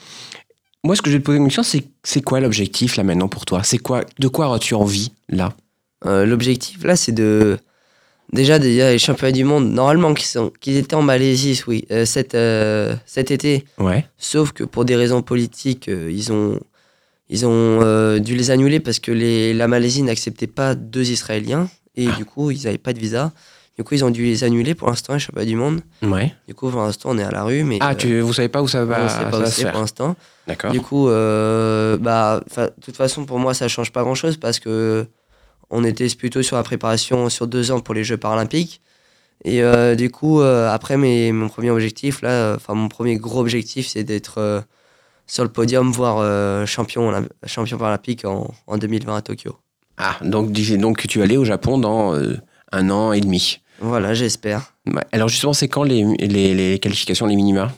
Moi, 0.84 0.96
ce 0.96 1.04
que 1.04 1.12
je 1.12 1.18
vais 1.18 1.20
te 1.22 1.26
poser 1.26 1.38
une 1.38 1.46
question, 1.46 1.62
c'est 1.62 1.84
c'est 2.04 2.22
quoi 2.24 2.40
l'objectif 2.40 2.96
là 2.96 3.04
maintenant 3.04 3.28
pour 3.28 3.46
toi? 3.46 3.62
C'est 3.64 3.78
quoi 3.78 4.04
De 4.18 4.28
quoi 4.28 4.52
as-tu 4.56 4.74
envie 4.74 5.12
là? 5.30 5.54
L'objectif 6.04 6.84
là, 6.84 6.96
c'est 6.96 7.12
de. 7.12 7.60
Déjà, 8.34 8.60
déjà, 8.60 8.92
les 8.92 8.98
championnats 9.00 9.32
du 9.34 9.44
monde, 9.44 9.72
normalement, 9.72 10.14
qui, 10.14 10.26
sont, 10.26 10.52
qui 10.62 10.78
étaient 10.78 10.96
en 10.96 11.02
Malaisie, 11.02 11.62
oui, 11.68 11.86
euh, 11.92 12.06
cet, 12.06 12.34
euh, 12.36 12.96
cet 13.06 13.30
été, 13.32 13.66
Ouais. 13.78 14.06
sauf 14.18 14.52
que 14.54 14.64
pour 14.64 14.86
des 14.86 14.96
raisons 14.96 15.22
politiques, 15.22 15.90
euh, 15.90 16.10
ils 16.12 16.32
ont, 16.32 16.58
ils 17.30 17.46
ont 17.46 17.80
euh, 17.82 18.20
dû 18.20 18.36
les 18.36 18.50
annuler 18.52 18.80
parce 18.80 19.00
que 19.00 19.12
les, 19.12 19.54
la 19.54 19.68
Malaisie 19.68 20.02
n'acceptait 20.04 20.48
pas 20.48 20.76
deux 20.76 21.12
Israéliens 21.12 21.70
et 21.98 22.08
Ah. 22.08 22.16
du 22.18 22.24
coup, 22.26 22.52
ils 22.52 22.64
n'avaient 22.64 22.78
pas 22.78 22.94
de 22.94 23.00
visa. 23.00 23.32
Du 23.78 23.84
coup, 23.86 23.96
ils 23.96 24.04
ont 24.06 24.10
dû 24.12 24.24
les 24.24 24.44
annuler 24.44 24.76
pour 24.76 24.90
l'instant, 24.90 25.14
les 25.14 25.20
championnats 25.20 25.46
du 25.48 25.56
monde. 25.56 25.82
Ouais. 26.02 26.34
Du 26.48 26.54
coup, 26.54 26.70
pour 26.70 26.82
l'instant, 26.82 27.10
on 27.12 27.18
est 27.18 27.24
à 27.24 27.32
la 27.32 27.44
rue, 27.44 27.64
mais. 27.64 27.80
Ah, 27.82 27.92
euh, 27.92 27.96
tu, 27.96 28.20
vous 28.20 28.34
savez 28.34 28.50
pas 28.50 28.62
où 28.62 28.68
ça 28.68 28.86
va, 28.86 29.04
on 29.04 29.08
sait 29.10 29.16
ça 29.16 29.26
pas 29.26 29.38
où 29.38 29.40
va 29.42 29.46
c'est 29.48 29.52
se 29.52 29.62
faire 29.62 29.72
pour 29.72 29.82
l'instant. 29.82 30.16
D'accord. 30.48 30.72
Du 30.72 30.82
coup, 30.82 31.10
euh, 31.10 31.98
bah, 31.98 32.42
de 32.58 32.70
toute 32.84 32.96
façon, 32.98 33.26
pour 33.26 33.40
moi, 33.40 33.54
ça 33.54 33.68
change 33.68 33.92
pas 33.92 34.04
grand-chose 34.04 34.38
parce 34.38 34.60
que 34.60 35.06
on 35.72 35.84
était 35.84 36.08
plutôt 36.10 36.44
sur 36.44 36.56
la 36.58 36.64
préparation 36.64 37.30
sur 37.30 37.48
deux 37.48 37.72
ans 37.72 37.80
pour 37.80 37.94
les 37.96 38.04
Jeux 38.04 38.18
paralympiques. 38.18 38.82
Et 39.44 39.64
euh, 39.64 39.96
du 39.96 40.12
coup, 40.12 40.40
euh, 40.42 40.70
après 40.70 40.98
mes, 40.98 41.32
mon 41.32 41.50
premier 41.50 41.72
objectif, 41.72 42.22
là, 42.22 42.54
enfin 42.56 42.76
mon 42.76 42.90
premier 42.90 43.16
gros 43.18 43.40
objectif, 43.40 43.88
c'est 43.88 44.04
d'être 44.04 44.38
euh, 44.38 44.62
sur 45.26 45.44
le 45.44 45.50
podium, 45.50 45.92
voire 45.92 46.18
euh, 46.20 46.66
champion, 46.66 47.12
champion 47.48 47.78
paralympique 47.78 48.26
en, 48.26 48.54
en 48.68 48.78
2020 48.78 49.16
à 49.16 49.22
Tokyo. 49.22 49.58
Ah, 49.98 50.18
donc, 50.24 50.52
donc 50.52 51.08
tu 51.08 51.22
aller 51.22 51.38
au 51.38 51.46
Japon 51.46 51.78
dans 51.78 52.14
euh, 52.14 52.38
un 52.72 52.90
an 52.90 53.14
et 53.14 53.22
demi. 53.22 53.62
Voilà, 53.80 54.14
j'espère. 54.14 54.74
Ouais. 54.86 55.02
Alors 55.12 55.28
justement, 55.28 55.54
c'est 55.54 55.68
quand 55.68 55.84
les, 55.84 56.04
les, 56.20 56.54
les 56.54 56.80
qualifications, 56.80 57.26
les 57.26 57.36
minima? 57.36 57.72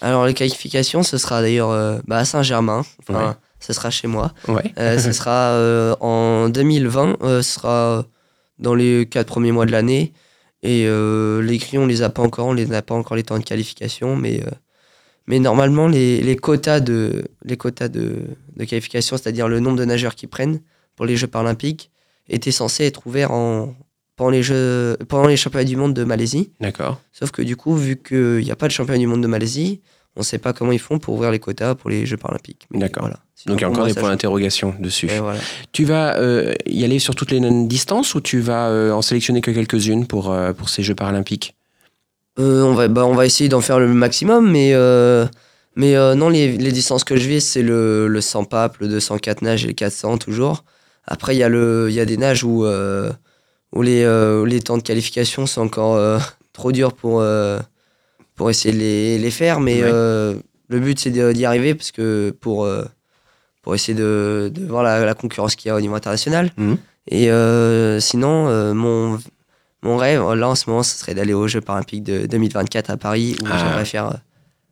Alors 0.00 0.26
les 0.26 0.34
qualifications, 0.34 1.02
ce 1.02 1.16
sera 1.18 1.40
d'ailleurs 1.40 1.70
euh, 1.70 1.98
bah, 2.06 2.18
à 2.18 2.24
Saint-Germain. 2.24 2.84
Enfin, 3.00 3.28
Ouais. 3.28 3.34
Ce 3.60 3.72
sera 3.72 3.90
chez 3.90 4.08
moi. 4.08 4.32
Ouais. 4.46 4.72
Euh, 4.78 4.98
ce 4.98 5.12
sera 5.12 5.50
euh, 5.52 5.94
en 6.00 6.48
2020, 6.48 7.18
euh, 7.22 7.42
ce 7.42 7.54
sera 7.54 8.04
dans 8.58 8.74
les 8.74 9.06
quatre 9.06 9.28
premiers 9.28 9.52
mois 9.52 9.66
de 9.66 9.72
l'année. 9.72 10.12
Et 10.62 10.86
les 10.86 11.58
grilles, 11.58 11.78
on 11.78 11.86
les 11.86 12.02
a 12.02 12.10
pas 12.10 12.22
encore, 12.22 12.48
on 12.48 12.52
les 12.52 12.72
a 12.72 12.82
pas 12.82 12.94
encore 12.94 13.16
les 13.16 13.22
temps 13.22 13.38
de 13.38 13.44
qualification, 13.44 14.16
mais, 14.16 14.42
mais 15.28 15.38
normalement, 15.38 15.86
les, 15.86 16.20
les 16.20 16.34
quotas, 16.34 16.80
de, 16.80 17.26
les 17.44 17.56
quotas 17.56 17.86
de, 17.86 18.16
de 18.56 18.64
qualification, 18.64 19.16
c'est-à-dire 19.16 19.46
le 19.46 19.60
nombre 19.60 19.76
de 19.76 19.84
nageurs 19.84 20.16
qui 20.16 20.26
prennent 20.26 20.60
pour 20.96 21.06
les 21.06 21.16
Jeux 21.16 21.28
paralympiques, 21.28 21.92
étaient 22.28 22.50
censés 22.50 22.86
être 22.86 23.06
ouverts 23.06 23.30
en, 23.30 23.76
pendant, 24.16 24.30
les 24.30 24.42
jeux, 24.42 24.96
pendant 25.08 25.28
les 25.28 25.36
championnats 25.36 25.64
du 25.64 25.76
monde 25.76 25.94
de 25.94 26.02
Malaisie. 26.02 26.50
D'accord. 26.60 27.00
Sauf 27.12 27.30
que 27.30 27.40
du 27.40 27.54
coup, 27.54 27.76
vu 27.76 27.96
qu'il 27.96 28.38
n'y 28.38 28.50
a 28.50 28.56
pas 28.56 28.66
de 28.66 28.72
championnat 28.72 28.98
du 28.98 29.06
monde 29.06 29.22
de 29.22 29.28
Malaisie, 29.28 29.80
on 30.16 30.20
ne 30.20 30.24
sait 30.24 30.38
pas 30.38 30.52
comment 30.52 30.72
ils 30.72 30.80
font 30.80 30.98
pour 30.98 31.14
ouvrir 31.14 31.30
les 31.30 31.38
quotas 31.38 31.76
pour 31.76 31.88
les 31.88 32.04
Jeux 32.04 32.16
paralympiques. 32.16 32.66
D'accord. 32.72 33.04
Voilà. 33.04 33.20
Donc 33.46 33.60
il 33.60 33.62
y 33.62 33.64
a 33.64 33.68
encore 33.68 33.84
moi, 33.84 33.92
des 33.92 33.98
points 33.98 34.10
d'interrogation 34.10 34.74
dessus. 34.80 35.06
Voilà. 35.06 35.38
Tu 35.72 35.84
vas 35.84 36.18
euh, 36.18 36.54
y 36.66 36.84
aller 36.84 36.98
sur 36.98 37.14
toutes 37.14 37.30
les 37.30 37.40
distances 37.66 38.14
ou 38.14 38.20
tu 38.20 38.40
vas 38.40 38.68
euh, 38.68 38.90
en 38.92 39.02
sélectionner 39.02 39.40
que 39.40 39.50
quelques-unes 39.50 40.06
pour, 40.06 40.32
euh, 40.32 40.52
pour 40.52 40.68
ces 40.68 40.82
Jeux 40.82 40.94
paralympiques? 40.94 41.54
On, 42.36 42.74
va, 42.74 42.88
bah, 42.88 43.04
on 43.04 43.14
va 43.14 43.26
essayer 43.26 43.48
d'en 43.48 43.60
faire 43.60 43.78
le 43.78 43.88
maximum, 43.88 44.50
mais, 44.50 44.72
mais 45.76 45.94
non, 46.14 46.28
les, 46.28 46.56
les 46.56 46.72
distances 46.72 47.02
que 47.04 47.16
je 47.16 47.28
vise, 47.28 47.44
c'est 47.44 47.62
le, 47.62 48.06
le 48.06 48.20
100 48.20 48.44
pape, 48.44 48.78
le 48.78 48.88
204 48.88 49.42
nage 49.42 49.64
et 49.64 49.68
le 49.68 49.72
400 49.72 50.18
toujours. 50.18 50.64
Après, 51.04 51.34
il 51.34 51.38
y, 51.38 51.42
a 51.42 51.48
le- 51.48 51.90
y 51.90 51.98
a 51.98 52.04
des 52.04 52.16
nages 52.16 52.44
où, 52.44 52.64
où, 52.64 53.82
les, 53.82 54.06
où 54.06 54.44
les 54.44 54.60
temps 54.60 54.78
de 54.78 54.82
qualification 54.82 55.46
sont 55.46 55.62
encore 55.62 56.20
trop 56.52 56.70
durs 56.70 56.92
pour, 56.92 57.24
pour 58.36 58.50
essayer 58.50 58.72
de 58.72 58.78
les, 58.78 59.18
les 59.18 59.30
faire, 59.32 59.58
mais 59.60 59.82
Ouais. 59.82 59.90
le 60.68 60.80
but, 60.80 60.98
c'est 61.00 61.10
d'y 61.10 61.44
arriver 61.44 61.74
parce 61.74 61.90
que 61.90 62.30
pour, 62.40 62.68
pour 63.68 63.74
essayer 63.74 63.92
de, 63.92 64.50
de 64.54 64.64
voir 64.64 64.82
la, 64.82 65.04
la 65.04 65.12
concurrence 65.12 65.54
qu'il 65.54 65.68
y 65.68 65.70
a 65.70 65.76
au 65.76 65.80
niveau 65.82 65.94
international. 65.94 66.50
Mhm. 66.56 66.78
Et 67.10 67.30
euh, 67.30 68.00
sinon, 68.00 68.48
euh, 68.48 68.72
mon, 68.72 69.18
mon 69.82 69.98
rêve, 69.98 70.22
là 70.32 70.48
en 70.48 70.54
ce 70.54 70.70
moment, 70.70 70.82
ce 70.82 70.96
serait 70.96 71.12
d'aller 71.14 71.34
aux 71.34 71.46
Jeux 71.48 71.60
Paralympiques 71.60 72.02
de 72.02 72.24
2024 72.24 72.88
à 72.88 72.96
Paris, 72.96 73.36
où 73.42 73.46
Ah. 73.46 73.58
j'aimerais 73.58 73.84
faire 73.84 74.06
euh, 74.06 74.14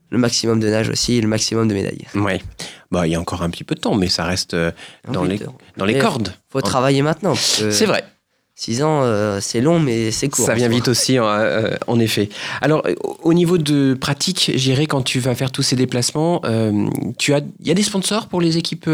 le 0.09 0.17
maximum 0.17 0.61
de 0.61 0.69
nage 0.71 0.89
aussi, 0.89 1.17
et 1.17 1.21
le 1.21 1.29
maximum 1.29 1.69
de 1.69 1.75
médailles. 1.75 2.07
Ouais. 2.15 2.41
Bah, 2.91 3.07
il 3.07 3.11
y 3.13 3.15
a 3.17 3.21
encore 3.21 3.43
un 3.43 3.51
petit 3.51 3.65
peu 3.65 3.75
de 3.75 3.81
temps, 3.81 3.97
mais 3.97 4.09
ça 4.09 4.25
reste 4.25 4.57
dans, 5.13 5.25
Oui, 5.27 5.29
les, 5.37 5.41
dans 5.77 5.85
les 5.85 5.99
cordes. 5.99 6.33
Faut 6.49 6.63
travailler 6.63 7.03
maintenant. 7.03 7.35
C'est 7.35 7.85
vrai. 7.85 8.03
6 8.59 8.83
ans, 8.83 9.03
euh, 9.03 9.39
c'est 9.43 9.61
long, 9.61 9.79
mais 9.79 10.11
c'est 10.11 10.31
court. 10.31 10.47
Ça 10.47 10.55
vient 10.55 10.69
vite 10.69 10.89
aussi, 10.89 11.19
en, 11.19 11.29
euh, 11.29 11.75
en 11.87 12.01
effet. 12.01 12.31
Alors, 12.63 12.83
au 13.23 13.35
niveau 13.35 13.59
de 13.59 13.93
pratique, 13.93 14.51
j'irai 14.55 14.87
quand 14.87 15.03
tu 15.03 15.21
vas 15.21 15.35
faire 15.35 15.53
tous 15.53 15.63
ces 15.63 15.77
déplacements, 15.77 16.41
euh, 16.47 16.89
tu 17.19 17.35
as, 17.35 17.43
il 17.61 17.69
y 17.69 17.71
a 17.71 17.75
des 17.75 17.83
sponsors 17.83 18.29
pour 18.29 18.41
les 18.41 18.57
équipes 18.57 18.89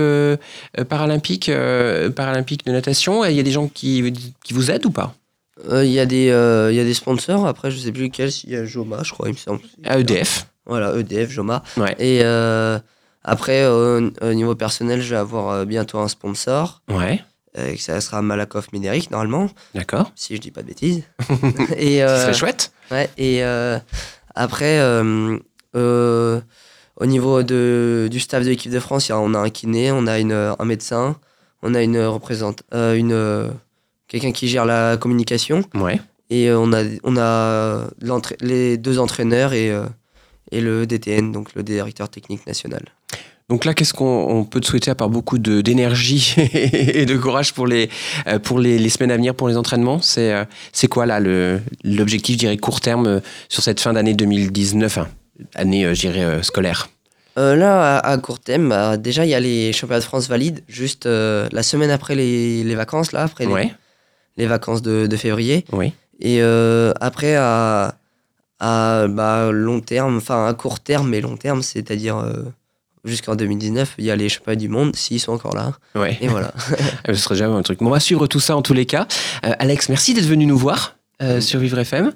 paralympiques, 0.88 1.50
paralympiques 2.16 2.66
de 2.66 2.72
natation? 2.72 3.24
Il 3.24 3.36
y 3.36 3.40
a 3.40 3.44
des 3.44 3.52
gens 3.52 3.68
qui, 3.68 4.12
qui 4.42 4.52
vous 4.52 4.72
aident 4.72 4.86
ou 4.86 4.90
pas? 4.90 5.14
Il 5.70 5.86
y, 5.86 6.00
a 6.00 6.06
des, 6.06 6.24
il 6.24 6.76
y 6.76 6.80
a 6.80 6.84
des 6.84 6.94
sponsors, 6.94 7.46
après 7.46 7.70
je 7.70 7.78
sais 7.78 7.92
plus 7.92 8.04
lequel, 8.04 8.30
il 8.42 8.50
y 8.50 8.56
a 8.56 8.64
Joma, 8.64 9.04
je 9.04 9.12
crois, 9.12 9.28
il 9.28 9.34
me 9.34 9.38
semble. 9.38 9.60
À 9.84 9.96
EDF. 9.96 10.48
Voilà, 10.66 10.98
EDF, 10.98 11.30
Joma. 11.30 11.62
Ouais. 11.76 11.94
Et 12.00 12.24
après, 13.22 13.64
au 13.68 14.32
niveau 14.34 14.56
personnel, 14.56 15.02
je 15.02 15.10
vais 15.10 15.20
avoir 15.20 15.64
bientôt 15.66 15.98
un 16.00 16.08
sponsor. 16.08 16.82
Ouais. 16.88 17.22
Euh, 17.58 17.74
ça 17.76 18.00
sera 18.00 18.22
Malakoff 18.22 18.72
Médéric, 18.72 19.10
normalement, 19.10 19.48
D'accord. 19.74 20.10
si 20.14 20.34
je 20.36 20.40
dis 20.40 20.50
pas 20.50 20.62
de 20.62 20.68
bêtises. 20.68 21.02
et, 21.76 21.98
Ce 21.98 22.02
euh, 22.02 22.20
serait 22.22 22.34
chouette. 22.34 22.72
Ouais, 22.90 23.10
et 23.18 23.44
euh, 23.44 23.78
après, 24.34 24.78
euh, 24.80 25.38
au 25.74 27.06
niveau 27.06 27.42
de, 27.42 28.08
du 28.10 28.20
staff 28.20 28.42
de 28.44 28.48
l'équipe 28.48 28.72
de 28.72 28.80
France, 28.80 29.10
on 29.10 29.34
a 29.34 29.38
un 29.38 29.50
kiné, 29.50 29.92
on 29.92 30.06
a 30.06 30.18
une, 30.18 30.32
un 30.32 30.64
médecin, 30.64 31.16
on 31.62 31.74
a 31.74 31.82
une 31.82 31.98
représente, 32.04 32.62
une, 32.72 33.50
quelqu'un 34.08 34.32
qui 34.32 34.48
gère 34.48 34.64
la 34.64 34.96
communication, 34.96 35.62
Ouais. 35.74 36.00
et 36.30 36.50
on 36.52 36.72
a, 36.72 36.82
on 37.04 37.16
a 37.18 37.86
les 38.40 38.78
deux 38.78 38.98
entraîneurs 38.98 39.52
et, 39.52 39.72
et 40.50 40.60
le 40.60 40.86
DTN, 40.86 41.32
donc 41.32 41.54
le 41.54 41.62
directeur 41.62 42.08
technique 42.08 42.46
national. 42.46 42.82
Donc 43.48 43.64
là, 43.64 43.74
qu'est-ce 43.74 43.92
qu'on 43.92 44.26
on 44.30 44.44
peut 44.44 44.60
te 44.60 44.66
souhaiter 44.66 44.90
à 44.90 44.94
part 44.94 45.10
beaucoup 45.10 45.38
d'énergie 45.38 46.34
et 46.54 47.04
de 47.04 47.16
courage 47.16 47.52
pour 47.52 47.66
les, 47.66 47.90
euh, 48.26 48.38
pour 48.38 48.58
les, 48.58 48.78
les 48.78 48.88
semaines 48.88 49.10
à 49.10 49.16
venir, 49.16 49.34
pour 49.34 49.48
les 49.48 49.56
entraînements 49.56 50.00
C'est 50.00 50.32
euh, 50.32 50.44
quoi 50.90 51.04
là 51.06 51.20
l'objectif, 51.84 52.34
je 52.34 52.38
dirais, 52.38 52.56
court 52.56 52.80
terme 52.80 53.06
euh, 53.06 53.20
sur 53.48 53.62
cette 53.62 53.80
fin 53.80 53.92
d'année 53.92 54.14
2019, 54.14 54.98
hein, 54.98 55.08
année, 55.54 55.94
je 55.94 56.00
dirais, 56.00 56.42
scolaire? 56.42 56.88
Euh, 57.38 57.56
là, 57.56 57.96
à, 57.98 58.10
à 58.12 58.18
court 58.18 58.40
terme, 58.40 58.68
bah, 58.68 58.96
déjà, 58.96 59.24
il 59.24 59.30
y 59.30 59.34
a 59.34 59.40
les 59.40 59.72
championnats 59.72 60.00
de 60.00 60.04
France 60.04 60.28
valides, 60.28 60.62
juste 60.68 61.06
euh, 61.06 61.48
la 61.52 61.62
semaine 61.62 61.90
après 61.90 62.14
les, 62.14 62.62
les 62.62 62.74
vacances, 62.74 63.12
là, 63.12 63.22
après 63.22 63.46
les, 63.46 63.52
Ouais, 63.52 63.74
les 64.36 64.46
vacances 64.46 64.82
de, 64.82 65.06
de 65.06 65.16
février. 65.16 65.64
oui. 65.72 65.92
Et 66.20 66.40
euh, 66.40 66.92
après, 67.00 67.34
à, 67.36 67.96
à 68.60 69.06
bah, 69.08 69.50
long 69.50 69.80
terme, 69.80 70.18
enfin 70.18 70.46
à 70.46 70.54
court 70.54 70.78
terme, 70.78 71.08
mais 71.08 71.20
long 71.20 71.36
terme, 71.36 71.62
c'est-à-dire 71.62 72.18
jusqu'en 73.04 73.34
2019, 73.34 73.94
il 73.98 74.04
y 74.04 74.10
a 74.10 74.16
les 74.16 74.28
championnats 74.28 74.56
du 74.56 74.68
monde, 74.68 74.94
s'ils 74.96 75.20
sont 75.20 75.32
encore 75.32 75.54
là. 75.54 75.72
Ouais. 75.94 76.18
Et 76.20 76.28
voilà. 76.28 76.52
Eh, 77.08 77.14
ce 77.14 77.20
serait 77.20 77.36
jamais 77.36 77.54
un 77.54 77.62
truc. 77.62 77.82
On 77.82 77.90
va 77.90 78.00
suivre 78.00 78.26
tout 78.26 78.40
ça 78.40 78.56
en 78.56 78.62
tous 78.62 78.74
les 78.74 78.86
cas. 78.86 79.06
Euh, 79.44 79.52
Alex, 79.58 79.88
merci 79.88 80.14
d'être 80.14 80.26
venu 80.26 80.46
nous 80.46 80.58
voir. 80.58 80.96
Euh, 81.20 81.38
mm. 81.38 81.40
Sur 81.40 81.60
Vivre 81.60 81.78
FM. 81.78 82.12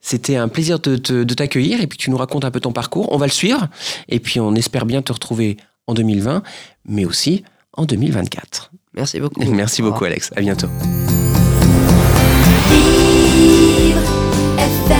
C'était 0.00 0.36
un 0.36 0.48
plaisir 0.48 0.78
de, 0.80 0.96
de 0.96 1.34
t'accueillir 1.34 1.80
et 1.80 1.86
puis 1.86 1.96
tu 1.96 2.10
nous 2.10 2.16
racontes 2.18 2.44
un 2.44 2.50
peu 2.50 2.60
ton 2.60 2.72
parcours. 2.72 3.10
On 3.12 3.16
va 3.16 3.26
le 3.26 3.32
suivre 3.32 3.68
et 4.08 4.20
puis 4.20 4.38
on 4.38 4.54
espère 4.54 4.84
bien 4.84 5.00
te 5.00 5.12
retrouver 5.12 5.56
en 5.86 5.94
2020, 5.94 6.42
mais 6.84 7.04
aussi 7.06 7.44
en 7.74 7.86
2024. 7.86 8.70
Merci 8.94 9.20
beaucoup. 9.20 9.40
Merci 9.50 9.82
beaucoup, 9.82 10.04
Alex. 10.04 10.30
À 10.36 10.40
bientôt. 10.40 10.68
Vivre 12.68 14.00
FM. 14.58 14.99